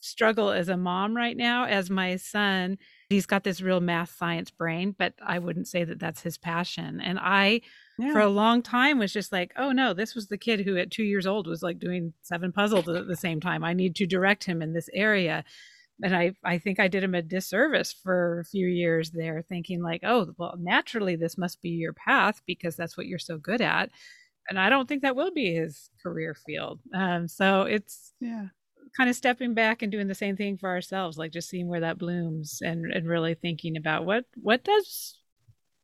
struggle 0.00 0.50
as 0.50 0.68
a 0.68 0.76
mom 0.76 1.16
right 1.16 1.36
now 1.36 1.64
as 1.64 1.90
my 1.90 2.14
son 2.14 2.78
he's 3.08 3.26
got 3.26 3.42
this 3.42 3.60
real 3.60 3.80
math 3.80 4.14
science 4.16 4.48
brain 4.48 4.94
but 4.96 5.12
i 5.26 5.40
wouldn't 5.40 5.66
say 5.66 5.82
that 5.82 5.98
that's 5.98 6.22
his 6.22 6.38
passion 6.38 7.00
and 7.00 7.18
i 7.20 7.60
yeah. 7.98 8.12
for 8.12 8.20
a 8.20 8.28
long 8.28 8.62
time 8.62 8.98
was 8.98 9.12
just 9.12 9.32
like, 9.32 9.52
oh 9.56 9.72
no, 9.72 9.92
this 9.92 10.14
was 10.14 10.28
the 10.28 10.38
kid 10.38 10.60
who 10.60 10.76
at 10.76 10.90
two 10.90 11.02
years 11.02 11.26
old 11.26 11.46
was 11.46 11.62
like 11.62 11.78
doing 11.78 12.12
seven 12.22 12.52
puzzles 12.52 12.88
at 12.88 13.08
the 13.08 13.16
same 13.16 13.40
time. 13.40 13.64
I 13.64 13.72
need 13.72 13.96
to 13.96 14.06
direct 14.06 14.44
him 14.44 14.62
in 14.62 14.72
this 14.72 14.88
area. 14.94 15.44
And 16.02 16.14
I, 16.14 16.32
I 16.44 16.58
think 16.58 16.78
I 16.78 16.86
did 16.86 17.02
him 17.02 17.16
a 17.16 17.22
disservice 17.22 17.92
for 17.92 18.40
a 18.40 18.44
few 18.44 18.68
years 18.68 19.10
there, 19.10 19.42
thinking 19.42 19.82
like, 19.82 20.02
oh, 20.04 20.32
well, 20.38 20.54
naturally 20.56 21.16
this 21.16 21.36
must 21.36 21.60
be 21.60 21.70
your 21.70 21.92
path 21.92 22.40
because 22.46 22.76
that's 22.76 22.96
what 22.96 23.06
you're 23.06 23.18
so 23.18 23.36
good 23.36 23.60
at. 23.60 23.90
And 24.48 24.60
I 24.60 24.70
don't 24.70 24.88
think 24.88 25.02
that 25.02 25.16
will 25.16 25.32
be 25.32 25.54
his 25.54 25.90
career 26.00 26.34
field. 26.46 26.78
Um, 26.94 27.26
so 27.26 27.62
it's 27.62 28.12
yeah, 28.20 28.46
kind 28.96 29.10
of 29.10 29.16
stepping 29.16 29.54
back 29.54 29.82
and 29.82 29.92
doing 29.92 30.06
the 30.06 30.14
same 30.14 30.36
thing 30.36 30.56
for 30.56 30.68
ourselves, 30.68 31.18
like 31.18 31.32
just 31.32 31.50
seeing 31.50 31.68
where 31.68 31.80
that 31.80 31.98
blooms 31.98 32.60
and 32.62 32.90
and 32.92 33.06
really 33.06 33.34
thinking 33.34 33.76
about 33.76 34.06
what 34.06 34.24
what 34.36 34.64
does 34.64 35.17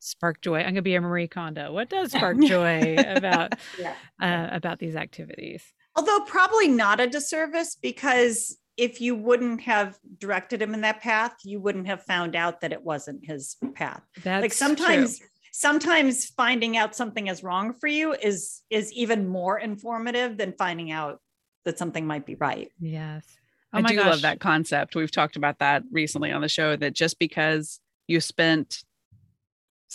spark 0.05 0.41
joy. 0.41 0.59
I'm 0.59 0.65
going 0.65 0.75
to 0.77 0.83
be 0.83 0.95
a 0.95 1.01
Marie 1.01 1.29
Kondo. 1.29 1.73
What 1.73 1.89
does 1.89 2.13
spark 2.17 2.39
joy 2.41 2.97
about 2.99 3.55
yeah. 3.79 3.95
uh, 4.21 4.49
about 4.55 4.79
these 4.79 4.97
activities? 4.97 5.65
Although 5.97 6.21
probably 6.21 6.69
not 6.69 7.01
a 7.01 7.07
disservice 7.07 7.77
because 7.81 8.57
if 8.77 9.01
you 9.01 9.15
wouldn't 9.15 9.61
have 9.63 9.99
directed 10.19 10.61
him 10.61 10.75
in 10.75 10.81
that 10.81 11.01
path, 11.01 11.35
you 11.45 11.61
wouldn't 11.61 11.87
have 11.87 12.03
found 12.03 12.35
out 12.35 12.61
that 12.61 12.73
it 12.73 12.83
wasn't 12.83 13.25
his 13.25 13.57
path. 13.75 14.03
That's 14.23 14.43
like 14.43 14.53
sometimes 14.53 15.19
true. 15.19 15.29
sometimes 15.53 16.27
finding 16.27 16.77
out 16.77 16.97
something 16.97 17.29
is 17.29 17.45
wrong 17.45 17.73
for 17.73 17.87
you 17.87 18.15
is 18.15 18.63
is 18.71 18.93
even 18.93 19.29
more 19.29 19.59
informative 19.59 20.37
than 20.37 20.53
finding 20.59 20.91
out 20.91 21.21
that 21.65 21.79
something 21.79 22.07
might 22.07 22.27
be 22.27 22.35
right. 22.35 22.71
Yes. 22.81 23.25
Oh 23.73 23.79
I 23.79 23.83
do 23.83 23.97
gosh. 23.97 24.07
love 24.07 24.23
that 24.23 24.41
concept. 24.41 24.97
We've 24.97 25.11
talked 25.11 25.37
about 25.37 25.61
that 25.61 25.85
recently 25.91 26.33
on 26.33 26.43
the 26.43 26.49
show 26.49 26.77
that 26.77 26.93
just 26.93 27.19
because 27.19 27.81
you 28.09 28.21
spent 28.21 28.85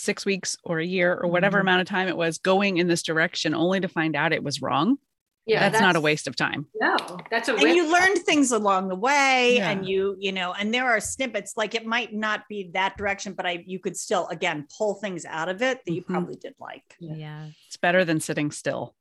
six 0.00 0.24
weeks 0.24 0.56
or 0.64 0.78
a 0.78 0.86
year 0.86 1.14
or 1.14 1.28
whatever 1.28 1.58
mm-hmm. 1.58 1.68
amount 1.68 1.80
of 1.82 1.86
time 1.86 2.08
it 2.08 2.16
was 2.16 2.38
going 2.38 2.78
in 2.78 2.88
this 2.88 3.02
direction 3.02 3.54
only 3.54 3.80
to 3.80 3.88
find 3.88 4.16
out 4.16 4.32
it 4.32 4.42
was 4.42 4.62
wrong 4.62 4.96
yeah 5.46 5.60
that's, 5.60 5.72
that's 5.72 5.82
not 5.82 5.96
a 5.96 6.00
waste 6.00 6.26
of 6.26 6.36
time 6.36 6.66
no 6.80 6.96
that's 7.30 7.48
a 7.48 7.54
and 7.54 7.74
you 7.76 7.90
learned 7.90 8.18
things 8.18 8.52
along 8.52 8.88
the 8.88 8.94
way 8.94 9.56
yeah. 9.56 9.70
and 9.70 9.86
you 9.86 10.16
you 10.18 10.32
know 10.32 10.52
and 10.52 10.72
there 10.72 10.86
are 10.86 11.00
snippets 11.00 11.54
like 11.56 11.74
it 11.74 11.86
might 11.86 12.12
not 12.12 12.42
be 12.48 12.70
that 12.72 12.96
direction 12.96 13.32
but 13.32 13.46
i 13.46 13.62
you 13.66 13.78
could 13.78 13.96
still 13.96 14.26
again 14.28 14.66
pull 14.76 14.94
things 14.94 15.24
out 15.24 15.48
of 15.48 15.62
it 15.62 15.80
that 15.84 15.92
you 15.92 16.02
mm-hmm. 16.02 16.12
probably 16.12 16.36
did 16.36 16.54
like 16.60 16.96
yeah 16.98 17.46
it's 17.66 17.76
better 17.76 18.04
than 18.04 18.20
sitting 18.20 18.50
still 18.50 18.94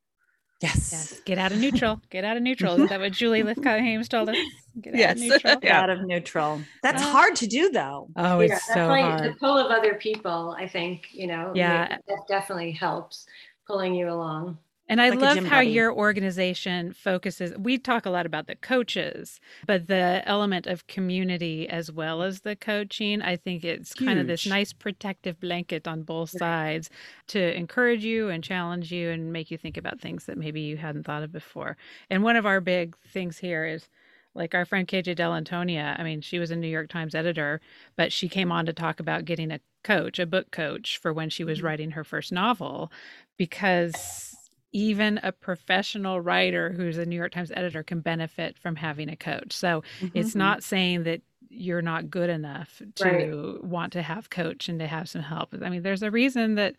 Yes. 0.62 0.90
yes. 0.92 1.20
Get 1.22 1.38
out 1.38 1.52
of 1.52 1.60
neutral. 1.60 2.02
Get 2.10 2.26
out 2.26 2.36
of 2.36 2.44
neutral. 2.44 2.82
Is 2.82 2.90
that 2.90 3.00
what 3.00 3.14
Julie 3.14 3.44
Lythcott 3.44 3.80
Haims 3.80 4.10
told 4.10 4.30
us? 4.30 4.36
Get 4.82 4.96
yes. 4.96 5.12
out 5.12 5.16
of 5.16 5.22
neutral. 5.22 5.56
Get 5.58 5.72
out 5.72 5.90
of 5.90 6.02
neutral. 6.06 6.62
That's 6.84 7.02
uh, 7.02 7.12
hard 7.12 7.36
to 7.38 7.48
do 7.48 7.70
though. 7.70 8.10
Oh, 8.16 8.40
it's 8.40 8.52
yeah, 8.52 8.74
so 8.74 8.88
like 8.88 9.04
hard. 9.04 9.24
The 9.24 9.38
pull 9.38 9.58
of 9.58 9.72
other 9.72 9.96
people, 9.96 10.56
I 10.58 10.68
think, 10.68 11.08
you 11.12 11.28
know, 11.28 11.54
yeah, 11.56 11.98
that 12.08 12.28
definitely 12.28 12.72
helps 12.72 13.26
pulling 13.68 13.96
you 13.96 14.10
along. 14.10 14.58
And 14.90 15.00
I 15.00 15.10
like 15.10 15.20
love 15.20 15.38
how 15.46 15.60
buddy. 15.60 15.70
your 15.70 15.94
organization 15.94 16.94
focuses. 16.94 17.56
We 17.56 17.78
talk 17.78 18.08
a 18.08 18.10
lot 18.10 18.26
about 18.26 18.48
the 18.48 18.56
coaches, 18.56 19.40
but 19.68 19.86
the 19.86 20.24
element 20.26 20.66
of 20.66 20.88
community 20.88 21.70
as 21.70 21.92
well 21.92 22.24
as 22.24 22.42
the 22.42 22.56
coaching, 22.56 23.22
I 23.22 23.36
think 23.36 23.64
it's 23.64 23.94
Huge. 23.94 24.08
kind 24.08 24.20
of 24.20 24.26
this 24.26 24.48
nice 24.48 24.74
protective 24.74 25.40
blanket 25.40 25.88
on 25.88 26.02
both 26.02 26.32
sides 26.32 26.90
to 27.28 27.56
encourage 27.56 28.04
you 28.04 28.30
and 28.30 28.44
challenge 28.44 28.92
you 28.92 29.12
and 29.12 29.32
make 29.32 29.52
you 29.52 29.60
think 29.60 29.78
about 29.78 30.00
things 30.02 30.26
that 30.26 30.40
maybe 30.40 30.62
you 30.62 30.78
hadn't 30.78 31.04
thought 31.04 31.22
of 31.22 31.32
before. 31.32 31.78
And 32.10 32.24
one 32.24 32.36
of 32.36 32.48
our 32.48 32.60
big 32.60 32.98
things 33.08 33.38
here 33.38 33.66
is 33.66 33.88
like 34.34 34.56
our 34.56 34.66
friend 34.66 34.88
KJ 34.88 35.16
Dell'Antonia. 35.16 36.00
I 36.00 36.04
mean, 36.04 36.22
she 36.22 36.40
was 36.40 36.50
a 36.50 36.56
New 36.56 36.68
York 36.68 36.90
Times 36.90 37.14
editor, 37.14 37.62
but 37.96 38.12
she 38.12 38.28
came 38.28 38.52
on 38.52 38.66
to 38.66 38.74
talk 38.74 39.00
about 39.00 39.26
getting 39.26 39.52
a 39.52 39.60
coach, 39.84 40.18
a 40.18 40.26
book 40.26 40.50
coach 40.50 40.98
for 40.98 41.14
when 41.14 41.30
she 41.30 41.44
was 41.44 41.60
mm-hmm. 41.60 41.68
writing 41.68 41.92
her 41.92 42.04
first 42.04 42.32
novel 42.32 42.92
because 43.38 44.36
even 44.72 45.20
a 45.24 45.32
professional 45.32 46.22
writer 46.22 46.72
who's 46.72 46.98
a 46.98 47.06
New 47.06 47.16
York 47.16 47.32
Times 47.32 47.52
editor 47.56 47.84
can 47.84 48.02
benefit 48.02 48.58
from 48.58 48.76
having 48.76 49.10
a 49.10 49.16
coach. 49.16 49.54
So 49.54 49.84
mm-hmm. 50.00 50.18
it's 50.18 50.36
not 50.36 50.64
saying 50.64 51.04
that 51.04 51.22
you're 51.50 51.82
not 51.82 52.10
good 52.10 52.30
enough 52.30 52.82
to 52.96 53.04
right. 53.04 53.64
want 53.64 53.94
to 53.94 54.02
have 54.02 54.30
coach 54.30 54.70
and 54.70 54.80
to 54.80 54.88
have 54.88 55.10
some 55.10 55.24
help. 55.24 55.56
I 55.62 55.70
mean, 55.70 55.82
there's 55.82 56.04
a 56.04 56.12
reason 56.12 56.56
that 56.56 56.76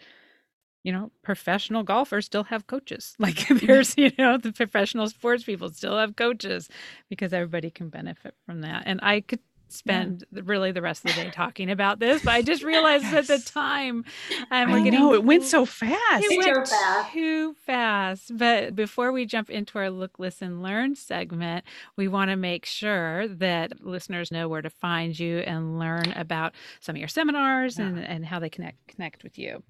you 0.85 0.93
know 0.93 1.11
professional 1.23 1.83
golfers 1.83 2.27
still 2.27 2.45
have 2.45 2.67
coaches. 2.67 3.17
Like 3.19 3.49
there's 3.49 3.95
you 3.99 4.13
know 4.17 4.39
the 4.39 4.53
professional 4.53 5.09
sports 5.09 5.45
people 5.45 5.71
still 5.71 5.99
have 5.99 6.17
coaches 6.17 6.69
because 7.09 7.33
everybody 7.33 7.71
can 7.71 7.89
benefit 7.89 8.35
from 8.47 8.61
that. 8.63 8.85
And 8.87 9.01
I 9.03 9.21
could 9.21 9.41
spend 9.73 10.25
yeah. 10.33 10.43
really 10.45 10.73
the 10.73 10.83
rest 10.83 11.05
of 11.05 11.15
the 11.15 11.23
day 11.23 11.31
talking 11.31 11.71
about 11.71 11.99
this, 11.99 12.23
but 12.23 12.33
I 12.33 12.43
just 12.43 12.63
realized 12.63 13.05
yes. 13.05 13.31
at 13.31 13.39
the 13.39 13.51
time 13.51 14.05
um, 14.51 14.73
we're 14.73 14.85
getting. 14.85 15.15
it 15.15 15.25
went 15.25 15.45
so 15.45 15.65
fast. 15.65 16.25
It 16.25 16.39
went 16.39 16.67
so 16.67 16.77
fast. 16.77 17.13
too 17.13 17.55
fast. 17.55 18.37
But 18.37 18.75
before 18.75 19.13
we 19.13 19.27
jump 19.27 19.51
into 19.51 19.79
our 19.79 19.91
look, 19.91 20.19
listen, 20.19 20.63
learn 20.63 20.95
segment, 20.97 21.65
we 21.97 22.09
want 22.09 22.31
to 22.31 22.37
make 22.37 22.67
sure 22.67 23.29
that 23.29 23.85
listeners 23.85 24.31
know 24.31 24.49
where 24.49 24.63
to 24.63 24.71
find 24.71 25.19
you 25.19 25.39
and 25.39 25.79
learn 25.79 26.13
about 26.17 26.55
some 26.81 26.97
of 26.97 27.01
your 27.01 27.09
seminars 27.09 27.79
yeah. 27.79 27.87
and, 27.87 27.99
and 27.99 28.27
how 28.27 28.39
they 28.39 28.51
connect 28.51 28.87
connect 28.87 29.23
with 29.23 29.39
you. 29.39 29.63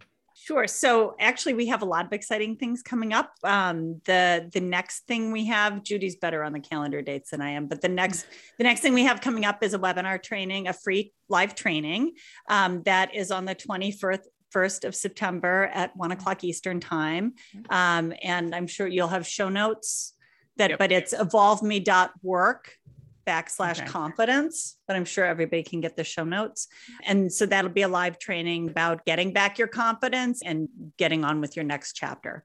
Sure. 0.42 0.66
So 0.66 1.16
actually, 1.20 1.52
we 1.52 1.66
have 1.66 1.82
a 1.82 1.84
lot 1.84 2.06
of 2.06 2.12
exciting 2.14 2.56
things 2.56 2.82
coming 2.82 3.12
up. 3.12 3.32
Um, 3.44 4.00
the 4.06 4.48
the 4.50 4.60
next 4.60 5.06
thing 5.06 5.32
we 5.32 5.44
have, 5.46 5.82
Judy's 5.82 6.16
better 6.16 6.42
on 6.42 6.52
the 6.52 6.60
calendar 6.60 7.02
dates 7.02 7.30
than 7.30 7.42
I 7.42 7.50
am, 7.50 7.66
but 7.66 7.82
the 7.82 7.88
next 7.88 8.26
the 8.56 8.64
next 8.64 8.80
thing 8.80 8.94
we 8.94 9.04
have 9.04 9.20
coming 9.20 9.44
up 9.44 9.62
is 9.62 9.74
a 9.74 9.78
webinar 9.78 10.20
training, 10.22 10.66
a 10.66 10.72
free 10.72 11.12
live 11.28 11.54
training 11.54 12.12
um, 12.48 12.82
that 12.84 13.14
is 13.14 13.30
on 13.30 13.44
the 13.44 13.54
twenty 13.54 13.92
first. 13.92 14.28
First 14.50 14.84
of 14.84 14.96
September 14.96 15.70
at 15.72 15.96
one 15.96 16.10
o'clock 16.10 16.42
Eastern 16.42 16.80
time, 16.80 17.34
um, 17.68 18.12
and 18.20 18.52
I'm 18.52 18.66
sure 18.66 18.88
you'll 18.88 19.06
have 19.06 19.24
show 19.24 19.48
notes 19.48 20.14
that. 20.56 20.70
Yep. 20.70 20.78
But 20.80 20.90
it's 20.90 21.14
evolveme.work 21.14 22.72
backslash 23.26 23.80
okay. 23.80 23.86
confidence, 23.86 24.76
but 24.86 24.96
I'm 24.96 25.04
sure 25.04 25.24
everybody 25.24 25.62
can 25.62 25.80
get 25.80 25.96
the 25.96 26.04
show 26.04 26.24
notes. 26.24 26.68
And 27.04 27.32
so 27.32 27.46
that'll 27.46 27.70
be 27.70 27.82
a 27.82 27.88
live 27.88 28.18
training 28.18 28.70
about 28.70 29.04
getting 29.04 29.32
back 29.32 29.58
your 29.58 29.68
confidence 29.68 30.42
and 30.44 30.68
getting 30.96 31.24
on 31.24 31.40
with 31.40 31.56
your 31.56 31.64
next 31.64 31.94
chapter. 31.94 32.44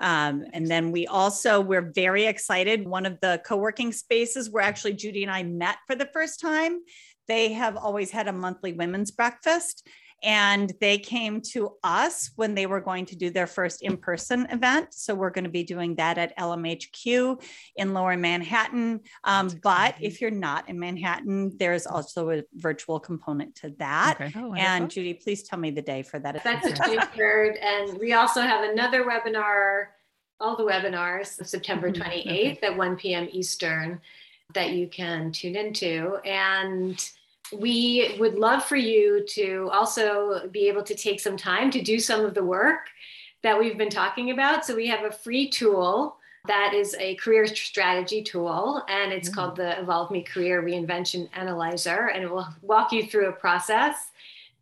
Um, 0.00 0.44
and 0.52 0.66
then 0.66 0.90
we 0.90 1.06
also, 1.06 1.60
we're 1.60 1.92
very 1.94 2.24
excited. 2.24 2.86
One 2.86 3.06
of 3.06 3.20
the 3.20 3.40
co 3.44 3.56
working 3.56 3.92
spaces 3.92 4.50
where 4.50 4.62
actually 4.62 4.94
Judy 4.94 5.22
and 5.22 5.32
I 5.32 5.44
met 5.44 5.76
for 5.86 5.94
the 5.94 6.08
first 6.12 6.40
time, 6.40 6.80
they 7.28 7.52
have 7.52 7.76
always 7.76 8.10
had 8.10 8.28
a 8.28 8.32
monthly 8.32 8.72
women's 8.72 9.10
breakfast. 9.10 9.86
And 10.22 10.72
they 10.80 10.98
came 10.98 11.40
to 11.40 11.74
us 11.82 12.30
when 12.36 12.54
they 12.54 12.66
were 12.66 12.80
going 12.80 13.06
to 13.06 13.16
do 13.16 13.30
their 13.30 13.46
first 13.46 13.82
in-person 13.82 14.46
event. 14.50 14.94
So 14.94 15.14
we're 15.14 15.30
going 15.30 15.44
to 15.44 15.50
be 15.50 15.64
doing 15.64 15.96
that 15.96 16.18
at 16.18 16.36
lmhq 16.38 17.42
in 17.76 17.94
lower 17.94 18.16
manhattan. 18.16 19.00
Um, 19.24 19.50
but 19.62 19.96
if 20.00 20.20
you're 20.20 20.30
not 20.30 20.68
in 20.68 20.78
manhattan 20.78 21.56
there's 21.58 21.86
also 21.86 22.30
a 22.30 22.42
virtual 22.54 22.98
component 22.98 23.54
to 23.56 23.70
that. 23.78 24.16
Okay. 24.20 24.32
oh, 24.36 24.54
and 24.54 24.90
judy 24.90 25.14
please 25.14 25.42
tell 25.42 25.58
me 25.58 25.70
the 25.70 25.82
day 25.82 26.02
for 26.02 26.18
that. 26.18 26.42
That's 26.42 26.66
the 26.66 26.74
23rd 26.74 27.58
and 27.62 27.98
we 27.98 28.12
also 28.12 28.40
have 28.40 28.68
another 28.68 29.04
webinar 29.04 29.86
all 30.40 30.56
the 30.56 30.64
webinars 30.64 31.44
september 31.46 31.90
28th 31.90 32.24
mm-hmm. 32.26 32.28
okay. 32.28 32.58
at 32.62 32.76
1 32.76 32.96
p.m 32.96 33.28
eastern 33.30 34.00
that 34.52 34.70
you 34.70 34.88
can 34.88 35.32
tune 35.32 35.56
into. 35.56 36.16
And 36.24 36.98
we 37.52 38.16
would 38.18 38.34
love 38.34 38.64
for 38.64 38.76
you 38.76 39.24
to 39.28 39.68
also 39.72 40.48
be 40.48 40.68
able 40.68 40.82
to 40.82 40.94
take 40.94 41.20
some 41.20 41.36
time 41.36 41.70
to 41.70 41.82
do 41.82 41.98
some 41.98 42.24
of 42.24 42.34
the 42.34 42.44
work 42.44 42.88
that 43.42 43.58
we've 43.58 43.78
been 43.78 43.90
talking 43.90 44.30
about. 44.30 44.64
So 44.64 44.74
we 44.74 44.86
have 44.88 45.04
a 45.04 45.10
free 45.10 45.48
tool 45.48 46.16
that 46.46 46.74
is 46.74 46.94
a 46.98 47.14
career 47.16 47.46
strategy 47.46 48.22
tool, 48.22 48.82
and 48.88 49.12
it's 49.12 49.28
mm-hmm. 49.28 49.40
called 49.40 49.56
the 49.56 49.80
Evolve 49.80 50.10
Me 50.10 50.22
Career 50.22 50.62
Reinvention 50.62 51.28
Analyzer, 51.34 52.08
and 52.08 52.22
it 52.22 52.30
will 52.30 52.46
walk 52.60 52.92
you 52.92 53.06
through 53.06 53.28
a 53.28 53.32
process 53.32 54.10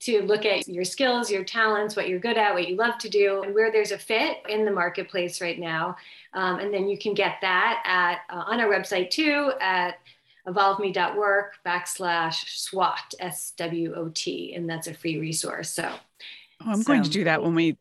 to 0.01 0.23
look 0.23 0.45
at 0.45 0.67
your 0.67 0.85
skills, 0.85 1.31
your 1.31 1.45
talents, 1.45 1.95
what 1.95 2.09
you're 2.09 2.19
good 2.19 2.37
at, 2.37 2.55
what 2.55 2.69
you 2.69 2.77
love 2.77 2.99
to 2.99 3.09
do, 3.09 3.43
and 3.43 3.55
where 3.55 3.71
there's 3.71 3.93
a 3.93 3.99
fit 3.99 4.39
in 4.49 4.65
the 4.65 4.71
marketplace 4.71 5.41
right 5.41 5.59
now. 5.59 5.97
Um, 6.35 6.59
and 6.59 6.75
then 6.75 6.89
you 6.89 6.99
can 6.99 7.15
get 7.15 7.37
that 7.41 7.83
at 7.85 8.35
uh, 8.35 8.43
on 8.47 8.61
our 8.61 8.69
website 8.69 9.11
too 9.11 9.53
at 9.61 9.99
evolveme.work 10.47 11.55
backslash 11.65 12.49
SWOT, 12.49 13.15
S 13.21 13.53
W 13.57 13.95
O 13.95 14.11
T, 14.13 14.55
and 14.55 14.69
that's 14.69 14.87
a 14.87 14.95
free 14.95 15.19
resource. 15.19 15.71
So 15.71 15.89
oh, 15.89 16.71
I'm 16.71 16.83
so, 16.83 16.93
going 16.93 17.03
to 17.03 17.11
do 17.11 17.25
that 17.25 17.43
when 17.43 17.55
we 17.55 17.77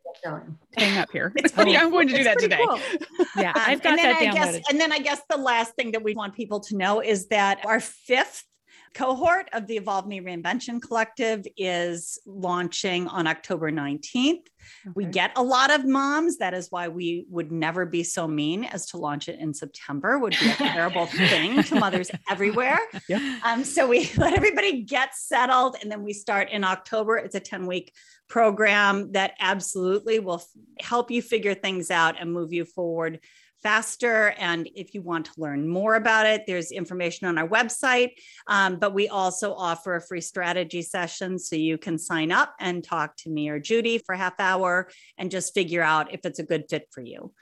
hang 0.76 0.98
up 0.98 1.12
here. 1.12 1.34
Funny. 1.54 1.78
I'm 1.78 1.92
going 1.92 2.08
to 2.08 2.16
do 2.16 2.24
that 2.24 2.40
today. 2.40 2.64
Cool. 2.68 2.80
Yeah, 3.38 3.52
um, 3.52 3.62
I've 3.66 3.82
got 3.82 3.96
that 3.96 4.18
I 4.18 4.26
downloaded. 4.26 4.34
Guess, 4.34 4.62
and 4.70 4.80
then 4.80 4.92
I 4.92 5.00
guess 5.00 5.22
the 5.30 5.38
last 5.38 5.74
thing 5.76 5.92
that 5.94 6.04
we 6.04 6.14
want 6.16 6.36
people 6.36 6.60
to 6.62 6.76
know 6.76 7.02
is 7.02 7.28
that 7.28 7.66
our 7.66 7.80
fifth 7.80 8.44
cohort 8.94 9.50
of 9.54 9.68
the 9.68 9.78
Evolve 9.78 10.08
Me 10.08 10.20
Reinvention 10.20 10.82
Collective 10.82 11.46
is 11.58 12.20
launching 12.26 13.08
on 13.08 13.28
October 13.28 13.72
19th. 13.72 14.34
Okay. 14.34 14.46
We 14.94 15.06
get 15.06 15.32
a 15.36 15.44
lot 15.44 15.72
of 15.72 15.86
moms. 15.86 16.38
That 16.38 16.54
is 16.54 16.68
why 16.70 16.88
we 16.88 17.26
would 17.30 17.52
never 17.52 17.86
be 17.86 18.04
so 18.04 18.28
mean 18.28 18.64
as 18.66 18.88
to 18.88 18.98
launch 18.98 19.30
it 19.30 19.40
in 19.40 19.54
September, 19.54 20.20
would 20.20 20.36
be 20.40 20.50
a 20.50 20.54
terrible 20.56 21.06
thing 21.06 21.64
to 21.64 21.76
mothers 21.76 22.12
everywhere. 22.30 22.80
Yeah. 23.08 23.40
Um, 23.44 23.64
so 23.64 23.88
we 23.88 24.12
let 24.18 24.34
everybody 24.34 24.84
get 24.84 25.16
settled 25.16 25.78
and 25.82 25.92
then 25.92 26.04
we 26.04 26.14
start 26.14 26.50
in 26.50 26.64
October. 26.64 27.18
It's 27.18 27.36
a 27.36 27.40
10 27.40 27.66
week 27.66 27.94
program 28.28 29.14
that 29.14 29.34
absolutely 29.40 30.20
will 30.20 30.44
help 30.80 31.12
you 31.12 31.22
figure 31.22 31.54
things 31.54 31.92
out 31.92 32.16
and 32.20 32.32
move 32.32 32.54
you 32.54 32.66
forward 32.66 33.20
faster. 33.62 34.34
And 34.38 34.70
if 34.76 34.94
you 34.94 35.02
want 35.02 35.26
to 35.26 35.32
learn 35.38 35.68
more 35.68 35.96
about 35.96 36.26
it, 36.26 36.44
there's 36.48 36.72
information 36.72 37.28
on 37.28 37.38
our 37.38 37.48
website. 37.48 38.12
Um, 38.48 38.78
but 38.78 38.94
we 38.94 39.08
also 39.08 39.54
offer 39.54 39.96
a 39.96 40.02
free 40.02 40.22
strategy 40.22 40.82
session 40.82 41.40
so 41.40 41.56
you 41.56 41.78
can 41.78 41.98
sign 41.98 42.32
up 42.32 42.54
and 42.60 42.84
talk 42.84 43.16
to 43.18 43.30
me 43.30 43.50
or 43.50 43.60
Judy 43.60 43.98
for 43.98 44.16
half 44.16 44.40
hour 44.40 44.90
and 45.18 45.32
just 45.32 45.54
figure 45.54 45.84
out 45.84 46.14
if 46.14 46.22
it's 46.26 46.40
a 46.40 46.44
good 46.44 46.66
fit 46.70 46.88
for 46.92 47.02
you. 47.02 47.34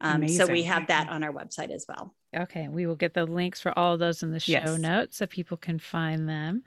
Um, 0.00 0.28
so 0.28 0.46
we 0.46 0.64
have 0.64 0.88
that 0.88 1.08
on 1.08 1.22
our 1.22 1.32
website 1.32 1.70
as 1.70 1.86
well. 1.88 2.14
Okay, 2.36 2.68
we 2.68 2.86
will 2.86 2.96
get 2.96 3.14
the 3.14 3.24
links 3.24 3.60
for 3.60 3.76
all 3.78 3.94
of 3.94 4.00
those 4.00 4.22
in 4.22 4.32
the 4.32 4.40
show 4.40 4.52
yes. 4.52 4.78
notes 4.78 5.16
so 5.16 5.26
people 5.26 5.56
can 5.56 5.78
find 5.78 6.28
them. 6.28 6.62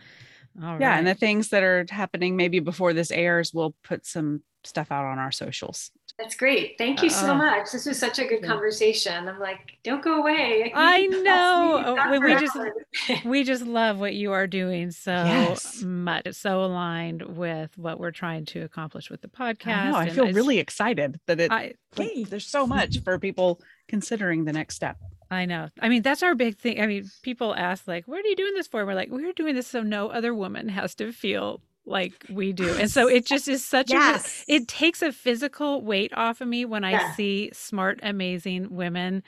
All 0.62 0.80
yeah, 0.80 0.90
right. 0.90 0.98
and 0.98 1.08
the 1.08 1.16
things 1.16 1.50
that 1.50 1.64
are 1.64 1.86
happening 1.90 2.36
maybe 2.36 2.60
before 2.60 2.94
this 2.94 3.12
airs, 3.12 3.54
we'll 3.54 3.76
put 3.84 4.06
some 4.06 4.42
stuff 4.64 4.92
out 4.92 5.06
on 5.06 5.20
our 5.20 5.32
socials. 5.32 5.92
That's 6.18 6.36
great. 6.36 6.80
Thank 6.80 7.04
you 7.04 7.12
so 7.12 7.34
uh, 7.34 7.36
much. 7.36 7.72
This 7.72 7.86
was 7.86 8.00
such 8.00 8.18
a 8.18 8.26
good 8.26 8.42
conversation. 8.42 9.28
I'm 9.28 9.40
like, 9.40 9.78
don't 9.84 10.04
go 10.04 10.20
away. 10.20 10.72
I, 10.76 11.06
know. 11.06 11.84
Oh, 11.86 12.12
we, 12.12 12.18
we 12.18 12.36
just 12.36 12.58
we 13.26 13.44
just 13.44 13.64
love 13.64 14.00
what 14.00 14.16
you 14.16 14.32
are 14.32 14.48
doing 14.48 14.90
so 14.90 15.12
yes. 15.12 15.84
much. 15.84 16.24
It's 16.26 16.40
so 16.40 16.64
aligned 16.64 17.22
with 17.22 17.78
what 17.78 18.00
we're 18.00 18.12
trying 18.12 18.46
to 18.46 18.62
accomplish 18.62 19.12
with 19.12 19.22
the 19.22 19.28
podcast. 19.28 19.68
I, 19.68 19.92
know, 19.92 19.96
I 19.98 20.10
feel 20.10 20.32
really 20.34 20.58
excited 20.58 21.20
that 21.28 21.40
it 21.40 21.52
I, 21.52 21.76
like, 21.96 22.30
there's 22.30 22.48
so 22.48 22.66
much 22.66 23.04
for 23.04 23.20
people 23.20 23.62
considering 23.88 24.46
the 24.46 24.54
next 24.54 24.76
step. 24.76 24.98
I 25.30 25.46
know. 25.46 25.70
I 25.82 25.90
mean, 25.90 26.02
that's 26.04 26.24
our 26.24 26.36
big 26.36 26.58
thing. 26.58 26.82
I 26.82 26.88
mean, 26.88 27.10
people 27.22 27.54
ask 27.56 27.88
like, 27.88 28.08
"What 28.08 28.24
are 28.24 28.28
you 28.28 28.36
doing 28.36 28.54
this 28.54 28.68
for?" 28.68 28.86
We're 28.86 28.96
like, 28.96 29.10
"We're 29.10 29.34
doing 29.34 29.56
this 29.56 29.68
so 29.68 29.82
no 29.84 30.10
other 30.10 30.34
woman 30.34 30.70
has 30.70 30.96
to 30.96 31.12
feel 31.12 31.62
like 31.88 32.26
we 32.30 32.54
do. 32.54 32.70
And 32.78 32.92
so 32.92 33.08
it 33.08 33.26
just 33.26 33.48
is 33.48 33.66
such 33.66 33.90
yes. 33.90 34.44
a 34.48 34.56
it 34.56 34.68
takes 34.68 35.02
a 35.02 35.12
physical 35.12 35.82
weight 35.82 36.14
off 36.14 36.42
of 36.42 36.48
me 36.48 36.66
when 36.66 36.84
I 36.84 36.92
yeah. 36.92 37.16
see 37.16 37.50
smart 37.54 38.00
amazing 38.04 38.76
women 38.76 39.24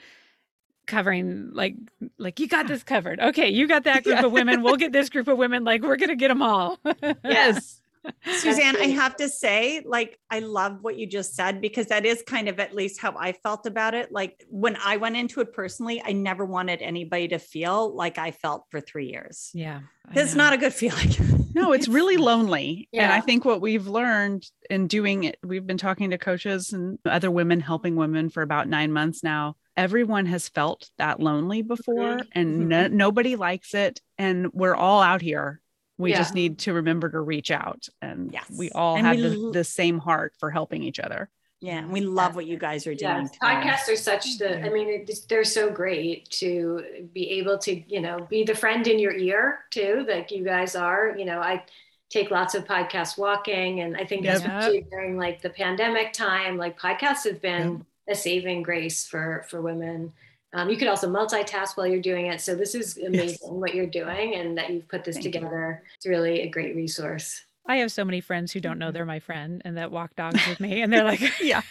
covering 0.86 1.50
like 1.52 1.76
like 2.18 2.38
you 2.38 2.46
got 2.46 2.68
this 2.68 2.82
covered. 2.82 3.18
Okay, 3.18 3.48
you 3.48 3.66
got 3.66 3.84
that 3.84 4.04
group 4.04 4.20
yeah. 4.20 4.26
of 4.26 4.32
women. 4.38 4.62
We'll 4.62 4.76
get 4.76 4.92
this 4.92 5.08
group 5.08 5.28
of 5.28 5.38
women 5.38 5.64
like 5.64 5.82
we're 5.82 5.96
going 5.96 6.10
to 6.10 6.16
get 6.16 6.28
them 6.28 6.42
all. 6.42 6.78
yes. 7.24 7.79
Suzanne, 8.24 8.76
I 8.76 8.86
have 8.86 9.16
to 9.16 9.28
say, 9.28 9.82
like, 9.84 10.18
I 10.30 10.40
love 10.40 10.78
what 10.80 10.96
you 10.98 11.06
just 11.06 11.34
said 11.34 11.60
because 11.60 11.86
that 11.86 12.06
is 12.06 12.22
kind 12.26 12.48
of 12.48 12.58
at 12.58 12.74
least 12.74 13.00
how 13.00 13.14
I 13.18 13.32
felt 13.32 13.66
about 13.66 13.94
it. 13.94 14.10
Like, 14.10 14.44
when 14.48 14.76
I 14.82 14.96
went 14.96 15.16
into 15.16 15.40
it 15.40 15.52
personally, 15.52 16.02
I 16.04 16.12
never 16.12 16.44
wanted 16.44 16.82
anybody 16.82 17.28
to 17.28 17.38
feel 17.38 17.94
like 17.94 18.18
I 18.18 18.30
felt 18.30 18.64
for 18.70 18.80
three 18.80 19.10
years. 19.10 19.50
Yeah. 19.52 19.80
It's 20.12 20.34
not 20.34 20.52
a 20.52 20.56
good 20.56 20.74
feeling. 20.74 21.10
no, 21.54 21.72
it's 21.72 21.88
really 21.88 22.16
lonely. 22.16 22.88
Yeah. 22.90 23.04
And 23.04 23.12
I 23.12 23.20
think 23.20 23.44
what 23.44 23.60
we've 23.60 23.86
learned 23.86 24.44
in 24.68 24.86
doing 24.86 25.24
it, 25.24 25.38
we've 25.42 25.66
been 25.66 25.78
talking 25.78 26.10
to 26.10 26.18
coaches 26.18 26.72
and 26.72 26.98
other 27.04 27.30
women 27.30 27.60
helping 27.60 27.96
women 27.96 28.30
for 28.30 28.42
about 28.42 28.68
nine 28.68 28.92
months 28.92 29.22
now. 29.22 29.56
Everyone 29.76 30.26
has 30.26 30.48
felt 30.48 30.90
that 30.98 31.20
lonely 31.20 31.62
before, 31.62 32.16
mm-hmm. 32.16 32.28
and 32.32 32.68
no, 32.68 32.88
nobody 32.88 33.36
likes 33.36 33.72
it. 33.72 34.00
And 34.18 34.52
we're 34.52 34.74
all 34.74 35.00
out 35.00 35.22
here 35.22 35.60
we 36.00 36.10
yeah. 36.10 36.18
just 36.18 36.34
need 36.34 36.58
to 36.58 36.72
remember 36.72 37.08
to 37.10 37.20
reach 37.20 37.50
out 37.50 37.88
and 38.00 38.32
yes. 38.32 38.46
we 38.56 38.70
all 38.70 38.96
and 38.96 39.06
have 39.06 39.16
we 39.16 39.22
the, 39.22 39.50
the, 39.52 39.64
same 39.64 39.98
heart 39.98 40.34
for 40.38 40.50
helping 40.50 40.82
each 40.82 40.98
other 40.98 41.28
yeah 41.60 41.86
we 41.86 42.00
love 42.00 42.34
what 42.34 42.46
you 42.46 42.56
guys 42.56 42.86
are 42.86 42.94
doing 42.94 43.28
yes. 43.28 43.38
podcasts 43.42 43.92
are 43.92 43.96
such 43.96 44.38
the 44.38 44.64
i 44.64 44.70
mean 44.70 45.06
they're 45.28 45.44
so 45.44 45.70
great 45.70 46.28
to 46.30 46.82
be 47.12 47.30
able 47.30 47.58
to 47.58 47.80
you 47.86 48.00
know 48.00 48.26
be 48.30 48.42
the 48.42 48.54
friend 48.54 48.86
in 48.86 48.98
your 48.98 49.12
ear 49.12 49.60
too 49.70 50.06
like 50.08 50.30
you 50.30 50.42
guys 50.42 50.74
are 50.74 51.14
you 51.18 51.24
know 51.24 51.40
i 51.40 51.62
take 52.08 52.30
lots 52.30 52.54
of 52.54 52.64
podcasts 52.64 53.18
walking 53.18 53.80
and 53.80 53.96
i 53.96 54.04
think 54.04 54.24
yep. 54.24 54.36
especially 54.36 54.86
during 54.90 55.18
like 55.18 55.42
the 55.42 55.50
pandemic 55.50 56.12
time 56.12 56.56
like 56.56 56.80
podcasts 56.80 57.24
have 57.24 57.42
been 57.42 57.72
yep. 57.72 57.82
a 58.08 58.14
saving 58.14 58.62
grace 58.62 59.06
for 59.06 59.44
for 59.48 59.60
women 59.60 60.12
um, 60.52 60.68
you 60.68 60.76
could 60.76 60.88
also 60.88 61.08
multitask 61.08 61.76
while 61.76 61.86
you're 61.86 62.00
doing 62.00 62.26
it. 62.26 62.40
So 62.40 62.54
this 62.54 62.74
is 62.74 62.98
amazing 62.98 63.38
yes. 63.40 63.50
what 63.50 63.74
you're 63.74 63.86
doing 63.86 64.34
and 64.34 64.58
that 64.58 64.70
you've 64.70 64.88
put 64.88 65.04
this 65.04 65.16
Thank 65.16 65.24
together. 65.24 65.82
You. 65.82 65.90
It's 65.96 66.06
really 66.06 66.40
a 66.42 66.48
great 66.48 66.74
resource. 66.74 67.42
I 67.66 67.76
have 67.76 67.92
so 67.92 68.04
many 68.04 68.20
friends 68.20 68.52
who 68.52 68.58
don't 68.58 68.78
know 68.78 68.90
they're 68.90 69.04
my 69.04 69.20
friend 69.20 69.62
and 69.64 69.76
that 69.76 69.92
walk 69.92 70.16
dogs 70.16 70.44
with 70.48 70.58
me, 70.58 70.82
and 70.82 70.92
they're 70.92 71.04
like, 71.04 71.20
yeah. 71.40 71.62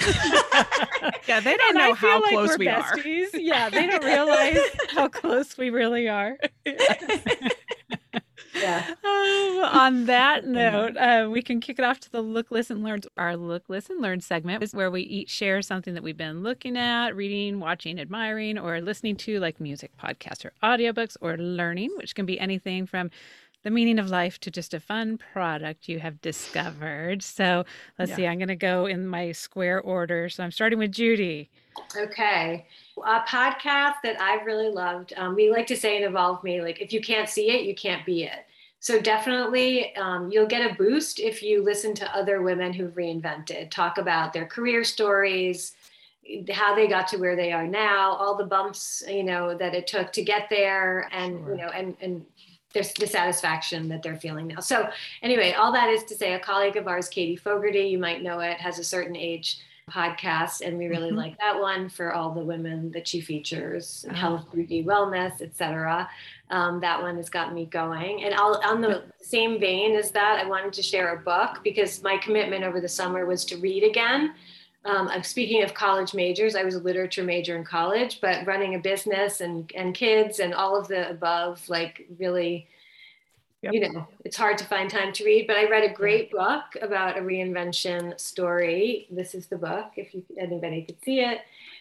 yeah, 1.28 1.40
they 1.40 1.56
don't 1.56 1.76
and 1.76 1.78
know 1.78 1.94
how 1.94 2.20
like 2.22 2.30
close 2.30 2.58
we 2.58 2.66
besties. 2.66 3.34
are. 3.34 3.38
yeah, 3.38 3.68
they 3.68 3.86
don't 3.86 4.04
realize 4.04 4.58
how 4.88 5.08
close 5.08 5.58
we 5.58 5.70
really 5.70 6.08
are 6.08 6.38
yeah. 6.64 6.94
Um, 8.54 9.64
on 9.64 10.06
that 10.06 10.44
note, 10.46 10.96
uh, 10.96 11.28
we 11.30 11.42
can 11.42 11.60
kick 11.60 11.78
it 11.78 11.84
off 11.84 12.00
to 12.00 12.12
the 12.12 12.22
look, 12.22 12.50
listen, 12.50 12.82
learn. 12.82 13.00
Our 13.16 13.36
look, 13.36 13.64
listen, 13.68 14.00
learn 14.00 14.20
segment 14.20 14.62
is 14.62 14.74
where 14.74 14.90
we 14.90 15.02
each 15.02 15.30
share 15.30 15.62
something 15.62 15.94
that 15.94 16.02
we've 16.02 16.16
been 16.16 16.42
looking 16.42 16.76
at, 16.76 17.16
reading, 17.16 17.60
watching, 17.60 17.98
admiring, 17.98 18.58
or 18.58 18.80
listening 18.80 19.16
to, 19.16 19.40
like 19.40 19.60
music, 19.60 19.92
podcasts, 20.02 20.44
or 20.44 20.52
audiobooks, 20.62 21.16
or 21.20 21.36
learning, 21.36 21.90
which 21.96 22.14
can 22.14 22.26
be 22.26 22.38
anything 22.38 22.86
from 22.86 23.10
the 23.64 23.70
meaning 23.70 23.98
of 23.98 24.10
life 24.10 24.38
to 24.40 24.50
just 24.50 24.74
a 24.74 24.80
fun 24.80 25.18
product 25.18 25.88
you 25.88 25.98
have 25.98 26.20
discovered. 26.20 27.22
So 27.22 27.64
let's 27.98 28.10
yeah. 28.10 28.16
see, 28.16 28.26
I'm 28.26 28.38
going 28.38 28.48
to 28.48 28.56
go 28.56 28.86
in 28.86 29.06
my 29.08 29.32
square 29.32 29.80
order. 29.80 30.28
So 30.28 30.44
I'm 30.44 30.50
starting 30.50 30.78
with 30.78 30.92
Judy. 30.92 31.50
Okay. 31.96 32.66
A 33.04 33.20
podcast 33.20 33.94
that 34.02 34.20
I've 34.20 34.46
really 34.46 34.68
loved. 34.68 35.12
Um, 35.16 35.34
we 35.34 35.50
like 35.50 35.66
to 35.68 35.76
say 35.76 35.96
in 35.96 36.04
Evolve 36.04 36.42
Me, 36.44 36.60
like, 36.60 36.80
if 36.80 36.92
you 36.92 37.00
can't 37.00 37.28
see 37.28 37.50
it, 37.50 37.64
you 37.64 37.74
can't 37.74 38.04
be 38.06 38.24
it. 38.24 38.46
So 38.80 39.00
definitely, 39.00 39.96
um, 39.96 40.30
you'll 40.30 40.46
get 40.46 40.70
a 40.70 40.74
boost 40.74 41.18
if 41.18 41.42
you 41.42 41.62
listen 41.62 41.94
to 41.94 42.16
other 42.16 42.42
women 42.42 42.72
who've 42.72 42.94
reinvented, 42.94 43.70
talk 43.70 43.96
about 43.96 44.32
their 44.32 44.44
career 44.44 44.84
stories, 44.84 45.74
how 46.52 46.74
they 46.74 46.86
got 46.86 47.08
to 47.08 47.16
where 47.16 47.34
they 47.34 47.52
are 47.52 47.66
now, 47.66 48.12
all 48.12 48.36
the 48.36 48.44
bumps, 48.44 49.02
you 49.08 49.22
know, 49.22 49.56
that 49.56 49.74
it 49.74 49.86
took 49.86 50.12
to 50.12 50.22
get 50.22 50.48
there, 50.50 51.08
and 51.12 51.38
sure. 51.38 51.50
you 51.50 51.62
know, 51.62 51.68
and 51.68 51.96
and 52.00 52.26
there's 52.74 52.92
the 52.92 53.06
satisfaction 53.06 53.88
that 53.88 54.02
they're 54.02 54.16
feeling 54.16 54.48
now. 54.48 54.60
So 54.60 54.90
anyway, 55.22 55.52
all 55.52 55.72
that 55.72 55.88
is 55.88 56.04
to 56.04 56.14
say, 56.14 56.34
a 56.34 56.38
colleague 56.38 56.76
of 56.76 56.88
ours, 56.88 57.08
Katie 57.08 57.36
Fogarty, 57.36 57.84
you 57.84 57.98
might 57.98 58.22
know 58.22 58.40
it, 58.40 58.58
has 58.58 58.78
a 58.78 58.84
certain 58.84 59.16
age 59.16 59.60
podcast 59.90 60.60
and 60.60 60.78
we 60.78 60.86
really 60.86 61.08
mm-hmm. 61.08 61.18
like 61.18 61.38
that 61.38 61.60
one 61.60 61.88
for 61.88 62.12
all 62.12 62.30
the 62.30 62.40
women 62.40 62.90
that 62.92 63.06
she 63.06 63.20
features 63.20 64.06
oh. 64.10 64.14
health 64.14 64.46
beauty 64.52 64.82
wellness 64.82 65.42
etc 65.42 66.08
um, 66.50 66.80
that 66.80 67.00
one 67.00 67.16
has 67.16 67.28
got 67.28 67.52
me 67.52 67.66
going 67.66 68.24
and 68.24 68.34
I'll, 68.34 68.60
on 68.64 68.80
the 68.80 69.04
same 69.20 69.60
vein 69.60 69.94
as 69.94 70.10
that 70.12 70.42
i 70.42 70.48
wanted 70.48 70.72
to 70.74 70.82
share 70.82 71.14
a 71.14 71.18
book 71.18 71.58
because 71.62 72.02
my 72.02 72.16
commitment 72.16 72.64
over 72.64 72.80
the 72.80 72.88
summer 72.88 73.26
was 73.26 73.44
to 73.46 73.56
read 73.58 73.84
again 73.84 74.34
um, 74.86 75.08
I'm 75.08 75.22
speaking 75.22 75.62
of 75.62 75.72
college 75.72 76.12
majors. 76.12 76.54
I 76.54 76.62
was 76.62 76.74
a 76.74 76.78
literature 76.78 77.22
major 77.22 77.56
in 77.56 77.64
college, 77.64 78.20
but 78.20 78.46
running 78.46 78.74
a 78.74 78.78
business 78.78 79.40
and 79.40 79.72
and 79.74 79.94
kids 79.94 80.40
and 80.40 80.52
all 80.52 80.78
of 80.78 80.88
the 80.88 81.08
above, 81.08 81.66
like 81.70 82.06
really, 82.18 82.68
yep. 83.64 83.74
you 83.74 83.92
know, 83.92 84.06
it's 84.24 84.36
hard 84.36 84.58
to 84.58 84.64
find 84.64 84.90
time 84.90 85.12
to 85.12 85.24
read. 85.24 85.46
But 85.46 85.56
I 85.56 85.68
read 85.68 85.88
a 85.88 85.92
great 85.92 86.30
book 86.30 86.64
about 86.80 87.18
a 87.18 87.20
reinvention 87.20 88.18
story. 88.20 89.06
This 89.10 89.34
is 89.34 89.46
the 89.46 89.58
book, 89.58 89.92
if 89.96 90.14
you 90.14 90.24
anybody 90.38 90.82
could 90.82 91.02
see 91.04 91.20
it. 91.20 91.40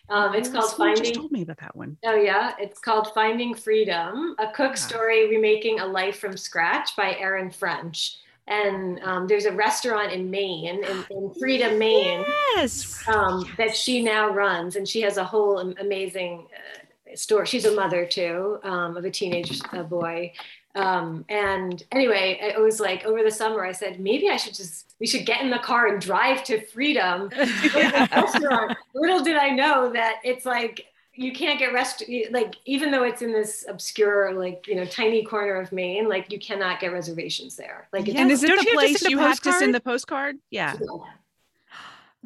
Um, 0.09 0.35
it's 0.35 0.49
oh, 0.49 0.53
called 0.53 0.73
Finding. 0.77 1.03
Just 1.03 1.15
told 1.15 1.31
me 1.31 1.43
about 1.43 1.57
that 1.57 1.75
one. 1.75 1.97
Oh 2.03 2.15
yeah, 2.15 2.53
it's 2.59 2.79
called 2.79 3.13
Finding 3.13 3.53
Freedom: 3.53 4.35
A 4.39 4.51
Cook 4.51 4.77
Story 4.77 5.29
Remaking 5.29 5.79
a 5.79 5.85
Life 5.85 6.19
from 6.19 6.35
Scratch 6.35 6.95
by 6.95 7.15
Erin 7.15 7.51
French 7.51 8.17
and 8.47 8.99
um, 9.03 9.27
there's 9.27 9.45
a 9.45 9.51
restaurant 9.51 10.11
in 10.11 10.29
Maine, 10.29 10.83
in, 10.83 11.05
in 11.09 11.33
Freedom, 11.39 11.77
Maine, 11.77 12.25
yes. 12.55 13.03
Um, 13.07 13.45
that 13.57 13.75
she 13.75 14.01
now 14.01 14.29
runs, 14.29 14.75
and 14.75 14.87
she 14.87 15.01
has 15.01 15.17
a 15.17 15.23
whole 15.23 15.59
amazing 15.59 16.47
uh, 16.53 17.15
story. 17.15 17.45
She's 17.45 17.65
a 17.65 17.73
mother 17.73 18.05
too 18.05 18.59
um, 18.63 18.97
of 18.97 19.05
a 19.05 19.11
teenage 19.11 19.61
uh, 19.71 19.83
boy. 19.83 20.33
Um, 20.75 21.23
and 21.29 21.83
anyway, 21.91 22.39
it 22.41 22.59
was 22.59 22.79
like 22.79 23.05
over 23.05 23.23
the 23.23 23.31
summer, 23.31 23.63
I 23.63 23.71
said 23.71 23.99
maybe 23.99 24.29
I 24.29 24.37
should 24.37 24.55
just 24.55 24.95
we 24.99 25.05
should 25.05 25.25
get 25.25 25.41
in 25.41 25.49
the 25.49 25.59
car 25.59 25.87
and 25.87 26.01
drive 26.01 26.43
to 26.45 26.65
Freedom. 26.65 27.29
Restaurant. 27.75 28.75
Little 28.95 29.23
did 29.23 29.35
I 29.35 29.49
know 29.49 29.91
that 29.93 30.15
it's 30.23 30.45
like 30.45 30.87
you 31.15 31.31
can't 31.31 31.59
get 31.59 31.73
rest 31.73 32.03
like 32.31 32.55
even 32.65 32.89
though 32.89 33.03
it's 33.03 33.21
in 33.21 33.31
this 33.31 33.65
obscure 33.69 34.33
like 34.33 34.65
you 34.67 34.75
know 34.75 34.83
tiny 34.85 35.23
corner 35.23 35.57
of 35.57 35.71
Maine 35.71 36.09
like 36.09 36.31
you 36.31 36.39
cannot 36.39 36.79
get 36.79 36.91
reservations 36.91 37.55
there. 37.55 37.87
Like 37.93 38.07
and 38.07 38.31
is 38.31 38.43
it 38.43 38.47
the 38.47 38.65
you 38.65 38.73
place 38.73 39.01
you 39.07 39.19
have 39.19 39.39
to 39.41 39.53
send 39.53 39.75
the 39.75 39.79
postcard? 39.79 40.37
Yeah. 40.49 40.75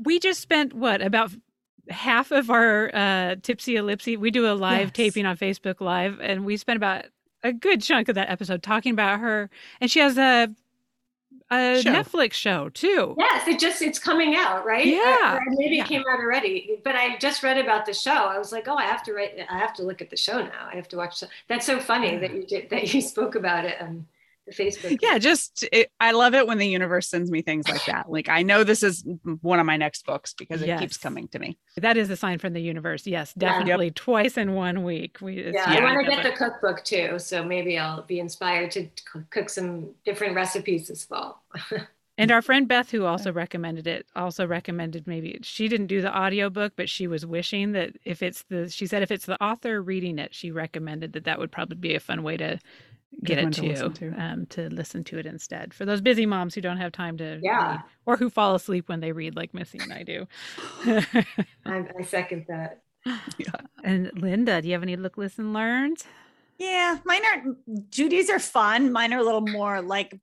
We 0.01 0.19
just 0.19 0.39
spent 0.39 0.73
what 0.73 1.01
about 1.01 1.31
half 1.89 2.31
of 2.31 2.49
our 2.49 2.93
uh 2.93 3.35
tipsy 3.41 3.77
ellipsis 3.77 4.17
we 4.17 4.29
do 4.29 4.45
a 4.45 4.51
live 4.51 4.87
yes. 4.87 4.91
taping 4.91 5.25
on 5.25 5.37
Facebook 5.37 5.79
live 5.79 6.19
and 6.19 6.43
we 6.45 6.57
spent 6.57 6.75
about 6.75 7.05
a 7.43 7.53
good 7.53 7.81
chunk 7.81 8.09
of 8.09 8.15
that 8.15 8.29
episode 8.29 8.63
talking 8.63 8.91
about 8.91 9.19
her 9.19 9.49
and 9.79 9.89
she 9.89 9.99
has 9.99 10.17
a 10.17 10.49
a 11.49 11.81
show. 11.81 11.91
Netflix 11.91 12.33
show 12.33 12.69
too. 12.69 13.15
Yes, 13.17 13.47
it 13.47 13.59
just 13.59 13.81
it's 13.81 13.99
coming 13.99 14.35
out, 14.35 14.65
right? 14.65 14.85
Yeah, 14.85 15.39
uh, 15.39 15.39
maybe 15.47 15.77
yeah. 15.77 15.83
it 15.83 15.87
came 15.87 16.01
out 16.01 16.19
already. 16.19 16.79
But 16.83 16.95
I 16.95 17.17
just 17.17 17.41
read 17.41 17.57
about 17.57 17.85
the 17.85 17.93
show. 17.93 18.11
I 18.11 18.37
was 18.37 18.51
like, 18.51 18.67
oh, 18.67 18.75
I 18.75 18.83
have 18.83 19.03
to 19.03 19.13
write. 19.13 19.31
I 19.49 19.57
have 19.57 19.73
to 19.75 19.83
look 19.83 20.01
at 20.01 20.09
the 20.09 20.17
show 20.17 20.41
now. 20.41 20.67
I 20.71 20.75
have 20.75 20.89
to 20.89 20.97
watch. 20.97 21.19
The, 21.19 21.29
that's 21.47 21.65
so 21.65 21.79
funny 21.79 22.13
yeah. 22.13 22.19
that 22.19 22.33
you 22.33 22.43
did 22.43 22.69
that. 22.69 22.93
You 22.93 23.01
spoke 23.13 23.35
about 23.35 23.65
it 23.65 23.81
on 23.81 24.05
the 24.47 24.53
Facebook. 24.53 24.97
Yeah, 25.01 25.17
just 25.17 25.65
it, 25.71 25.91
I 25.99 26.11
love 26.11 26.33
it 26.33 26.47
when 26.47 26.57
the 26.57 26.67
universe 26.67 27.07
sends 27.07 27.29
me 27.29 27.41
things 27.41 27.67
like 27.67 27.85
that. 27.85 28.09
Like 28.09 28.29
I 28.29 28.43
know 28.43 28.63
this 28.63 28.81
is 28.81 29.05
one 29.41 29.59
of 29.59 29.65
my 29.65 29.77
next 29.77 30.05
books 30.05 30.33
because 30.33 30.61
it 30.61 30.67
yes. 30.67 30.79
keeps 30.79 30.97
coming 30.97 31.27
to 31.29 31.39
me. 31.39 31.57
That 31.77 31.97
is 31.97 32.09
a 32.09 32.15
sign 32.15 32.39
from 32.39 32.53
the 32.53 32.61
universe. 32.61 33.05
Yes, 33.05 33.33
definitely. 33.33 33.87
Yep. 33.87 33.95
Twice 33.95 34.37
in 34.37 34.53
one 34.53 34.83
week. 34.83 35.17
We 35.21 35.51
yeah, 35.51 35.65
I 35.67 35.81
want 35.81 36.05
to 36.05 36.11
get 36.11 36.23
the 36.23 36.31
cookbook 36.31 36.83
too, 36.83 37.19
so 37.19 37.43
maybe 37.43 37.77
I'll 37.77 38.03
be 38.03 38.19
inspired 38.19 38.71
to 38.71 38.87
cook 39.29 39.49
some 39.49 39.91
different 40.05 40.35
recipes 40.35 40.87
this 40.87 41.03
fall. 41.03 41.43
And 42.19 42.31
our 42.31 42.41
friend 42.41 42.67
Beth, 42.67 42.89
who 42.89 43.05
also 43.05 43.31
recommended 43.31 43.85
it, 43.85 44.07
also 44.15 44.47
recommended 44.47 45.05
maybe 45.05 45.39
she 45.43 45.67
didn't 45.67 45.85
do 45.85 46.01
the 46.01 46.15
audiobook, 46.15 46.73
but 46.75 46.89
she 46.89 47.05
was 47.05 47.27
wishing 47.27 47.73
that 47.73 47.91
if 48.05 48.23
it's 48.23 48.43
the, 48.49 48.69
she 48.69 48.87
said 48.87 49.03
if 49.03 49.11
it's 49.11 49.27
the 49.27 49.41
author 49.43 49.83
reading 49.83 50.17
it, 50.17 50.33
she 50.33 50.49
recommended 50.49 51.13
that 51.13 51.25
that 51.25 51.37
would 51.37 51.51
probably 51.51 51.77
be 51.77 51.93
a 51.93 51.99
fun 51.99 52.23
way 52.23 52.35
to 52.37 52.57
get 53.23 53.37
it 53.39 53.53
to, 53.53 53.61
to, 53.61 53.67
listen 53.67 53.93
to. 53.93 54.11
Um, 54.21 54.45
to 54.47 54.69
listen 54.69 55.03
to 55.05 55.17
it 55.17 55.25
instead 55.25 55.73
for 55.73 55.85
those 55.85 56.01
busy 56.01 56.25
moms 56.25 56.55
who 56.55 56.61
don't 56.61 56.77
have 56.77 56.91
time 56.91 57.17
to 57.17 57.39
yeah 57.41 57.71
read, 57.71 57.79
or 58.05 58.17
who 58.17 58.29
fall 58.29 58.55
asleep 58.55 58.89
when 58.89 58.99
they 58.99 59.11
read 59.11 59.35
like 59.35 59.53
Missy 59.53 59.79
and 59.79 59.93
I 59.93 60.03
do. 60.03 60.27
I, 61.65 61.85
I, 61.97 62.03
second 62.03 62.45
that. 62.47 62.81
Yeah. 63.37 63.51
And 63.83 64.11
Linda, 64.21 64.61
do 64.61 64.67
you 64.67 64.73
have 64.73 64.83
any 64.83 64.97
look, 64.97 65.17
listen, 65.17 65.53
learned? 65.53 66.03
Yeah, 66.57 66.97
mine 67.05 67.21
are 67.23 67.43
Judy's 67.89 68.29
are 68.29 68.39
fun. 68.39 68.91
Mine 68.91 69.13
are 69.13 69.19
a 69.19 69.23
little 69.23 69.41
more 69.41 69.81
like 69.81 70.19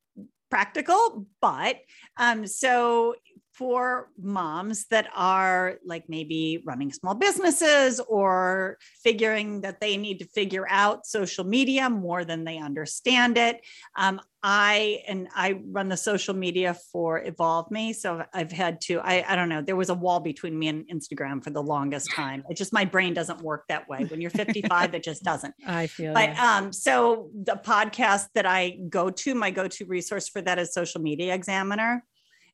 practical, 0.51 1.27
but 1.41 1.77
um, 2.17 2.47
so 2.47 3.15
for 3.55 4.09
moms 4.21 4.87
that 4.87 5.09
are 5.15 5.79
like 5.85 6.09
maybe 6.09 6.61
running 6.65 6.93
small 6.93 7.15
businesses 7.15 8.01
or 8.01 8.79
figuring 9.03 9.61
that 9.61 9.81
they 9.81 9.97
need 9.97 10.19
to 10.19 10.27
figure 10.27 10.67
out 10.69 11.07
social 11.07 11.45
media 11.45 11.89
more 11.89 12.25
than 12.25 12.45
they 12.45 12.59
understand 12.59 13.39
it. 13.39 13.61
Um, 13.97 14.21
I 14.43 15.03
and 15.09 15.29
I 15.35 15.63
run 15.65 15.89
the 15.89 15.97
social 15.97 16.35
media 16.35 16.77
for 16.93 17.25
Evolve 17.25 17.71
Me. 17.71 17.95
So 17.95 18.25
I've 18.35 18.53
had 18.53 18.81
to, 18.83 19.01
I, 19.01 19.25
I 19.27 19.37
don't 19.37 19.49
know, 19.49 19.63
there 19.63 19.77
was 19.77 19.89
a 19.89 19.95
wall 19.95 20.21
between 20.21 20.59
me 20.59 20.69
and 20.69 20.87
Instagram 20.89 21.43
for 21.43 21.49
the 21.49 21.63
longest 21.63 22.11
time. 22.13 22.45
It 22.51 22.57
just 22.59 22.73
my 22.73 22.85
brain 22.85 23.15
doesn't 23.15 23.41
work 23.41 23.65
that 23.69 23.89
way. 23.89 24.05
When 24.05 24.21
you're 24.21 24.31
55, 24.31 24.95
it 24.95 25.03
just 25.03 25.23
doesn't. 25.23 25.55
I 25.67 25.87
feel 25.87 26.13
but 26.13 26.37
um, 26.39 26.73
so 26.73 27.31
the 27.33 27.59
podcast 27.65 28.27
that 28.35 28.45
I 28.45 28.79
go 28.91 29.09
to, 29.11 29.35
my 29.35 29.51
go-to 29.51 29.87
resource 29.87 30.29
for 30.29 30.43
that 30.43 30.59
is 30.59 30.75
social 30.75 31.01
media 31.01 31.35
examiner 31.35 32.05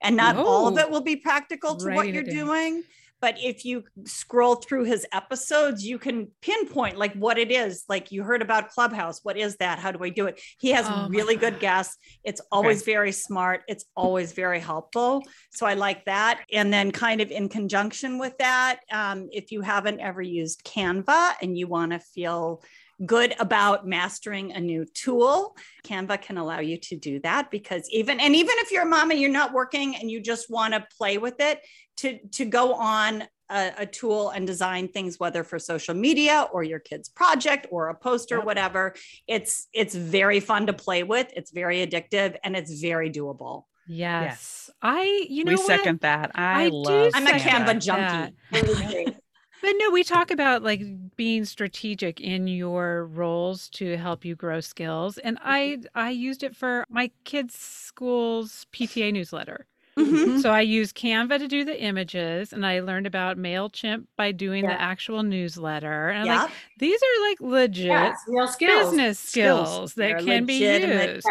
and 0.03 0.16
not 0.16 0.36
all 0.36 0.66
of 0.68 0.78
it 0.78 0.90
will 0.90 1.01
be 1.03 1.16
practical 1.16 1.76
to 1.76 1.90
what 1.90 2.09
you're 2.09 2.22
doing 2.22 2.82
but 3.20 3.36
if 3.38 3.64
you 3.64 3.84
scroll 4.05 4.57
through 4.57 4.84
his 4.84 5.07
episodes 5.12 5.86
you 5.86 5.98
can 5.98 6.28
pinpoint 6.40 6.96
like 6.96 7.12
what 7.14 7.38
it 7.38 7.51
is. 7.51 7.84
Like 7.88 8.11
you 8.11 8.22
heard 8.22 8.42
about 8.42 8.70
clubhouse. 8.70 9.20
What 9.22 9.36
is 9.36 9.57
that? 9.57 9.78
How 9.78 9.92
do 9.92 10.03
i 10.03 10.09
do 10.09 10.26
it? 10.26 10.40
He 10.59 10.70
has 10.70 10.86
oh 10.88 11.09
really 11.09 11.36
good 11.36 11.61
guests. 11.61 11.96
It's 12.24 12.40
always 12.51 12.82
okay. 12.82 12.92
very 12.92 13.12
smart. 13.12 13.62
It's 13.68 13.84
always 13.94 14.32
very 14.32 14.61
helpful. 14.61 15.22
So 15.51 15.66
i 15.66 15.74
like 15.74 16.05
that. 16.07 16.40
And 16.53 16.72
then 16.72 16.90
kind 16.90 17.20
of 17.20 17.30
in 17.30 17.48
conjunction 17.48 18.18
with 18.18 18.36
that 18.38 18.80
um, 18.90 19.28
if 19.32 19.53
you 19.53 19.61
haven't 19.61 20.01
ever 20.01 20.22
used 20.22 20.64
canva 20.64 21.34
and 21.42 21.57
you 21.57 21.66
want 21.66 21.92
to 21.92 21.98
feel 21.98 22.62
good 23.05 23.34
about 23.38 23.86
mastering 23.86 24.53
a 24.53 24.61
new 24.61 24.84
tool. 24.84 25.57
Canva 25.84 26.20
can 26.20 26.36
allow 26.36 26.61
you 26.61 26.76
to 26.76 26.96
do 26.96 27.20
that 27.20 27.51
because 27.51 27.88
even 27.90 28.20
and 28.20 28.34
even 28.34 28.55
if 28.59 28.70
you're 28.70 28.82
a 28.82 28.86
mom 28.86 29.11
and 29.11 29.20
you're 29.20 29.30
not 29.30 29.53
working 29.53 29.96
and 29.96 30.11
you 30.11 30.20
just 30.20 30.51
want 30.51 30.74
to 30.74 30.86
play 30.96 31.18
with 31.18 31.40
it, 31.40 31.61
to 32.01 32.18
to 32.32 32.44
go 32.44 32.74
on 32.74 33.24
a, 33.51 33.72
a, 33.78 33.86
tool 33.86 34.30
and 34.30 34.46
design 34.46 34.88
things 34.88 35.18
whether 35.18 35.44
for 35.44 35.59
social 35.59 35.94
media 35.94 36.46
or 36.53 36.62
your 36.62 36.78
kid's 36.78 37.09
project 37.09 37.66
or 37.70 37.88
a 37.88 37.94
poster 37.94 38.36
yep. 38.36 38.44
whatever 38.44 38.94
it's 39.26 39.66
it's 39.72 39.94
very 39.94 40.40
fun 40.40 40.66
to 40.66 40.72
play 40.72 41.03
with 41.03 41.30
it's 41.36 41.51
very 41.51 41.84
addictive 41.86 42.36
and 42.44 42.57
it's 42.57 42.80
very 42.80 43.11
doable 43.11 43.64
yes, 43.86 44.24
yes. 44.68 44.70
i 44.82 45.26
you 45.28 45.44
know 45.44 45.51
we 45.51 45.57
what? 45.57 45.66
second 45.66 46.01
that 46.01 46.30
i, 46.34 46.64
I 46.64 46.68
love 46.68 47.12
i'm 47.14 47.26
a 47.26 47.30
canva 47.30 47.80
junkie 47.80 49.16
But 49.62 49.74
no, 49.78 49.90
we 49.90 50.05
talk 50.05 50.30
about 50.30 50.62
like 50.62 50.80
being 51.20 51.44
strategic 51.44 52.18
in 52.18 52.48
your 52.48 53.04
roles 53.04 53.68
to 53.68 53.98
help 53.98 54.24
you 54.24 54.34
grow 54.34 54.58
skills. 54.58 55.18
And 55.18 55.36
I 55.44 55.76
I 55.94 56.08
used 56.08 56.42
it 56.42 56.56
for 56.56 56.86
my 56.88 57.10
kids' 57.24 57.54
school's 57.54 58.64
PTA 58.72 59.12
newsletter. 59.12 59.66
Mm-hmm. 59.98 60.38
So 60.38 60.50
I 60.50 60.62
use 60.62 60.94
Canva 60.94 61.38
to 61.38 61.46
do 61.46 61.62
the 61.62 61.78
images, 61.78 62.54
and 62.54 62.64
I 62.64 62.80
learned 62.80 63.06
about 63.06 63.36
Mailchimp 63.36 64.06
by 64.16 64.32
doing 64.32 64.64
yeah. 64.64 64.70
the 64.70 64.80
actual 64.80 65.22
newsletter. 65.22 66.08
And 66.08 66.24
yeah. 66.24 66.44
like 66.44 66.52
these 66.78 66.98
are 67.02 67.28
like 67.28 67.40
legit 67.42 67.86
yeah, 67.88 68.14
skills. 68.46 68.56
business 68.56 69.18
skills, 69.18 69.68
skills 69.68 69.94
that 69.96 70.24
They're 70.24 70.24
can 70.24 70.46
be 70.46 70.54
used. 70.54 71.26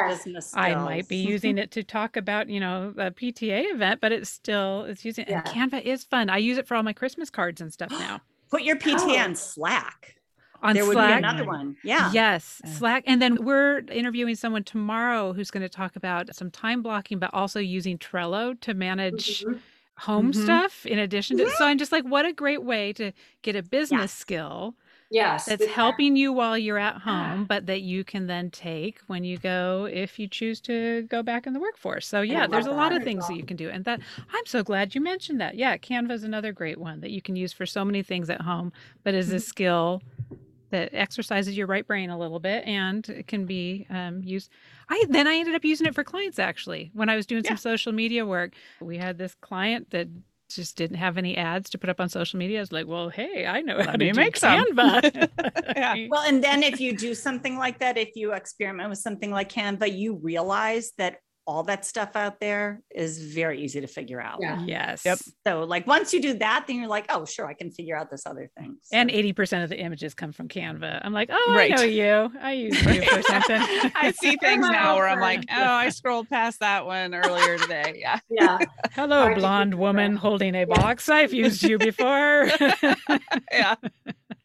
I 0.53 0.75
might 0.75 1.07
be 1.07 1.17
using 1.17 1.57
it 1.57 1.71
to 1.71 1.83
talk 1.83 2.15
about 2.15 2.47
you 2.47 2.59
know 2.59 2.93
a 2.95 3.09
PTA 3.09 3.73
event, 3.73 4.01
but 4.01 4.11
it's 4.11 4.29
still 4.29 4.83
it's 4.83 5.03
using. 5.03 5.25
And 5.25 5.43
Canva 5.45 5.81
is 5.81 6.03
fun. 6.03 6.29
I 6.29 6.37
use 6.37 6.59
it 6.59 6.67
for 6.67 6.75
all 6.75 6.83
my 6.83 6.93
Christmas 6.93 7.31
cards 7.31 7.59
and 7.59 7.73
stuff 7.73 7.89
now. 8.07 8.21
Put 8.49 8.63
your 8.63 8.77
PTA 8.77 9.17
oh. 9.17 9.23
on 9.23 9.35
Slack 9.35 10.19
on 10.61 10.73
there 10.73 10.83
Slack. 10.83 10.95
would 10.95 11.07
be 11.07 11.17
another 11.17 11.45
one. 11.45 11.77
Yeah. 11.83 12.11
Yes, 12.11 12.61
Slack. 12.65 13.03
And 13.07 13.21
then 13.21 13.43
we're 13.43 13.79
interviewing 13.91 14.35
someone 14.35 14.63
tomorrow 14.63 15.33
who's 15.33 15.51
going 15.51 15.63
to 15.63 15.69
talk 15.69 15.95
about 15.95 16.35
some 16.35 16.51
time 16.51 16.81
blocking, 16.81 17.19
but 17.19 17.33
also 17.33 17.59
using 17.59 17.97
Trello 17.97 18.59
to 18.61 18.73
manage 18.73 19.41
mm-hmm. 19.41 19.57
home 19.97 20.31
mm-hmm. 20.31 20.43
stuff 20.43 20.85
in 20.85 20.99
addition 20.99 21.37
to. 21.37 21.49
So 21.51 21.65
I'm 21.65 21.77
just 21.77 21.91
like, 21.91 22.03
what 22.03 22.25
a 22.25 22.33
great 22.33 22.63
way 22.63 22.93
to 22.93 23.11
get 23.41 23.55
a 23.55 23.63
business 23.63 24.01
yes. 24.01 24.13
skill. 24.13 24.75
Yes. 25.11 25.45
That's 25.45 25.65
helping 25.65 26.15
you 26.15 26.31
while 26.31 26.57
you're 26.57 26.77
at 26.77 26.97
home, 26.97 27.45
but 27.45 27.65
that 27.65 27.81
you 27.81 28.03
can 28.03 28.27
then 28.27 28.51
take 28.51 28.99
when 29.07 29.23
you 29.23 29.37
go 29.37 29.87
if 29.91 30.19
you 30.19 30.27
choose 30.27 30.61
to 30.61 31.03
go 31.03 31.23
back 31.23 31.47
in 31.47 31.53
the 31.53 31.59
workforce. 31.59 32.07
So 32.07 32.21
yeah, 32.21 32.45
there's 32.45 32.67
a 32.67 32.71
lot 32.71 32.95
of 32.95 33.03
things 33.03 33.27
that 33.27 33.35
you 33.35 33.43
can 33.43 33.57
do. 33.57 33.69
And 33.69 33.83
that 33.85 34.01
I'm 34.31 34.45
so 34.45 34.63
glad 34.63 34.93
you 34.93 35.01
mentioned 35.01 35.41
that. 35.41 35.55
Yeah, 35.55 35.77
Canva 35.77 36.11
is 36.11 36.23
another 36.23 36.53
great 36.53 36.77
one 36.77 37.01
that 37.01 37.09
you 37.09 37.21
can 37.21 37.35
use 37.35 37.51
for 37.51 37.65
so 37.65 37.83
many 37.83 38.03
things 38.03 38.29
at 38.29 38.41
home, 38.41 38.71
but 39.03 39.15
is 39.15 39.31
a 39.31 39.35
mm-hmm. 39.35 39.41
skill 39.41 40.03
that 40.69 40.93
exercises 40.93 41.57
your 41.57 41.65
right 41.65 41.87
brain 41.87 42.11
a 42.11 42.17
little 42.17 42.39
bit 42.39 42.63
and 42.65 43.09
it 43.09 43.25
can 43.25 43.45
be 43.45 43.87
um, 43.89 44.21
used. 44.23 44.51
I 44.89 45.03
then 45.09 45.27
I 45.27 45.35
ended 45.35 45.55
up 45.55 45.65
using 45.65 45.87
it 45.87 45.95
for 45.95 46.03
clients 46.03 46.37
actually 46.37 46.91
when 46.93 47.09
I 47.09 47.15
was 47.15 47.25
doing 47.25 47.43
yeah. 47.43 47.49
some 47.49 47.57
social 47.57 47.91
media 47.91 48.25
work. 48.25 48.53
We 48.79 48.97
had 48.97 49.17
this 49.17 49.33
client 49.41 49.89
that 49.89 50.07
just 50.55 50.75
didn't 50.75 50.97
have 50.97 51.17
any 51.17 51.37
ads 51.37 51.69
to 51.71 51.77
put 51.77 51.89
up 51.89 51.99
on 51.99 52.09
social 52.09 52.37
media. 52.37 52.59
I 52.59 52.61
was 52.61 52.71
like, 52.71 52.87
well, 52.87 53.09
hey, 53.09 53.45
I 53.45 53.61
know 53.61 53.77
Let 53.77 53.85
how 53.85 53.91
to 53.93 54.13
make 54.13 54.35
Canva. 54.35 55.29
yeah. 55.75 56.07
Well, 56.09 56.23
and 56.23 56.43
then 56.43 56.63
if 56.63 56.79
you 56.79 56.95
do 56.95 57.13
something 57.13 57.57
like 57.57 57.79
that, 57.79 57.97
if 57.97 58.09
you 58.15 58.33
experiment 58.33 58.89
with 58.89 58.99
something 58.99 59.31
like 59.31 59.51
Canva, 59.51 59.95
you 59.95 60.15
realize 60.15 60.91
that 60.97 61.17
all 61.49 61.63
that 61.63 61.83
stuff 61.83 62.15
out 62.15 62.39
there 62.39 62.79
is 62.93 63.17
very 63.17 63.59
easy 63.59 63.81
to 63.81 63.87
figure 63.87 64.21
out. 64.21 64.37
Yeah. 64.39 64.57
Mm-hmm. 64.57 64.69
Yes. 64.69 65.01
Yep. 65.03 65.17
So 65.47 65.63
like 65.63 65.87
once 65.87 66.13
you 66.13 66.21
do 66.21 66.35
that, 66.35 66.65
then 66.67 66.75
you're 66.75 66.87
like, 66.87 67.07
oh, 67.09 67.25
sure, 67.25 67.47
I 67.47 67.55
can 67.55 67.71
figure 67.71 67.97
out 67.97 68.11
this 68.11 68.27
other 68.27 68.51
thing. 68.55 68.77
So. 68.83 68.95
And 68.95 69.09
80% 69.09 69.63
of 69.63 69.69
the 69.69 69.79
images 69.79 70.13
come 70.13 70.31
from 70.31 70.47
Canva. 70.47 71.01
I'm 71.03 71.11
like, 71.11 71.29
oh, 71.31 71.53
right. 71.55 71.73
I 71.73 71.75
know 71.75 71.81
you. 71.81 72.31
I 72.39 72.51
use 72.51 72.79
you 72.85 73.01
for 73.01 73.23
something. 73.23 73.59
I 73.59 74.13
see 74.21 74.35
things 74.35 74.69
now 74.69 74.95
where 74.95 75.07
I'm 75.07 75.19
like, 75.19 75.43
oh, 75.51 75.63
I 75.63 75.89
scrolled 75.89 76.29
past 76.29 76.59
that 76.59 76.85
one 76.85 77.15
earlier 77.15 77.57
today. 77.57 77.95
Yeah. 77.97 78.19
Yeah. 78.31 78.59
Hello, 78.91 79.33
blonde 79.33 79.73
woman 79.73 80.15
holding 80.15 80.55
a 80.55 80.63
box. 80.63 81.09
I've 81.09 81.33
used 81.33 81.63
you 81.63 81.77
before. 81.77 82.49
yeah 83.51 83.75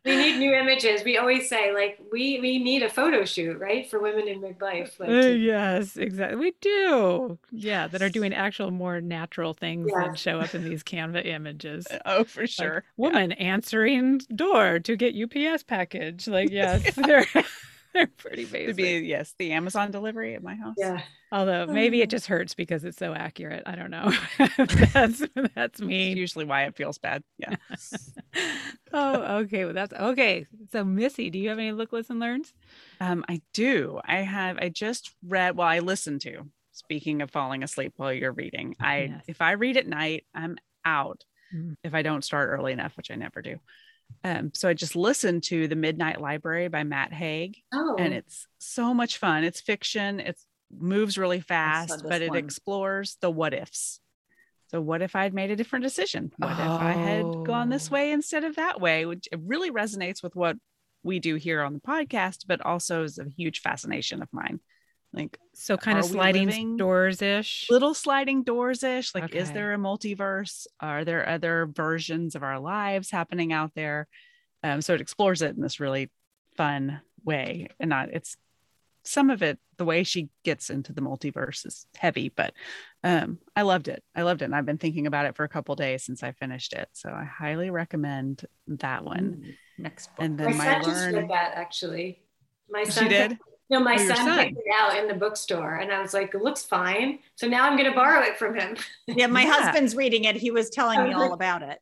we 0.04 0.16
need 0.16 0.38
new 0.38 0.52
images. 0.52 1.02
We 1.02 1.16
always 1.16 1.48
say 1.48 1.72
like 1.72 1.98
we 2.12 2.38
we 2.40 2.58
need 2.58 2.82
a 2.82 2.90
photo 2.90 3.24
shoot, 3.24 3.58
right, 3.58 3.88
for 3.88 4.00
women 4.00 4.28
in 4.28 4.40
midlife. 4.40 4.98
Like, 5.00 5.08
uh, 5.08 5.28
yes, 5.28 5.96
exactly. 5.96 6.36
We 6.36 6.52
do. 6.60 7.38
Yeah, 7.50 7.86
that 7.88 8.02
are 8.02 8.10
doing 8.10 8.34
actual 8.34 8.70
more 8.70 9.00
natural 9.00 9.54
things 9.54 9.90
yeah. 9.90 10.08
that 10.08 10.18
show 10.18 10.40
up 10.40 10.54
in 10.54 10.64
these 10.64 10.82
Canva 10.82 11.24
images. 11.26 11.86
Oh, 12.06 12.24
for 12.24 12.46
sure. 12.46 12.74
Like, 12.74 12.84
woman 12.96 13.30
yeah. 13.30 13.36
answering 13.36 14.20
door 14.34 14.78
to 14.80 14.96
get 14.96 15.14
UPS 15.16 15.62
package. 15.62 16.28
Like 16.28 16.50
yes, 16.50 16.94
they're 16.96 17.26
they're 18.04 18.08
pretty 18.08 18.44
basic. 18.44 18.68
To 18.68 18.74
be 18.74 19.06
yes, 19.06 19.34
the 19.38 19.52
Amazon 19.52 19.92
delivery 19.92 20.34
at 20.34 20.42
my 20.42 20.56
house. 20.56 20.74
Yeah. 20.76 21.00
Although 21.30 21.66
maybe 21.66 22.02
it 22.02 22.10
just 22.10 22.26
hurts 22.26 22.54
because 22.54 22.84
it's 22.84 22.98
so 22.98 23.14
accurate. 23.14 23.62
I 23.66 23.76
don't 23.76 23.90
know. 23.90 24.12
that's 24.92 25.22
that's 25.54 25.80
me. 25.80 26.10
It's 26.10 26.18
usually 26.18 26.44
why 26.44 26.64
it 26.64 26.76
feels 26.76 26.98
bad. 26.98 27.22
Yeah. 27.38 27.54
oh, 28.92 29.38
okay. 29.42 29.64
Well, 29.64 29.74
that's 29.74 29.92
okay. 29.92 30.46
So, 30.72 30.84
Missy, 30.84 31.30
do 31.30 31.38
you 31.38 31.50
have 31.50 31.58
any 31.58 31.70
look, 31.70 31.92
listen, 31.92 32.18
learns? 32.18 32.52
Um, 33.00 33.24
I 33.28 33.40
do. 33.52 34.00
I 34.04 34.16
have. 34.16 34.58
I 34.58 34.70
just 34.70 35.14
read. 35.24 35.56
Well, 35.56 35.68
I 35.68 35.78
listened 35.78 36.22
to. 36.22 36.48
Speaking 36.72 37.22
of 37.22 37.30
falling 37.30 37.62
asleep 37.62 37.92
while 37.96 38.12
you're 38.12 38.32
reading, 38.32 38.74
I 38.80 39.02
yes. 39.02 39.24
if 39.28 39.40
I 39.40 39.52
read 39.52 39.76
at 39.76 39.86
night, 39.86 40.24
I'm 40.34 40.56
out. 40.84 41.24
Mm. 41.54 41.76
If 41.84 41.94
I 41.94 42.02
don't 42.02 42.24
start 42.24 42.50
early 42.50 42.72
enough, 42.72 42.96
which 42.96 43.12
I 43.12 43.14
never 43.14 43.40
do. 43.40 43.60
Um, 44.22 44.52
so 44.54 44.68
I 44.68 44.74
just 44.74 44.96
listened 44.96 45.42
to 45.44 45.68
The 45.68 45.76
Midnight 45.76 46.20
Library 46.20 46.68
by 46.68 46.82
Matt 46.82 47.12
Haig. 47.12 47.58
Oh. 47.72 47.96
And 47.98 48.14
it's 48.14 48.46
so 48.58 48.94
much 48.94 49.18
fun. 49.18 49.44
It's 49.44 49.60
fiction. 49.60 50.20
it 50.20 50.40
moves 50.70 51.18
really 51.18 51.40
fast, 51.40 52.02
but 52.08 52.22
it 52.22 52.30
one. 52.30 52.38
explores 52.38 53.16
the 53.20 53.30
what 53.30 53.54
ifs. 53.54 54.00
So, 54.68 54.80
what 54.80 55.02
if 55.02 55.14
I 55.14 55.22
had 55.22 55.34
made 55.34 55.50
a 55.50 55.56
different 55.56 55.84
decision? 55.84 56.32
What 56.38 56.50
oh. 56.50 56.52
if 56.52 56.80
I 56.80 56.92
had 56.92 57.24
gone 57.44 57.68
this 57.68 57.90
way 57.90 58.12
instead 58.12 58.44
of 58.44 58.56
that 58.56 58.80
way? 58.80 59.06
Which 59.06 59.28
really 59.36 59.70
resonates 59.70 60.22
with 60.22 60.34
what 60.34 60.56
we 61.02 61.18
do 61.18 61.36
here 61.36 61.62
on 61.62 61.74
the 61.74 61.80
podcast, 61.80 62.46
but 62.46 62.64
also 62.64 63.04
is 63.04 63.18
a 63.18 63.26
huge 63.36 63.60
fascination 63.60 64.22
of 64.22 64.28
mine. 64.32 64.60
Like, 65.14 65.38
so 65.52 65.76
kind 65.76 65.98
of 65.98 66.04
sliding 66.04 66.76
doors 66.76 67.22
ish, 67.22 67.68
little 67.70 67.94
sliding 67.94 68.42
doors 68.42 68.82
ish. 68.82 69.14
Like, 69.14 69.24
okay. 69.24 69.38
is 69.38 69.52
there 69.52 69.72
a 69.72 69.78
multiverse? 69.78 70.66
Are 70.80 71.04
there 71.04 71.28
other 71.28 71.66
versions 71.66 72.34
of 72.34 72.42
our 72.42 72.58
lives 72.58 73.10
happening 73.10 73.52
out 73.52 73.72
there? 73.74 74.08
Um, 74.62 74.82
so 74.82 74.94
it 74.94 75.00
explores 75.00 75.40
it 75.42 75.54
in 75.54 75.62
this 75.62 75.78
really 75.78 76.10
fun 76.56 77.00
way, 77.24 77.68
and 77.78 77.90
not 77.90 78.08
it's 78.10 78.36
some 79.04 79.30
of 79.30 79.42
it 79.42 79.58
the 79.76 79.84
way 79.84 80.02
she 80.02 80.28
gets 80.44 80.70
into 80.70 80.92
the 80.92 81.00
multiverse 81.00 81.66
is 81.66 81.86
heavy 81.96 82.30
but 82.34 82.54
um 83.04 83.38
i 83.54 83.62
loved 83.62 83.88
it 83.88 84.02
i 84.16 84.22
loved 84.22 84.40
it 84.40 84.46
and 84.46 84.54
i've 84.54 84.64
been 84.64 84.78
thinking 84.78 85.06
about 85.06 85.26
it 85.26 85.36
for 85.36 85.44
a 85.44 85.48
couple 85.48 85.74
days 85.76 86.02
since 86.02 86.22
i 86.22 86.32
finished 86.32 86.72
it 86.72 86.88
so 86.92 87.10
i 87.10 87.24
highly 87.24 87.70
recommend 87.70 88.46
that 88.66 89.04
one 89.04 89.42
mm, 89.44 89.54
next 89.78 90.06
book. 90.16 90.24
and 90.24 90.38
then 90.38 90.56
my, 90.56 90.64
my 90.64 90.64
son 90.64 90.82
learn... 90.82 90.84
just 90.84 91.16
read 91.16 91.30
that 91.30 91.52
actually 91.54 92.22
my 92.70 92.84
son 92.84 93.04
she 93.04 93.08
did 93.08 93.38
no 93.70 93.80
my 93.80 93.96
son, 93.96 94.16
son 94.16 94.38
picked 94.38 94.58
it 94.58 94.64
out 94.76 94.96
in 94.96 95.08
the 95.08 95.14
bookstore 95.14 95.76
and 95.76 95.92
i 95.92 96.00
was 96.00 96.12
like 96.12 96.34
it 96.34 96.42
looks 96.42 96.62
fine 96.62 97.18
so 97.36 97.46
now 97.46 97.64
i'm 97.64 97.76
going 97.76 97.88
to 97.88 97.96
borrow 97.96 98.22
it 98.22 98.36
from 98.36 98.54
him 98.54 98.76
yeah 99.06 99.26
my 99.26 99.42
yeah. 99.42 99.52
husband's 99.52 99.96
reading 99.96 100.24
it 100.24 100.36
he 100.36 100.50
was 100.50 100.70
telling 100.70 101.02
me 101.02 101.12
all 101.12 101.32
about 101.34 101.62
it 101.62 101.78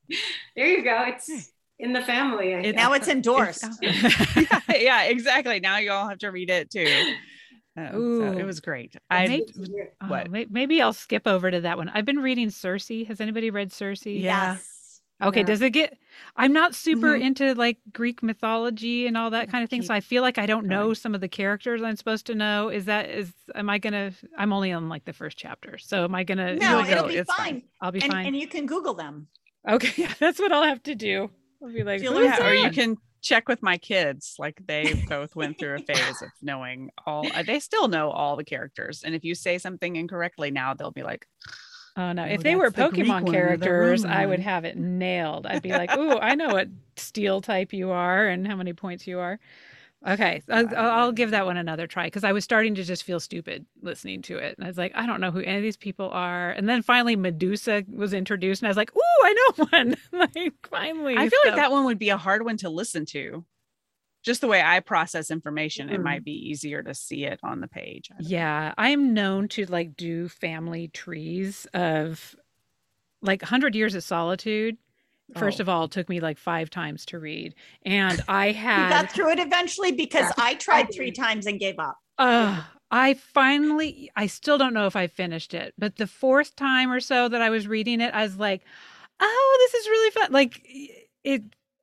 there 0.57 0.66
you 0.66 0.83
go 0.83 1.05
it's 1.07 1.51
in 1.83 1.93
the 1.93 2.01
family. 2.01 2.53
It, 2.53 2.76
now 2.76 2.93
it's 2.93 3.09
endorsed. 3.09 3.66
It's, 3.83 4.37
yeah, 4.68 4.76
yeah, 4.76 5.03
exactly. 5.03 5.61
Now 5.61 5.78
you 5.78 5.91
all 5.91 6.09
have 6.09 6.18
to 6.18 6.30
read 6.30 6.49
it 6.49 6.70
too. 6.70 7.14
Um, 7.76 7.97
Ooh, 7.97 8.20
so 8.20 8.39
it 8.39 8.45
was 8.45 8.61
great. 8.61 8.95
I 9.11 9.26
maybe, 9.26 9.47
what? 10.07 10.28
Oh, 10.28 10.45
maybe 10.49 10.80
I'll 10.80 10.93
skip 10.93 11.26
over 11.26 11.51
to 11.51 11.62
that 11.62 11.76
one. 11.76 11.89
I've 11.89 12.05
been 12.05 12.20
reading 12.20 12.51
Circe. 12.51 12.89
Has 13.09 13.20
anybody 13.20 13.51
read 13.51 13.72
Circe? 13.72 14.07
Yes. 14.07 14.72
Okay. 15.23 15.41
Yeah. 15.41 15.47
Does 15.47 15.62
it 15.62 15.70
get? 15.70 15.99
I'm 16.37 16.53
not 16.53 16.75
super 16.75 17.09
mm-hmm. 17.09 17.23
into 17.23 17.55
like 17.55 17.79
Greek 17.93 18.23
mythology 18.23 19.07
and 19.07 19.16
all 19.16 19.31
that 19.31 19.51
kind 19.51 19.62
of 19.62 19.70
thing, 19.70 19.83
so 19.83 19.93
I 19.93 20.01
feel 20.01 20.23
like 20.23 20.39
I 20.39 20.47
don't 20.47 20.66
know 20.66 20.95
some 20.95 21.14
of 21.14 21.20
the 21.20 21.29
characters 21.29 21.83
I'm 21.83 21.97
supposed 21.97 22.27
to 22.27 22.35
know. 22.35 22.68
Is 22.68 22.87
that 22.87 23.11
is? 23.11 23.33
Am 23.55 23.68
I 23.68 23.79
gonna? 23.79 24.12
I'm 24.37 24.53
only 24.53 24.73
on 24.73 24.89
like 24.89 25.05
the 25.05 25.12
first 25.12 25.37
chapter, 25.37 25.79
so 25.79 26.05
am 26.05 26.14
I 26.14 26.25
gonna? 26.25 26.57
No, 26.57 26.85
it'll 26.85 27.09
be 27.09 27.16
fine. 27.16 27.25
fine. 27.37 27.62
I'll 27.81 27.93
be 27.93 28.03
and, 28.03 28.12
fine, 28.12 28.27
and 28.27 28.37
you 28.37 28.49
can 28.49 28.66
Google 28.66 28.95
them. 28.95 29.29
Okay, 29.68 29.93
yeah, 30.03 30.12
that's 30.18 30.39
what 30.39 30.53
I'll 30.53 30.64
have 30.64 30.83
to 30.85 30.95
do. 30.95 31.31
I'll 31.62 31.73
be 31.73 31.85
like, 31.85 32.03
yeah, 32.03 32.47
or 32.47 32.55
you 32.55 32.70
can 32.70 32.97
check 33.20 33.49
with 33.49 33.62
my 33.62 33.79
kids. 33.79 34.37
Like 34.39 34.61
they 34.66 34.95
both 35.09 35.37
went 35.37 35.59
through 35.59 35.77
a 35.77 35.79
phase 35.95 36.23
of 36.23 36.31
knowing 36.41 36.91
all. 37.07 37.27
Uh, 37.35 37.43
they 37.43 37.61
still 37.61 37.89
know 37.89 38.11
all 38.11 38.37
the 38.37 38.45
characters, 38.45 39.03
and 39.05 39.14
if 39.14 39.23
you 39.23 39.35
say 39.35 39.59
something 39.59 39.97
incorrectly 39.97 40.51
now, 40.51 40.75
they'll 40.75 40.91
be 40.91 41.03
like. 41.03 41.27
Oh 41.97 42.12
no! 42.12 42.22
Oh, 42.22 42.26
if 42.26 42.43
they 42.43 42.55
were 42.55 42.70
the 42.70 42.82
Pokemon 42.82 43.30
characters, 43.30 44.05
I 44.05 44.24
would 44.24 44.40
have 44.40 44.64
it 44.64 44.76
nailed. 44.76 45.47
I'd 45.47 45.62
be 45.62 45.72
like, 45.72 45.93
"Ooh, 45.97 46.18
I 46.18 46.34
know 46.34 46.49
what 46.49 46.68
steel 46.97 47.40
type 47.40 47.72
you 47.72 47.90
are 47.90 48.28
and 48.28 48.47
how 48.47 48.57
many 48.57 48.72
points 48.72 49.07
you 49.07 49.18
are." 49.18 49.38
Okay, 50.07 50.43
I'll, 50.51 50.76
I'll, 50.76 51.12
give 51.12 51.30
that 51.30 51.47
one 51.47 51.57
another 51.57 51.86
try 51.86 52.07
because 52.07 52.24
I 52.24 52.32
was 52.32 52.43
starting 52.43 52.74
to 52.74 52.82
just 52.82 53.05
feel 53.05 53.20
stupid 53.20 53.66
listening 53.82 54.20
to 54.22 54.38
it, 54.38 54.57
and 54.59 54.64
I 54.64 54.68
was 54.68 54.76
like, 54.76 54.90
I 54.97 55.07
don't 55.07 55.20
know 55.20 55.30
who 55.30 55.40
any 55.40 55.59
of 55.59 55.62
these 55.62 55.76
people 55.76 56.11
are. 56.11 56.51
And 56.51 56.68
then 56.68 56.82
finally, 56.82 57.14
Medusa 57.14 57.84
was 57.88 58.12
introduced, 58.12 58.62
and 58.62 58.66
I 58.66 58.70
was 58.70 58.76
like, 58.76 58.90
Ooh, 58.97 59.24
I 59.24 59.32
know 59.32 59.66
one! 59.70 59.97
like 60.12 60.55
finally, 60.68 61.16
I 61.16 61.28
feel 61.28 61.38
so. 61.45 61.51
like 61.51 61.57
that 61.57 61.70
one 61.70 61.84
would 61.84 62.01
be 62.01 62.09
a 62.09 62.16
hard 62.16 62.45
one 62.45 62.57
to 62.59 62.68
listen 62.68 63.07
to. 63.07 63.45
Just 64.23 64.41
the 64.41 64.49
way 64.49 64.62
I 64.62 64.81
process 64.81 65.31
information, 65.31 65.89
mm. 65.89 65.95
it 65.95 66.01
might 66.01 66.25
be 66.25 66.33
easier 66.33 66.83
to 66.83 66.95
see 66.95 67.25
it 67.25 67.41
on 67.43 67.61
the 67.61 67.68
page. 67.68 68.11
Yeah, 68.20 68.73
I'm 68.79 69.14
known 69.14 69.49
to 69.49 69.64
like 69.66 69.97
do 69.97 70.29
family 70.29 70.89
trees 70.89 71.66
of 71.75 72.37
like 73.20 73.43
100 73.43 73.75
Years 73.75 73.95
of 73.95 74.05
Solitude 74.05 74.77
First 75.37 75.61
oh. 75.61 75.62
of 75.62 75.68
all, 75.68 75.85
it 75.85 75.91
took 75.91 76.09
me 76.09 76.20
like 76.20 76.39
five 76.39 76.70
times 76.70 77.05
to 77.07 77.18
read. 77.18 77.55
And 77.85 78.23
I 78.29 78.53
had. 78.53 78.85
You 78.85 78.91
got 78.91 79.12
through 79.12 79.31
it 79.31 79.39
eventually 79.39 79.93
because 79.93 80.27
yeah. 80.27 80.45
I 80.45 80.55
tried 80.55 80.93
three 80.95 81.12
times 81.12 81.47
and 81.47 81.59
gave 81.59 81.79
up. 81.79 81.97
Uh, 82.18 82.62
I 82.91 83.14
finally, 83.14 84.11
I 84.16 84.27
still 84.27 84.59
don't 84.59 84.75
know 84.75 84.87
if 84.87 84.97
I 84.97 85.07
finished 85.07 85.55
it, 85.55 85.75
but 85.79 85.97
the 85.97 86.07
fourth 86.07 86.55
time 86.57 86.91
or 86.91 87.01
so 87.01 87.29
that 87.29 87.41
I 87.41 87.51
was 87.51 87.66
reading 87.66 88.01
it, 88.01 88.12
I 88.14 88.23
was 88.23 88.37
like, 88.37 88.62
oh, 89.20 89.59
this 89.61 89.81
is 89.81 89.89
really 89.89 90.11
fun. 90.11 90.33
Like 90.33 90.61
it, 91.25 91.43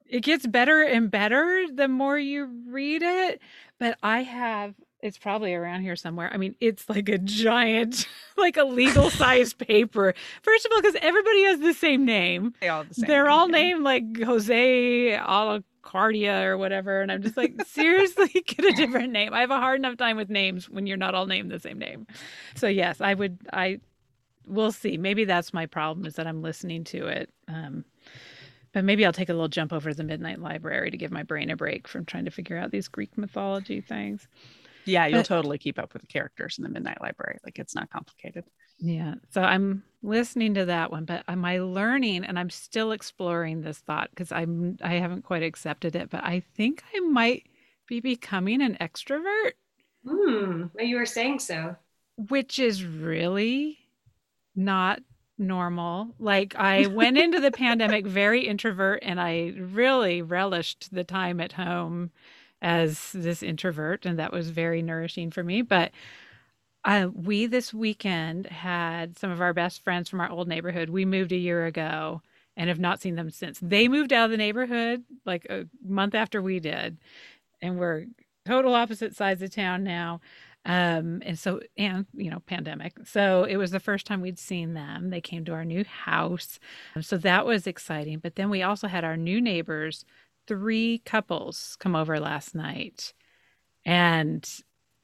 it 0.09 0.21
gets 0.21 0.45
better 0.47 0.81
and 0.81 1.09
better 1.09 1.65
the 1.73 1.87
more 1.87 2.17
you 2.17 2.49
read 2.67 3.03
it. 3.03 3.41
But 3.79 3.97
I 4.03 4.23
have 4.23 4.75
it's 5.01 5.17
probably 5.17 5.53
around 5.53 5.81
here 5.81 5.95
somewhere. 5.95 6.29
I 6.33 6.37
mean, 6.37 6.55
it's 6.59 6.89
like 6.89 7.07
a 7.07 7.17
giant, 7.17 8.05
like 8.37 8.57
a 8.57 8.65
legal 8.65 9.09
size 9.09 9.53
paper. 9.53 10.13
First 10.41 10.65
of 10.65 10.71
all, 10.73 10.81
because 10.81 10.97
everybody 11.01 11.43
has 11.43 11.59
the 11.59 11.73
same 11.73 12.05
name. 12.05 12.53
They 12.59 12.67
all 12.67 12.83
the 12.83 12.93
same 12.93 13.07
They're 13.07 13.29
all 13.29 13.47
named 13.47 13.83
like 13.83 14.03
Jose 14.21 15.17
Arcadio 15.17 16.43
or 16.43 16.57
whatever. 16.57 17.01
And 17.01 17.11
I'm 17.11 17.21
just 17.21 17.37
like, 17.37 17.53
seriously, 17.65 18.27
get 18.45 18.65
a 18.65 18.73
different 18.73 19.13
name. 19.13 19.33
I 19.33 19.39
have 19.41 19.51
a 19.51 19.57
hard 19.57 19.79
enough 19.79 19.97
time 19.97 20.17
with 20.17 20.29
names 20.29 20.69
when 20.69 20.85
you're 20.85 20.97
not 20.97 21.15
all 21.15 21.27
named 21.27 21.51
the 21.51 21.59
same 21.59 21.79
name. 21.79 22.05
So 22.55 22.67
yes, 22.67 22.99
I 22.99 23.13
would. 23.13 23.37
I 23.53 23.79
we'll 24.45 24.71
see. 24.71 24.97
Maybe 24.97 25.25
that's 25.25 25.53
my 25.53 25.65
problem 25.65 26.05
is 26.05 26.15
that 26.15 26.27
I'm 26.27 26.41
listening 26.41 26.83
to 26.85 27.07
it. 27.07 27.29
Um, 27.47 27.85
but 28.73 28.83
maybe 28.83 29.05
I'll 29.05 29.13
take 29.13 29.29
a 29.29 29.33
little 29.33 29.47
jump 29.47 29.73
over 29.73 29.89
to 29.89 29.95
the 29.95 30.03
Midnight 30.03 30.39
Library 30.39 30.91
to 30.91 30.97
give 30.97 31.11
my 31.11 31.23
brain 31.23 31.49
a 31.49 31.55
break 31.55 31.87
from 31.87 32.05
trying 32.05 32.25
to 32.25 32.31
figure 32.31 32.57
out 32.57 32.71
these 32.71 32.87
Greek 32.87 33.17
mythology 33.17 33.81
things. 33.81 34.27
Yeah, 34.85 35.05
you'll 35.05 35.19
but, 35.19 35.25
totally 35.25 35.57
keep 35.57 35.77
up 35.77 35.93
with 35.93 36.01
the 36.01 36.07
characters 36.07 36.57
in 36.57 36.63
the 36.63 36.69
Midnight 36.69 37.01
Library. 37.01 37.37
Like 37.43 37.59
it's 37.59 37.75
not 37.75 37.89
complicated. 37.89 38.45
Yeah. 38.79 39.15
So 39.29 39.41
I'm 39.41 39.83
listening 40.01 40.53
to 40.55 40.65
that 40.65 40.91
one, 40.91 41.05
but 41.05 41.23
am 41.27 41.43
I 41.45 41.59
learning 41.59 42.23
and 42.23 42.39
I'm 42.39 42.49
still 42.49 42.91
exploring 42.91 43.61
this 43.61 43.79
thought 43.79 44.09
because 44.09 44.31
I'm 44.31 44.77
I 44.81 44.95
haven't 44.95 45.23
quite 45.23 45.43
accepted 45.43 45.95
it, 45.95 46.09
but 46.09 46.23
I 46.23 46.41
think 46.55 46.83
I 46.95 46.99
might 47.01 47.43
be 47.87 47.99
becoming 47.99 48.61
an 48.61 48.77
extrovert. 48.79 49.53
Hmm. 50.07 50.65
Well, 50.73 50.85
You 50.85 50.97
were 50.97 51.05
saying 51.05 51.39
so. 51.39 51.75
Which 52.29 52.59
is 52.59 52.83
really 52.83 53.79
not 54.55 55.01
normal. 55.39 56.09
Like 56.19 56.55
I 56.55 56.87
went 56.87 57.17
into 57.17 57.39
the 57.39 57.51
pandemic 57.51 58.05
very 58.05 58.45
introvert 58.45 58.99
and 59.01 59.19
I 59.19 59.53
really 59.57 60.21
relished 60.21 60.93
the 60.93 61.03
time 61.03 61.39
at 61.39 61.53
home 61.53 62.11
as 62.61 63.11
this 63.13 63.41
introvert, 63.41 64.05
and 64.05 64.19
that 64.19 64.33
was 64.33 64.49
very 64.49 64.81
nourishing 64.81 65.31
for 65.31 65.43
me. 65.43 65.61
But 65.61 65.91
Uh, 66.85 67.09
we 67.13 67.45
this 67.45 67.73
weekend 67.73 68.45
had 68.47 69.17
some 69.19 69.29
of 69.31 69.41
our 69.41 69.53
best 69.53 69.83
friends 69.83 70.09
from 70.09 70.21
our 70.21 70.29
old 70.29 70.47
neighborhood. 70.47 70.89
We 70.89 71.03
moved 71.05 71.33
a 71.33 71.37
year 71.37 71.65
ago 71.65 72.21
and 72.55 72.69
have 72.69 72.79
not 72.79 73.01
seen 73.01 73.15
them 73.15 73.29
since. 73.29 73.59
They 73.61 73.89
moved 73.89 74.13
out 74.13 74.25
of 74.25 74.31
the 74.31 74.37
neighborhood 74.37 75.03
like 75.25 75.45
a 75.49 75.67
month 75.85 76.15
after 76.15 76.41
we 76.41 76.59
did, 76.61 76.97
and 77.61 77.77
we're 77.77 78.05
total 78.45 78.73
opposite 78.75 79.13
sides 79.13 79.41
of 79.41 79.51
town 79.51 79.83
now. 79.83 80.21
Um, 80.65 81.21
and 81.25 81.39
so, 81.39 81.61
and 81.77 82.05
you 82.13 82.29
know, 82.29 82.39
pandemic. 82.45 82.93
So 83.05 83.43
it 83.43 83.57
was 83.57 83.71
the 83.71 83.79
first 83.79 84.05
time 84.05 84.21
we'd 84.21 84.39
seen 84.39 84.73
them. 84.73 85.09
They 85.09 85.21
came 85.21 85.45
to 85.45 85.53
our 85.53 85.65
new 85.65 85.83
house. 85.85 86.59
So 87.01 87.17
that 87.17 87.45
was 87.45 87.65
exciting. 87.65 88.19
But 88.19 88.35
then 88.35 88.49
we 88.49 88.61
also 88.61 88.87
had 88.87 89.03
our 89.03 89.17
new 89.17 89.41
neighbors, 89.41 90.05
three 90.47 91.01
couples 91.05 91.77
come 91.79 91.95
over 91.95 92.19
last 92.19 92.53
night. 92.55 93.13
And 93.85 94.47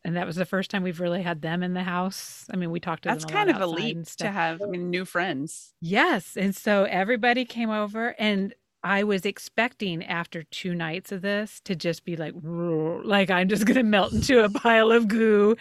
and 0.06 0.16
that 0.16 0.28
was 0.28 0.36
the 0.36 0.45
first 0.45 0.70
time 0.70 0.84
we've 0.84 0.99
really 0.99 1.24
had 1.24 1.41
them 1.41 1.64
in 1.64 1.74
the 1.74 1.82
house. 1.82 2.45
I 2.53 2.58
mean, 2.58 2.70
we 2.70 2.80
talked 2.80 3.03
to 3.03 3.10
That's 3.10 3.26
kind 3.26 3.49
of 3.49 3.60
elite 3.60 4.06
to 4.18 4.30
have 4.30 4.62
I 4.62 4.68
mean, 4.68 4.91
new 4.91 5.03
friends. 5.03 5.74
Yes, 5.82 6.38
and 6.38 6.56
so 6.56 6.84
everybody 6.84 7.43
came 7.43 7.72
over, 7.72 8.10
and 8.20 8.53
I 8.86 9.04
was 9.04 9.26
expecting 9.26 10.06
after 10.06 10.44
two 10.44 10.76
nights 10.76 11.12
of 11.12 11.24
this 11.24 11.60
to 11.62 11.76
just 11.76 12.06
be 12.06 12.16
like, 12.16 12.36
like 12.44 13.32
I'm 13.32 13.50
just 13.50 13.66
gonna 13.66 13.82
melt 13.82 14.14
into 14.14 14.44
a 14.44 14.50
pile 14.50 14.92
of 14.92 15.08
goo. 15.08 15.56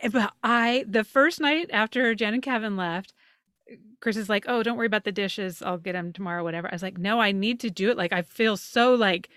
Eh, 0.00 0.08
but 0.08 0.34
I, 0.42 0.84
the 0.86 1.02
first 1.02 1.40
night 1.40 1.70
after 1.72 2.14
Jen 2.14 2.34
and 2.34 2.42
Kevin 2.42 2.76
left, 2.76 3.14
Chris 4.00 4.18
is 4.18 4.28
like, 4.28 4.44
"Oh, 4.46 4.62
don't 4.62 4.76
worry 4.76 4.86
about 4.86 5.04
the 5.04 5.12
dishes. 5.12 5.62
I'll 5.62 5.78
get 5.78 5.94
them 5.94 6.12
tomorrow, 6.12 6.44
whatever." 6.44 6.68
I 6.68 6.74
was 6.74 6.82
like, 6.82 6.98
"No, 6.98 7.18
I 7.18 7.32
need 7.32 7.60
to 7.60 7.70
do 7.70 7.90
it. 7.90 7.96
Like 7.96 8.12
I 8.12 8.22
feel 8.22 8.56
so 8.56 8.94
like." 8.94 9.28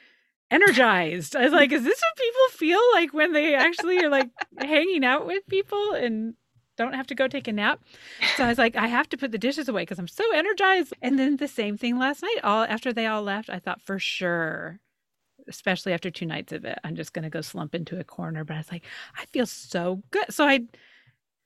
energized. 0.52 1.36
I 1.36 1.46
was 1.46 1.52
like, 1.54 1.72
is 1.72 1.84
this 1.84 2.00
what 2.00 2.16
people 2.16 2.60
feel 2.60 2.80
like 2.94 3.12
when 3.12 3.34
they 3.34 3.56
actually 3.56 3.98
are 4.04 4.10
like 4.10 4.30
hanging 4.60 5.04
out 5.04 5.26
with 5.26 5.42
people 5.48 5.94
and 5.94 6.36
don't 6.78 6.94
have 6.94 7.08
to 7.08 7.16
go 7.16 7.28
take 7.28 7.48
a 7.48 7.54
nap? 7.54 7.82
So 8.38 8.44
I 8.46 8.48
was 8.48 8.58
like, 8.58 8.76
I 8.76 8.88
have 8.88 9.10
to 9.10 9.18
put 9.18 9.32
the 9.32 9.38
dishes 9.38 9.70
away 9.70 9.84
because 9.84 10.00
I'm 10.00 10.08
so 10.08 10.24
energized. 10.34 10.94
And 11.02 11.18
then 11.20 11.38
the 11.38 11.48
same 11.48 11.78
thing 11.78 11.98
last 11.98 12.22
night. 12.22 12.40
All 12.44 12.64
after 12.64 12.94
they 12.94 13.06
all 13.06 13.24
left, 13.24 13.50
I 13.50 13.60
thought 13.60 13.82
for 13.82 14.00
sure, 14.00 14.80
especially 15.48 15.94
after 15.94 16.10
two 16.12 16.26
nights 16.26 16.54
of 16.54 16.66
it, 16.66 16.80
I'm 16.84 16.96
just 16.96 17.14
gonna 17.14 17.30
go 17.30 17.42
slump 17.42 17.76
into 17.76 18.00
a 18.00 18.04
corner. 18.04 18.44
But 18.44 18.56
I 18.56 18.58
was 18.58 18.72
like, 18.72 18.86
I 19.18 19.26
feel 19.26 19.46
so 19.46 20.02
good. 20.12 20.34
So 20.34 20.46
I 20.46 20.62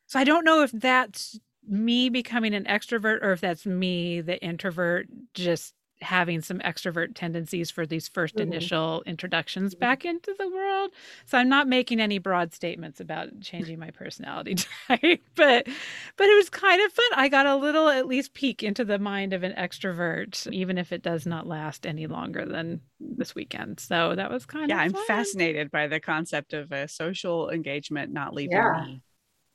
so 0.07 0.19
I 0.19 0.23
don't 0.23 0.45
know 0.45 0.63
if 0.63 0.71
that's 0.71 1.39
me 1.67 2.09
becoming 2.09 2.53
an 2.53 2.63
extrovert 2.63 3.21
or 3.21 3.33
if 3.33 3.41
that's 3.41 3.65
me, 3.65 4.21
the 4.21 4.41
introvert, 4.41 5.07
just 5.33 5.73
having 6.01 6.41
some 6.41 6.59
extrovert 6.59 7.15
tendencies 7.15 7.71
for 7.71 7.85
these 7.85 8.07
1st 8.09 8.33
mm-hmm. 8.33 8.41
initial 8.41 9.03
introductions 9.05 9.73
mm-hmm. 9.73 9.79
back 9.79 10.05
into 10.05 10.33
the 10.37 10.47
world. 10.47 10.91
So 11.25 11.37
I'm 11.37 11.49
not 11.49 11.67
making 11.67 11.99
any 11.99 12.19
broad 12.19 12.53
statements 12.53 12.99
about 12.99 13.39
changing 13.41 13.79
my 13.79 13.91
personality 13.91 14.55
type, 14.87 15.21
but 15.35 15.67
but 16.17 16.27
it 16.27 16.35
was 16.35 16.49
kind 16.49 16.83
of 16.85 16.91
fun. 16.91 17.05
I 17.15 17.29
got 17.29 17.45
a 17.45 17.55
little 17.55 17.89
at 17.89 18.07
least 18.07 18.33
peek 18.33 18.63
into 18.63 18.85
the 18.85 18.99
mind 18.99 19.33
of 19.33 19.43
an 19.43 19.53
extrovert, 19.53 20.51
even 20.51 20.77
if 20.77 20.91
it 20.91 21.01
does 21.01 21.25
not 21.25 21.47
last 21.47 21.85
any 21.85 22.07
longer 22.07 22.45
than 22.45 22.81
this 22.99 23.33
weekend. 23.33 23.79
So 23.79 24.15
that 24.15 24.29
was 24.29 24.45
kind 24.45 24.69
yeah, 24.69 24.85
of 24.85 24.91
Yeah, 24.91 24.99
I'm 24.99 25.05
fascinated 25.05 25.71
by 25.71 25.87
the 25.87 25.99
concept 25.99 26.53
of 26.53 26.71
a 26.71 26.87
social 26.87 27.49
engagement 27.49 28.11
not 28.11 28.33
leaving 28.33 28.57
yeah. 28.57 28.83
me 28.85 29.01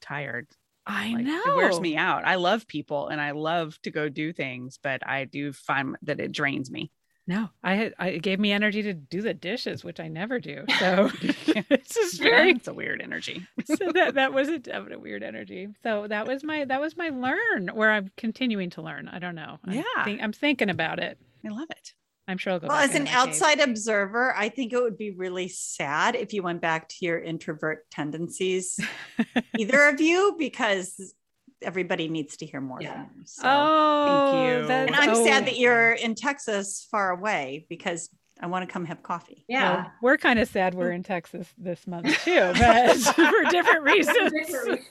tired 0.00 0.48
I 0.86 1.12
like, 1.12 1.24
know. 1.24 1.42
It 1.46 1.56
wears 1.56 1.80
me 1.80 1.96
out. 1.96 2.24
I 2.26 2.36
love 2.36 2.66
people 2.66 3.08
and 3.08 3.20
I 3.20 3.32
love 3.32 3.80
to 3.82 3.90
go 3.90 4.08
do 4.08 4.32
things, 4.32 4.78
but 4.82 5.06
I 5.06 5.24
do 5.24 5.52
find 5.52 5.96
that 6.02 6.20
it 6.20 6.32
drains 6.32 6.70
me. 6.70 6.90
No, 7.24 7.50
I 7.62 7.74
had, 7.74 7.94
I 8.00 8.08
it 8.08 8.22
gave 8.22 8.40
me 8.40 8.50
energy 8.50 8.82
to 8.82 8.94
do 8.94 9.22
the 9.22 9.32
dishes, 9.32 9.84
which 9.84 10.00
I 10.00 10.08
never 10.08 10.40
do. 10.40 10.64
So 10.78 11.10
it's 11.22 11.94
just 11.94 12.20
very 12.20 12.50
it's 12.50 12.66
a 12.66 12.74
weird 12.74 13.00
energy. 13.00 13.46
so 13.64 13.92
that 13.94 14.14
that 14.14 14.32
was 14.32 14.48
a 14.48 14.58
definite 14.58 15.00
weird 15.00 15.22
energy. 15.22 15.68
So 15.84 16.08
that 16.08 16.26
was 16.26 16.42
my 16.42 16.64
that 16.64 16.80
was 16.80 16.96
my 16.96 17.10
learn 17.10 17.68
where 17.74 17.92
I'm 17.92 18.10
continuing 18.16 18.70
to 18.70 18.82
learn. 18.82 19.08
I 19.08 19.20
don't 19.20 19.36
know. 19.36 19.58
I'm 19.64 19.74
yeah, 19.74 20.04
think, 20.04 20.20
I'm 20.20 20.32
thinking 20.32 20.70
about 20.70 20.98
it. 20.98 21.18
I 21.44 21.48
love 21.50 21.70
it. 21.70 21.94
I'm 22.32 22.38
sure 22.38 22.54
I'll 22.54 22.60
go. 22.60 22.66
Well, 22.66 22.78
as 22.78 22.94
an 22.94 23.06
outside 23.06 23.58
cave. 23.58 23.68
observer, 23.68 24.34
I 24.36 24.48
think 24.48 24.72
it 24.72 24.82
would 24.82 24.98
be 24.98 25.10
really 25.12 25.48
sad 25.48 26.16
if 26.16 26.32
you 26.32 26.42
went 26.42 26.60
back 26.60 26.88
to 26.88 26.96
your 27.00 27.20
introvert 27.20 27.88
tendencies, 27.90 28.80
either 29.58 29.86
of 29.88 30.00
you, 30.00 30.34
because 30.38 31.14
everybody 31.60 32.08
needs 32.08 32.38
to 32.38 32.46
hear 32.46 32.60
more 32.60 32.80
yeah. 32.80 32.94
from 32.94 33.10
you. 33.18 33.22
So, 33.26 33.42
oh, 33.44 34.32
thank 34.32 34.68
you. 34.68 34.74
And 34.74 34.96
I'm 34.96 35.10
oh. 35.10 35.24
sad 35.24 35.46
that 35.46 35.58
you're 35.58 35.92
in 35.92 36.14
Texas 36.14 36.88
far 36.90 37.10
away 37.10 37.66
because 37.68 38.08
I 38.42 38.46
want 38.46 38.68
to 38.68 38.72
come 38.72 38.84
have 38.86 39.04
coffee. 39.04 39.44
Yeah. 39.46 39.74
Well, 39.74 39.92
we're 40.02 40.16
kind 40.18 40.40
of 40.40 40.48
sad 40.48 40.74
we're 40.74 40.90
mm. 40.90 40.96
in 40.96 41.02
Texas 41.04 41.54
this 41.56 41.86
month 41.86 42.08
too, 42.24 42.52
but 42.58 42.96
for 42.98 43.44
different 43.50 43.84
reasons. 43.84 44.32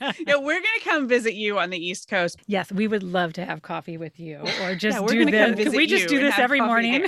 yeah, 0.26 0.36
we're 0.36 0.54
going 0.54 0.78
to 0.78 0.84
come 0.84 1.06
visit 1.06 1.34
you 1.34 1.58
on 1.58 1.68
the 1.68 1.78
East 1.78 2.08
Coast. 2.08 2.38
Yes, 2.46 2.72
we 2.72 2.88
would 2.88 3.02
love 3.02 3.34
to 3.34 3.44
have 3.44 3.60
coffee 3.60 3.98
with 3.98 4.18
you 4.18 4.38
or 4.62 4.74
just 4.74 4.98
yeah, 4.98 5.06
do 5.06 5.30
this. 5.30 5.64
Can 5.64 5.76
we 5.76 5.86
just 5.86 6.08
do 6.08 6.18
this 6.18 6.38
every 6.38 6.62
morning? 6.62 7.06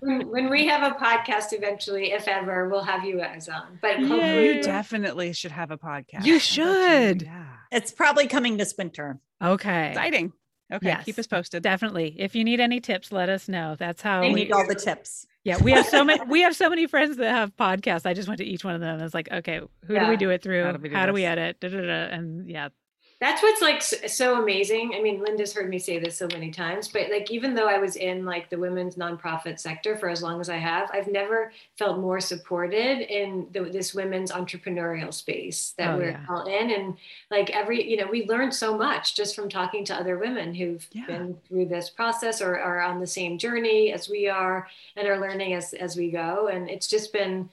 when, 0.00 0.28
when, 0.28 0.50
we 0.50 0.66
have 0.66 0.90
a 0.90 0.96
podcast 0.96 1.52
eventually, 1.52 2.12
if 2.12 2.26
ever, 2.26 2.68
we'll 2.68 2.82
have 2.82 3.04
you 3.04 3.18
guys 3.18 3.48
on. 3.48 3.78
But 3.80 4.00
you 4.00 4.60
definitely 4.60 5.32
should 5.34 5.52
have 5.52 5.70
a 5.70 5.78
podcast. 5.78 6.24
You 6.24 6.40
should. 6.40 7.22
Yeah. 7.22 7.44
It's 7.70 7.92
probably 7.92 8.26
coming 8.26 8.56
this 8.56 8.74
winter. 8.76 9.20
Okay. 9.40 9.90
Exciting. 9.90 10.32
Okay, 10.72 10.86
yes, 10.86 11.04
keep 11.04 11.18
us 11.18 11.26
posted. 11.26 11.62
Definitely. 11.62 12.16
If 12.18 12.34
you 12.34 12.44
need 12.44 12.60
any 12.60 12.80
tips, 12.80 13.12
let 13.12 13.28
us 13.28 13.48
know. 13.48 13.76
That's 13.78 14.02
how 14.02 14.22
we 14.22 14.32
need 14.32 14.52
all 14.52 14.66
the 14.66 14.74
tips. 14.74 15.26
Yeah, 15.44 15.60
we 15.62 15.72
have 15.72 15.86
so 15.86 16.04
many. 16.04 16.20
We 16.28 16.42
have 16.42 16.54
so 16.54 16.70
many 16.70 16.86
friends 16.86 17.16
that 17.16 17.30
have 17.30 17.56
podcasts. 17.56 18.06
I 18.06 18.14
just 18.14 18.28
went 18.28 18.38
to 18.38 18.44
each 18.44 18.64
one 18.64 18.74
of 18.74 18.80
them. 18.80 18.94
and 18.94 19.02
was 19.02 19.14
like, 19.14 19.30
okay, 19.30 19.60
who 19.86 19.94
yeah. 19.94 20.04
do 20.04 20.10
we 20.10 20.16
do 20.16 20.30
it 20.30 20.42
through? 20.42 20.64
How 20.64 20.72
do 20.72 20.78
we, 20.78 20.88
do 20.88 20.94
how 20.94 21.06
do 21.06 21.12
we 21.12 21.24
edit? 21.24 21.60
Da, 21.60 21.68
da, 21.68 21.80
da. 21.80 22.14
And 22.14 22.48
yeah, 22.48 22.68
that's 23.22 23.40
what's 23.40 23.62
like 23.62 23.80
so 23.82 24.42
amazing. 24.42 24.94
I 24.96 25.00
mean, 25.00 25.22
Linda's 25.22 25.52
heard 25.52 25.70
me 25.70 25.78
say 25.78 26.00
this 26.00 26.18
so 26.18 26.26
many 26.32 26.50
times, 26.50 26.88
but 26.88 27.08
like 27.08 27.30
even 27.30 27.54
though 27.54 27.68
I 27.68 27.78
was 27.78 27.94
in 27.94 28.24
like 28.24 28.50
the 28.50 28.58
women's 28.58 28.96
nonprofit 28.96 29.60
sector 29.60 29.96
for 29.96 30.08
as 30.08 30.24
long 30.24 30.40
as 30.40 30.48
I 30.48 30.56
have, 30.56 30.90
I've 30.92 31.06
never 31.06 31.52
felt 31.78 32.00
more 32.00 32.18
supported 32.18 33.00
in 33.08 33.46
the, 33.52 33.60
this 33.60 33.94
women's 33.94 34.32
entrepreneurial 34.32 35.14
space 35.14 35.72
that 35.78 35.94
oh, 35.94 35.98
we're 35.98 36.10
yeah. 36.10 36.26
all 36.28 36.46
in. 36.46 36.72
And 36.72 36.96
like 37.30 37.50
every, 37.50 37.88
you 37.88 37.96
know, 37.96 38.08
we 38.10 38.26
learned 38.26 38.52
so 38.52 38.76
much 38.76 39.14
just 39.14 39.36
from 39.36 39.48
talking 39.48 39.84
to 39.84 39.94
other 39.94 40.18
women 40.18 40.52
who've 40.52 40.84
yeah. 40.90 41.06
been 41.06 41.36
through 41.46 41.66
this 41.66 41.90
process 41.90 42.42
or 42.42 42.58
are 42.58 42.80
on 42.80 42.98
the 42.98 43.06
same 43.06 43.38
journey 43.38 43.92
as 43.92 44.08
we 44.08 44.28
are 44.28 44.66
and 44.96 45.06
are 45.06 45.20
learning 45.20 45.54
as 45.54 45.74
as 45.74 45.96
we 45.96 46.10
go. 46.10 46.48
And 46.48 46.68
it's 46.68 46.88
just 46.88 47.12
been 47.12 47.48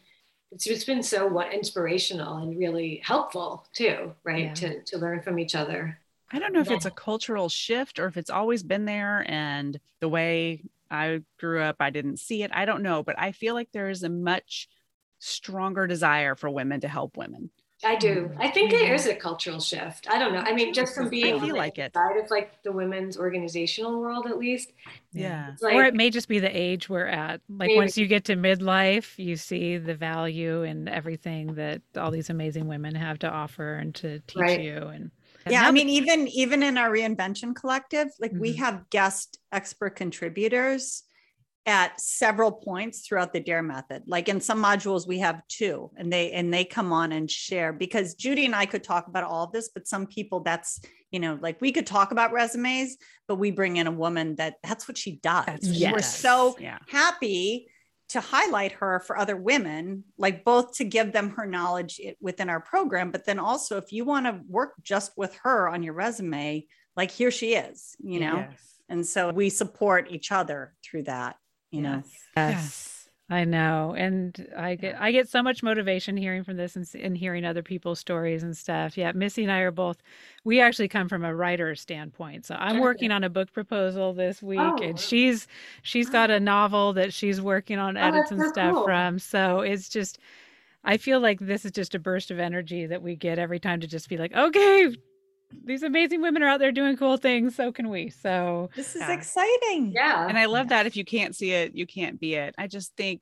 it's 0.51 0.63
just 0.63 0.87
been 0.87 1.03
so 1.03 1.27
what 1.27 1.53
inspirational 1.53 2.37
and 2.37 2.57
really 2.57 3.01
helpful 3.03 3.67
too, 3.73 4.13
right? 4.23 4.45
Yeah. 4.45 4.53
To 4.53 4.83
to 4.83 4.97
learn 4.97 5.21
from 5.21 5.39
each 5.39 5.55
other. 5.55 5.99
I 6.31 6.39
don't 6.39 6.53
know 6.53 6.61
if 6.61 6.69
it's 6.69 6.85
a 6.85 6.91
cultural 6.91 7.49
shift 7.49 7.97
or 7.97 8.05
if 8.05 8.15
it's 8.15 8.29
always 8.29 8.61
been 8.61 8.85
there 8.85 9.25
and 9.27 9.79
the 9.99 10.09
way 10.09 10.61
I 10.91 11.21
grew 11.39 11.61
up, 11.61 11.77
I 11.79 11.89
didn't 11.89 12.19
see 12.19 12.43
it. 12.43 12.51
I 12.53 12.65
don't 12.65 12.83
know, 12.83 13.01
but 13.01 13.17
I 13.17 13.31
feel 13.31 13.55
like 13.55 13.71
there 13.71 13.89
is 13.89 14.03
a 14.03 14.09
much 14.09 14.69
stronger 15.17 15.87
desire 15.87 16.35
for 16.35 16.49
women 16.49 16.81
to 16.81 16.87
help 16.87 17.17
women. 17.17 17.49
I 17.83 17.95
do. 17.95 18.29
I 18.37 18.49
think 18.49 18.73
it 18.73 18.91
is 18.91 19.05
a 19.05 19.15
cultural 19.15 19.61
shift. 19.61 20.07
I 20.09 20.19
don't 20.19 20.33
know. 20.33 20.39
I 20.39 20.53
mean, 20.53 20.73
just 20.73 20.93
from 20.93 21.07
being 21.07 21.35
I 21.35 21.39
feel 21.39 21.55
like 21.55 21.77
it. 21.77 21.93
side 21.93 22.17
of 22.17 22.29
like 22.29 22.61
the 22.63 22.73
women's 22.73 23.17
organizational 23.17 23.99
world, 23.99 24.25
at 24.27 24.37
least. 24.37 24.73
Yeah. 25.13 25.55
Like, 25.61 25.75
or 25.75 25.85
it 25.85 25.93
may 25.93 26.09
just 26.09 26.27
be 26.27 26.39
the 26.39 26.55
age 26.55 26.89
we're 26.89 27.05
at. 27.05 27.39
Like 27.47 27.69
maybe. 27.69 27.77
once 27.77 27.97
you 27.97 28.05
get 28.07 28.25
to 28.25 28.35
midlife, 28.35 29.17
you 29.17 29.37
see 29.37 29.77
the 29.77 29.95
value 29.95 30.63
and 30.63 30.89
everything 30.89 31.55
that 31.55 31.81
all 31.95 32.11
these 32.11 32.29
amazing 32.29 32.67
women 32.67 32.95
have 32.95 33.19
to 33.19 33.29
offer 33.29 33.75
and 33.75 33.95
to 33.95 34.19
teach 34.27 34.41
right. 34.41 34.61
you. 34.61 34.75
And 34.75 35.11
yeah, 35.49 35.65
I 35.65 35.71
mean, 35.71 35.87
even 35.87 36.27
even 36.27 36.63
in 36.63 36.77
our 36.77 36.89
reinvention 36.89 37.55
collective, 37.55 38.09
like 38.19 38.31
mm-hmm. 38.31 38.41
we 38.41 38.53
have 38.53 38.89
guest 38.89 39.39
expert 39.53 39.95
contributors 39.95 41.03
at 41.69 42.01
several 42.01 42.51
points 42.51 43.01
throughout 43.01 43.31
the 43.31 43.39
dare 43.39 43.61
method 43.61 44.01
like 44.07 44.27
in 44.27 44.41
some 44.41 44.61
modules 44.61 45.07
we 45.07 45.19
have 45.19 45.47
two 45.47 45.89
and 45.97 46.11
they 46.11 46.31
and 46.31 46.51
they 46.51 46.65
come 46.65 46.91
on 46.91 47.11
and 47.11 47.29
share 47.29 47.71
because 47.71 48.15
judy 48.15 48.43
and 48.45 48.55
i 48.55 48.65
could 48.65 48.83
talk 48.83 49.07
about 49.07 49.23
all 49.23 49.43
of 49.43 49.51
this 49.51 49.69
but 49.69 49.87
some 49.87 50.07
people 50.07 50.39
that's 50.39 50.81
you 51.11 51.19
know 51.19 51.37
like 51.41 51.61
we 51.61 51.71
could 51.71 51.85
talk 51.85 52.11
about 52.11 52.33
resumes 52.33 52.97
but 53.27 53.35
we 53.35 53.51
bring 53.51 53.77
in 53.77 53.85
a 53.85 53.91
woman 53.91 54.35
that 54.35 54.55
that's 54.63 54.87
what 54.87 54.97
she 54.97 55.17
does 55.17 55.59
yes. 55.61 55.93
we're 55.93 56.01
so 56.01 56.57
yeah. 56.59 56.79
happy 56.87 57.67
to 58.09 58.19
highlight 58.19 58.71
her 58.71 58.99
for 59.01 59.15
other 59.15 59.37
women 59.37 60.03
like 60.17 60.43
both 60.43 60.75
to 60.75 60.83
give 60.83 61.13
them 61.13 61.29
her 61.29 61.45
knowledge 61.45 62.01
within 62.19 62.49
our 62.49 62.59
program 62.59 63.11
but 63.11 63.27
then 63.27 63.37
also 63.37 63.77
if 63.77 63.93
you 63.93 64.03
want 64.03 64.25
to 64.25 64.41
work 64.49 64.73
just 64.81 65.11
with 65.15 65.35
her 65.43 65.69
on 65.69 65.83
your 65.83 65.93
resume 65.93 66.65
like 66.95 67.11
here 67.11 67.29
she 67.29 67.53
is 67.53 67.95
you 67.99 68.19
know 68.19 68.37
yes. 68.37 68.59
and 68.89 69.05
so 69.05 69.29
we 69.31 69.51
support 69.51 70.07
each 70.09 70.31
other 70.31 70.73
through 70.83 71.03
that 71.03 71.35
you 71.71 71.81
know 71.81 72.03
yes. 72.05 72.15
yes. 72.35 72.95
I 73.31 73.43
know, 73.43 73.93
and 73.95 74.47
I 74.57 74.73
get 74.73 74.99
I 74.99 75.11
get 75.11 75.29
so 75.29 75.43
much 75.43 75.61
motivation 75.61 76.17
hearing 76.17 76.43
from 76.43 76.57
this 76.57 76.75
and, 76.75 76.87
and, 76.95 77.15
hearing 77.15 77.45
other 77.45 77.61
people's 77.61 77.99
stories 77.99 78.41
and 78.41 78.57
stuff. 78.57 78.97
Yeah, 78.97 79.11
Missy 79.11 79.43
and 79.43 79.51
I 79.51 79.59
are 79.59 79.71
both. 79.71 80.01
We 80.45 80.59
actually 80.59 80.87
come 80.87 81.07
from 81.07 81.23
a 81.23 81.35
writer 81.35 81.75
standpoint, 81.75 82.47
so 82.47 82.55
I'm 82.55 82.79
working 82.79 83.11
on 83.11 83.23
a 83.23 83.29
book 83.29 83.53
proposal 83.53 84.13
this 84.13 84.41
week, 84.41 84.59
oh. 84.59 84.77
and 84.81 84.99
she's 84.99 85.45
she's 85.83 86.09
got 86.09 86.31
a 86.31 86.39
novel 86.39 86.93
that 86.93 87.13
she's 87.13 87.39
working 87.39 87.77
on 87.77 87.97
oh, 87.97 88.01
edits 88.01 88.31
and 88.31 88.41
stuff 88.47 88.73
cool. 88.73 88.83
from. 88.83 89.19
So 89.19 89.59
it's 89.59 89.89
just 89.89 90.17
I 90.83 90.97
feel 90.97 91.19
like 91.19 91.39
this 91.39 91.65
is 91.65 91.71
just 91.71 91.93
a 91.93 91.99
burst 91.99 92.31
of 92.31 92.39
energy 92.39 92.87
that 92.87 93.03
we 93.03 93.15
get 93.15 93.37
every 93.37 93.59
time 93.59 93.79
to 93.81 93.87
just 93.87 94.09
be 94.09 94.17
like, 94.17 94.33
okay, 94.33 94.95
these 95.63 95.83
amazing 95.83 96.21
women 96.21 96.43
are 96.43 96.47
out 96.47 96.59
there 96.59 96.71
doing 96.71 96.97
cool 96.97 97.17
things. 97.17 97.55
So 97.55 97.71
can 97.71 97.89
we. 97.89 98.09
So 98.09 98.69
this 98.75 98.95
is 98.95 99.01
yeah. 99.01 99.11
exciting. 99.13 99.91
Yeah. 99.93 100.27
And 100.27 100.37
I 100.37 100.45
love 100.45 100.65
yes. 100.65 100.69
that 100.69 100.85
if 100.85 100.95
you 100.95 101.05
can't 101.05 101.35
see 101.35 101.51
it, 101.51 101.75
you 101.75 101.85
can't 101.85 102.19
be 102.19 102.35
it. 102.35 102.55
I 102.57 102.67
just 102.67 102.95
think 102.95 103.21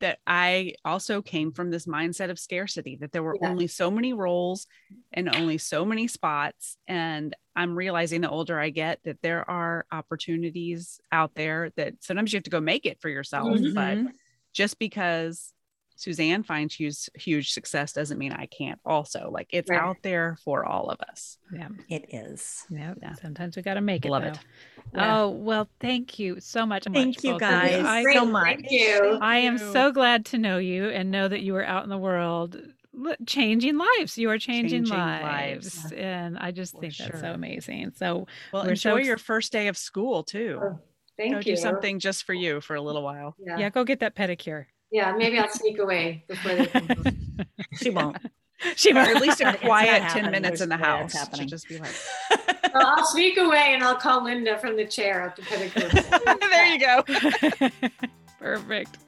that 0.00 0.18
I 0.26 0.74
also 0.84 1.22
came 1.22 1.52
from 1.52 1.70
this 1.70 1.86
mindset 1.86 2.28
of 2.30 2.38
scarcity 2.38 2.96
that 2.96 3.12
there 3.12 3.22
were 3.22 3.36
yeah. 3.40 3.48
only 3.48 3.68
so 3.68 3.88
many 3.88 4.12
roles 4.12 4.66
and 5.12 5.34
only 5.34 5.58
so 5.58 5.84
many 5.84 6.08
spots. 6.08 6.76
And 6.88 7.36
I'm 7.54 7.76
realizing 7.76 8.20
the 8.20 8.28
older 8.28 8.58
I 8.58 8.70
get 8.70 8.98
that 9.04 9.22
there 9.22 9.48
are 9.48 9.86
opportunities 9.92 11.00
out 11.12 11.36
there 11.36 11.70
that 11.76 11.94
sometimes 12.00 12.32
you 12.32 12.38
have 12.38 12.44
to 12.44 12.50
go 12.50 12.60
make 12.60 12.84
it 12.84 13.00
for 13.00 13.08
yourself. 13.08 13.48
Mm-hmm. 13.48 13.74
But 13.74 14.12
just 14.52 14.80
because 14.80 15.52
Suzanne 16.02 16.42
finds 16.42 16.74
huge, 16.74 17.08
huge 17.14 17.52
success 17.52 17.92
doesn't 17.92 18.18
mean 18.18 18.32
I 18.32 18.46
can't 18.46 18.80
also. 18.84 19.30
Like 19.30 19.46
it's 19.50 19.70
right. 19.70 19.80
out 19.80 19.98
there 20.02 20.36
for 20.44 20.66
all 20.66 20.90
of 20.90 21.00
us. 21.00 21.38
Yeah, 21.52 21.68
it 21.88 22.12
is. 22.12 22.66
Yeah. 22.70 22.94
yeah. 23.00 23.14
Sometimes 23.14 23.54
we 23.54 23.62
got 23.62 23.74
to 23.74 23.80
make 23.80 24.04
it. 24.04 24.10
Love 24.10 24.22
though. 24.24 24.28
it. 24.30 24.38
Yeah. 24.94 25.20
Oh, 25.20 25.28
well, 25.28 25.68
thank 25.78 26.18
you 26.18 26.40
so 26.40 26.66
much. 26.66 26.86
Thank 26.92 27.18
much, 27.18 27.24
you 27.24 27.38
guys 27.38 27.84
I, 27.84 28.02
so 28.12 28.26
much. 28.26 28.46
Thank 28.46 28.70
you. 28.72 29.18
I 29.22 29.38
am 29.38 29.58
so 29.58 29.92
glad 29.92 30.26
to 30.26 30.38
know 30.38 30.58
you 30.58 30.88
and 30.88 31.12
know 31.12 31.28
that 31.28 31.42
you 31.42 31.54
are 31.54 31.64
out 31.64 31.84
in 31.84 31.88
the 31.88 31.98
world 31.98 32.60
changing 33.24 33.78
lives. 33.78 34.18
You 34.18 34.28
are 34.30 34.38
changing, 34.38 34.86
changing 34.86 34.98
lives. 34.98 35.84
lives. 35.84 35.92
And 35.92 36.36
I 36.36 36.50
just 36.50 36.74
for 36.74 36.80
think 36.80 36.94
sure. 36.94 37.06
that's 37.10 37.20
so 37.20 37.32
amazing. 37.32 37.92
So 37.94 38.26
well, 38.52 38.64
enjoy 38.64 39.02
so... 39.02 39.06
your 39.06 39.18
first 39.18 39.52
day 39.52 39.68
of 39.68 39.76
school 39.76 40.24
too. 40.24 40.58
Oh, 40.60 40.80
thank 41.16 41.32
go 41.32 41.38
you. 41.38 41.54
Do 41.54 41.56
something 41.56 42.00
just 42.00 42.24
for 42.24 42.34
you 42.34 42.60
for 42.60 42.74
a 42.74 42.82
little 42.82 43.04
while. 43.04 43.36
Yeah. 43.38 43.58
yeah 43.58 43.70
go 43.70 43.84
get 43.84 44.00
that 44.00 44.16
pedicure. 44.16 44.66
Yeah, 44.92 45.14
maybe 45.16 45.38
I'll 45.38 45.48
sneak 45.48 45.78
away 45.78 46.24
before 46.28 46.54
they 46.54 46.66
come. 46.66 47.04
she 47.74 47.90
won't. 47.90 48.18
She 48.76 48.92
won't. 48.92 49.08
Or 49.08 49.16
at 49.16 49.22
least 49.22 49.40
a 49.40 49.54
quiet 49.54 50.08
10 50.12 50.30
minutes 50.30 50.60
in 50.60 50.68
the 50.68 50.76
house. 50.76 51.14
Happening. 51.14 51.48
just 51.48 51.68
be 51.68 51.78
like, 51.78 51.90
well, 52.72 52.94
I'll 52.96 53.04
sneak 53.06 53.36
away 53.36 53.74
and 53.74 53.82
I'll 53.82 53.96
call 53.96 54.22
Linda 54.22 54.56
from 54.56 54.76
the 54.76 54.86
chair 54.86 55.20
at 55.20 55.34
the 55.34 55.42
pedicure. 55.42 56.38
there 56.38 56.66
you 56.66 56.78
go. 56.78 57.02
Perfect. 58.38 58.98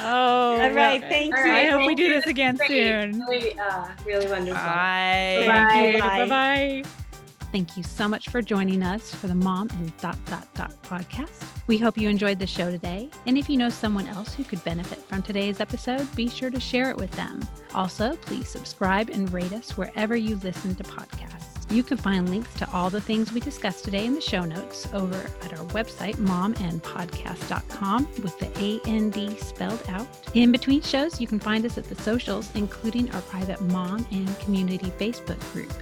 Oh, 0.00 0.60
all 0.60 0.70
right. 0.70 1.00
Thank 1.00 1.36
all 1.36 1.44
you. 1.44 1.50
Right, 1.52 1.68
I 1.68 1.70
hope 1.70 1.86
we 1.86 1.94
do 1.94 2.08
this 2.08 2.26
again 2.26 2.58
soon. 2.66 3.20
Really, 3.20 3.56
uh, 3.60 3.86
really 4.04 4.26
wonderful. 4.26 4.54
Bye. 4.54 5.44
Bye. 5.46 6.00
Bye. 6.00 6.28
Bye. 6.28 6.90
Thank 7.52 7.76
you 7.76 7.82
so 7.82 8.06
much 8.06 8.28
for 8.28 8.40
joining 8.40 8.84
us 8.84 9.12
for 9.12 9.26
the 9.26 9.34
Mom 9.34 9.68
and 9.70 9.96
Dot 9.96 10.16
Dot 10.26 10.46
Dot 10.54 10.72
podcast. 10.84 11.44
We 11.66 11.78
hope 11.78 11.98
you 11.98 12.08
enjoyed 12.08 12.38
the 12.38 12.46
show 12.46 12.70
today. 12.70 13.10
And 13.26 13.36
if 13.36 13.50
you 13.50 13.56
know 13.56 13.68
someone 13.68 14.06
else 14.06 14.34
who 14.34 14.44
could 14.44 14.62
benefit 14.62 15.00
from 15.00 15.22
today's 15.22 15.60
episode, 15.60 16.14
be 16.14 16.28
sure 16.28 16.50
to 16.50 16.60
share 16.60 16.90
it 16.90 16.96
with 16.96 17.10
them. 17.12 17.40
Also, 17.74 18.14
please 18.16 18.48
subscribe 18.48 19.10
and 19.10 19.32
rate 19.32 19.52
us 19.52 19.76
wherever 19.76 20.14
you 20.14 20.36
listen 20.36 20.76
to 20.76 20.84
podcasts. 20.84 21.50
You 21.72 21.82
can 21.82 21.96
find 21.96 22.28
links 22.28 22.52
to 22.54 22.70
all 22.72 22.88
the 22.88 23.00
things 23.00 23.32
we 23.32 23.40
discussed 23.40 23.84
today 23.84 24.06
in 24.06 24.14
the 24.14 24.20
show 24.20 24.44
notes 24.44 24.88
over 24.92 25.16
at 25.42 25.52
our 25.52 25.66
website, 25.66 26.16
momandpodcast.com, 26.16 28.08
with 28.22 28.38
the 28.38 28.82
AND 28.88 29.38
spelled 29.38 29.82
out. 29.88 30.06
In 30.34 30.52
between 30.52 30.82
shows, 30.82 31.20
you 31.20 31.26
can 31.26 31.40
find 31.40 31.64
us 31.64 31.78
at 31.78 31.84
the 31.84 31.94
socials, 31.96 32.48
including 32.54 33.10
our 33.12 33.22
private 33.22 33.60
mom 33.60 34.06
and 34.12 34.38
community 34.38 34.90
Facebook 34.98 35.40
group. 35.52 35.72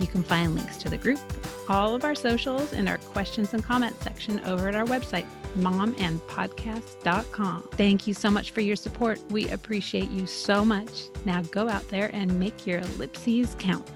You 0.00 0.06
can 0.06 0.22
find 0.22 0.54
links 0.54 0.76
to 0.78 0.88
the 0.88 0.98
group, 0.98 1.20
all 1.68 1.94
of 1.94 2.04
our 2.04 2.14
socials, 2.14 2.72
and 2.72 2.88
our 2.88 2.98
questions 2.98 3.52
and 3.54 3.62
comments 3.62 4.04
section 4.04 4.40
over 4.44 4.68
at 4.68 4.74
our 4.74 4.86
website, 4.86 5.26
momandpodcast.com. 5.56 7.68
Thank 7.72 8.06
you 8.06 8.14
so 8.14 8.30
much 8.30 8.50
for 8.50 8.60
your 8.60 8.76
support. 8.76 9.20
We 9.30 9.48
appreciate 9.50 10.10
you 10.10 10.26
so 10.26 10.64
much. 10.64 11.04
Now 11.24 11.42
go 11.42 11.68
out 11.68 11.88
there 11.88 12.10
and 12.12 12.38
make 12.38 12.66
your 12.66 12.80
ellipses 12.80 13.56
count. 13.58 13.88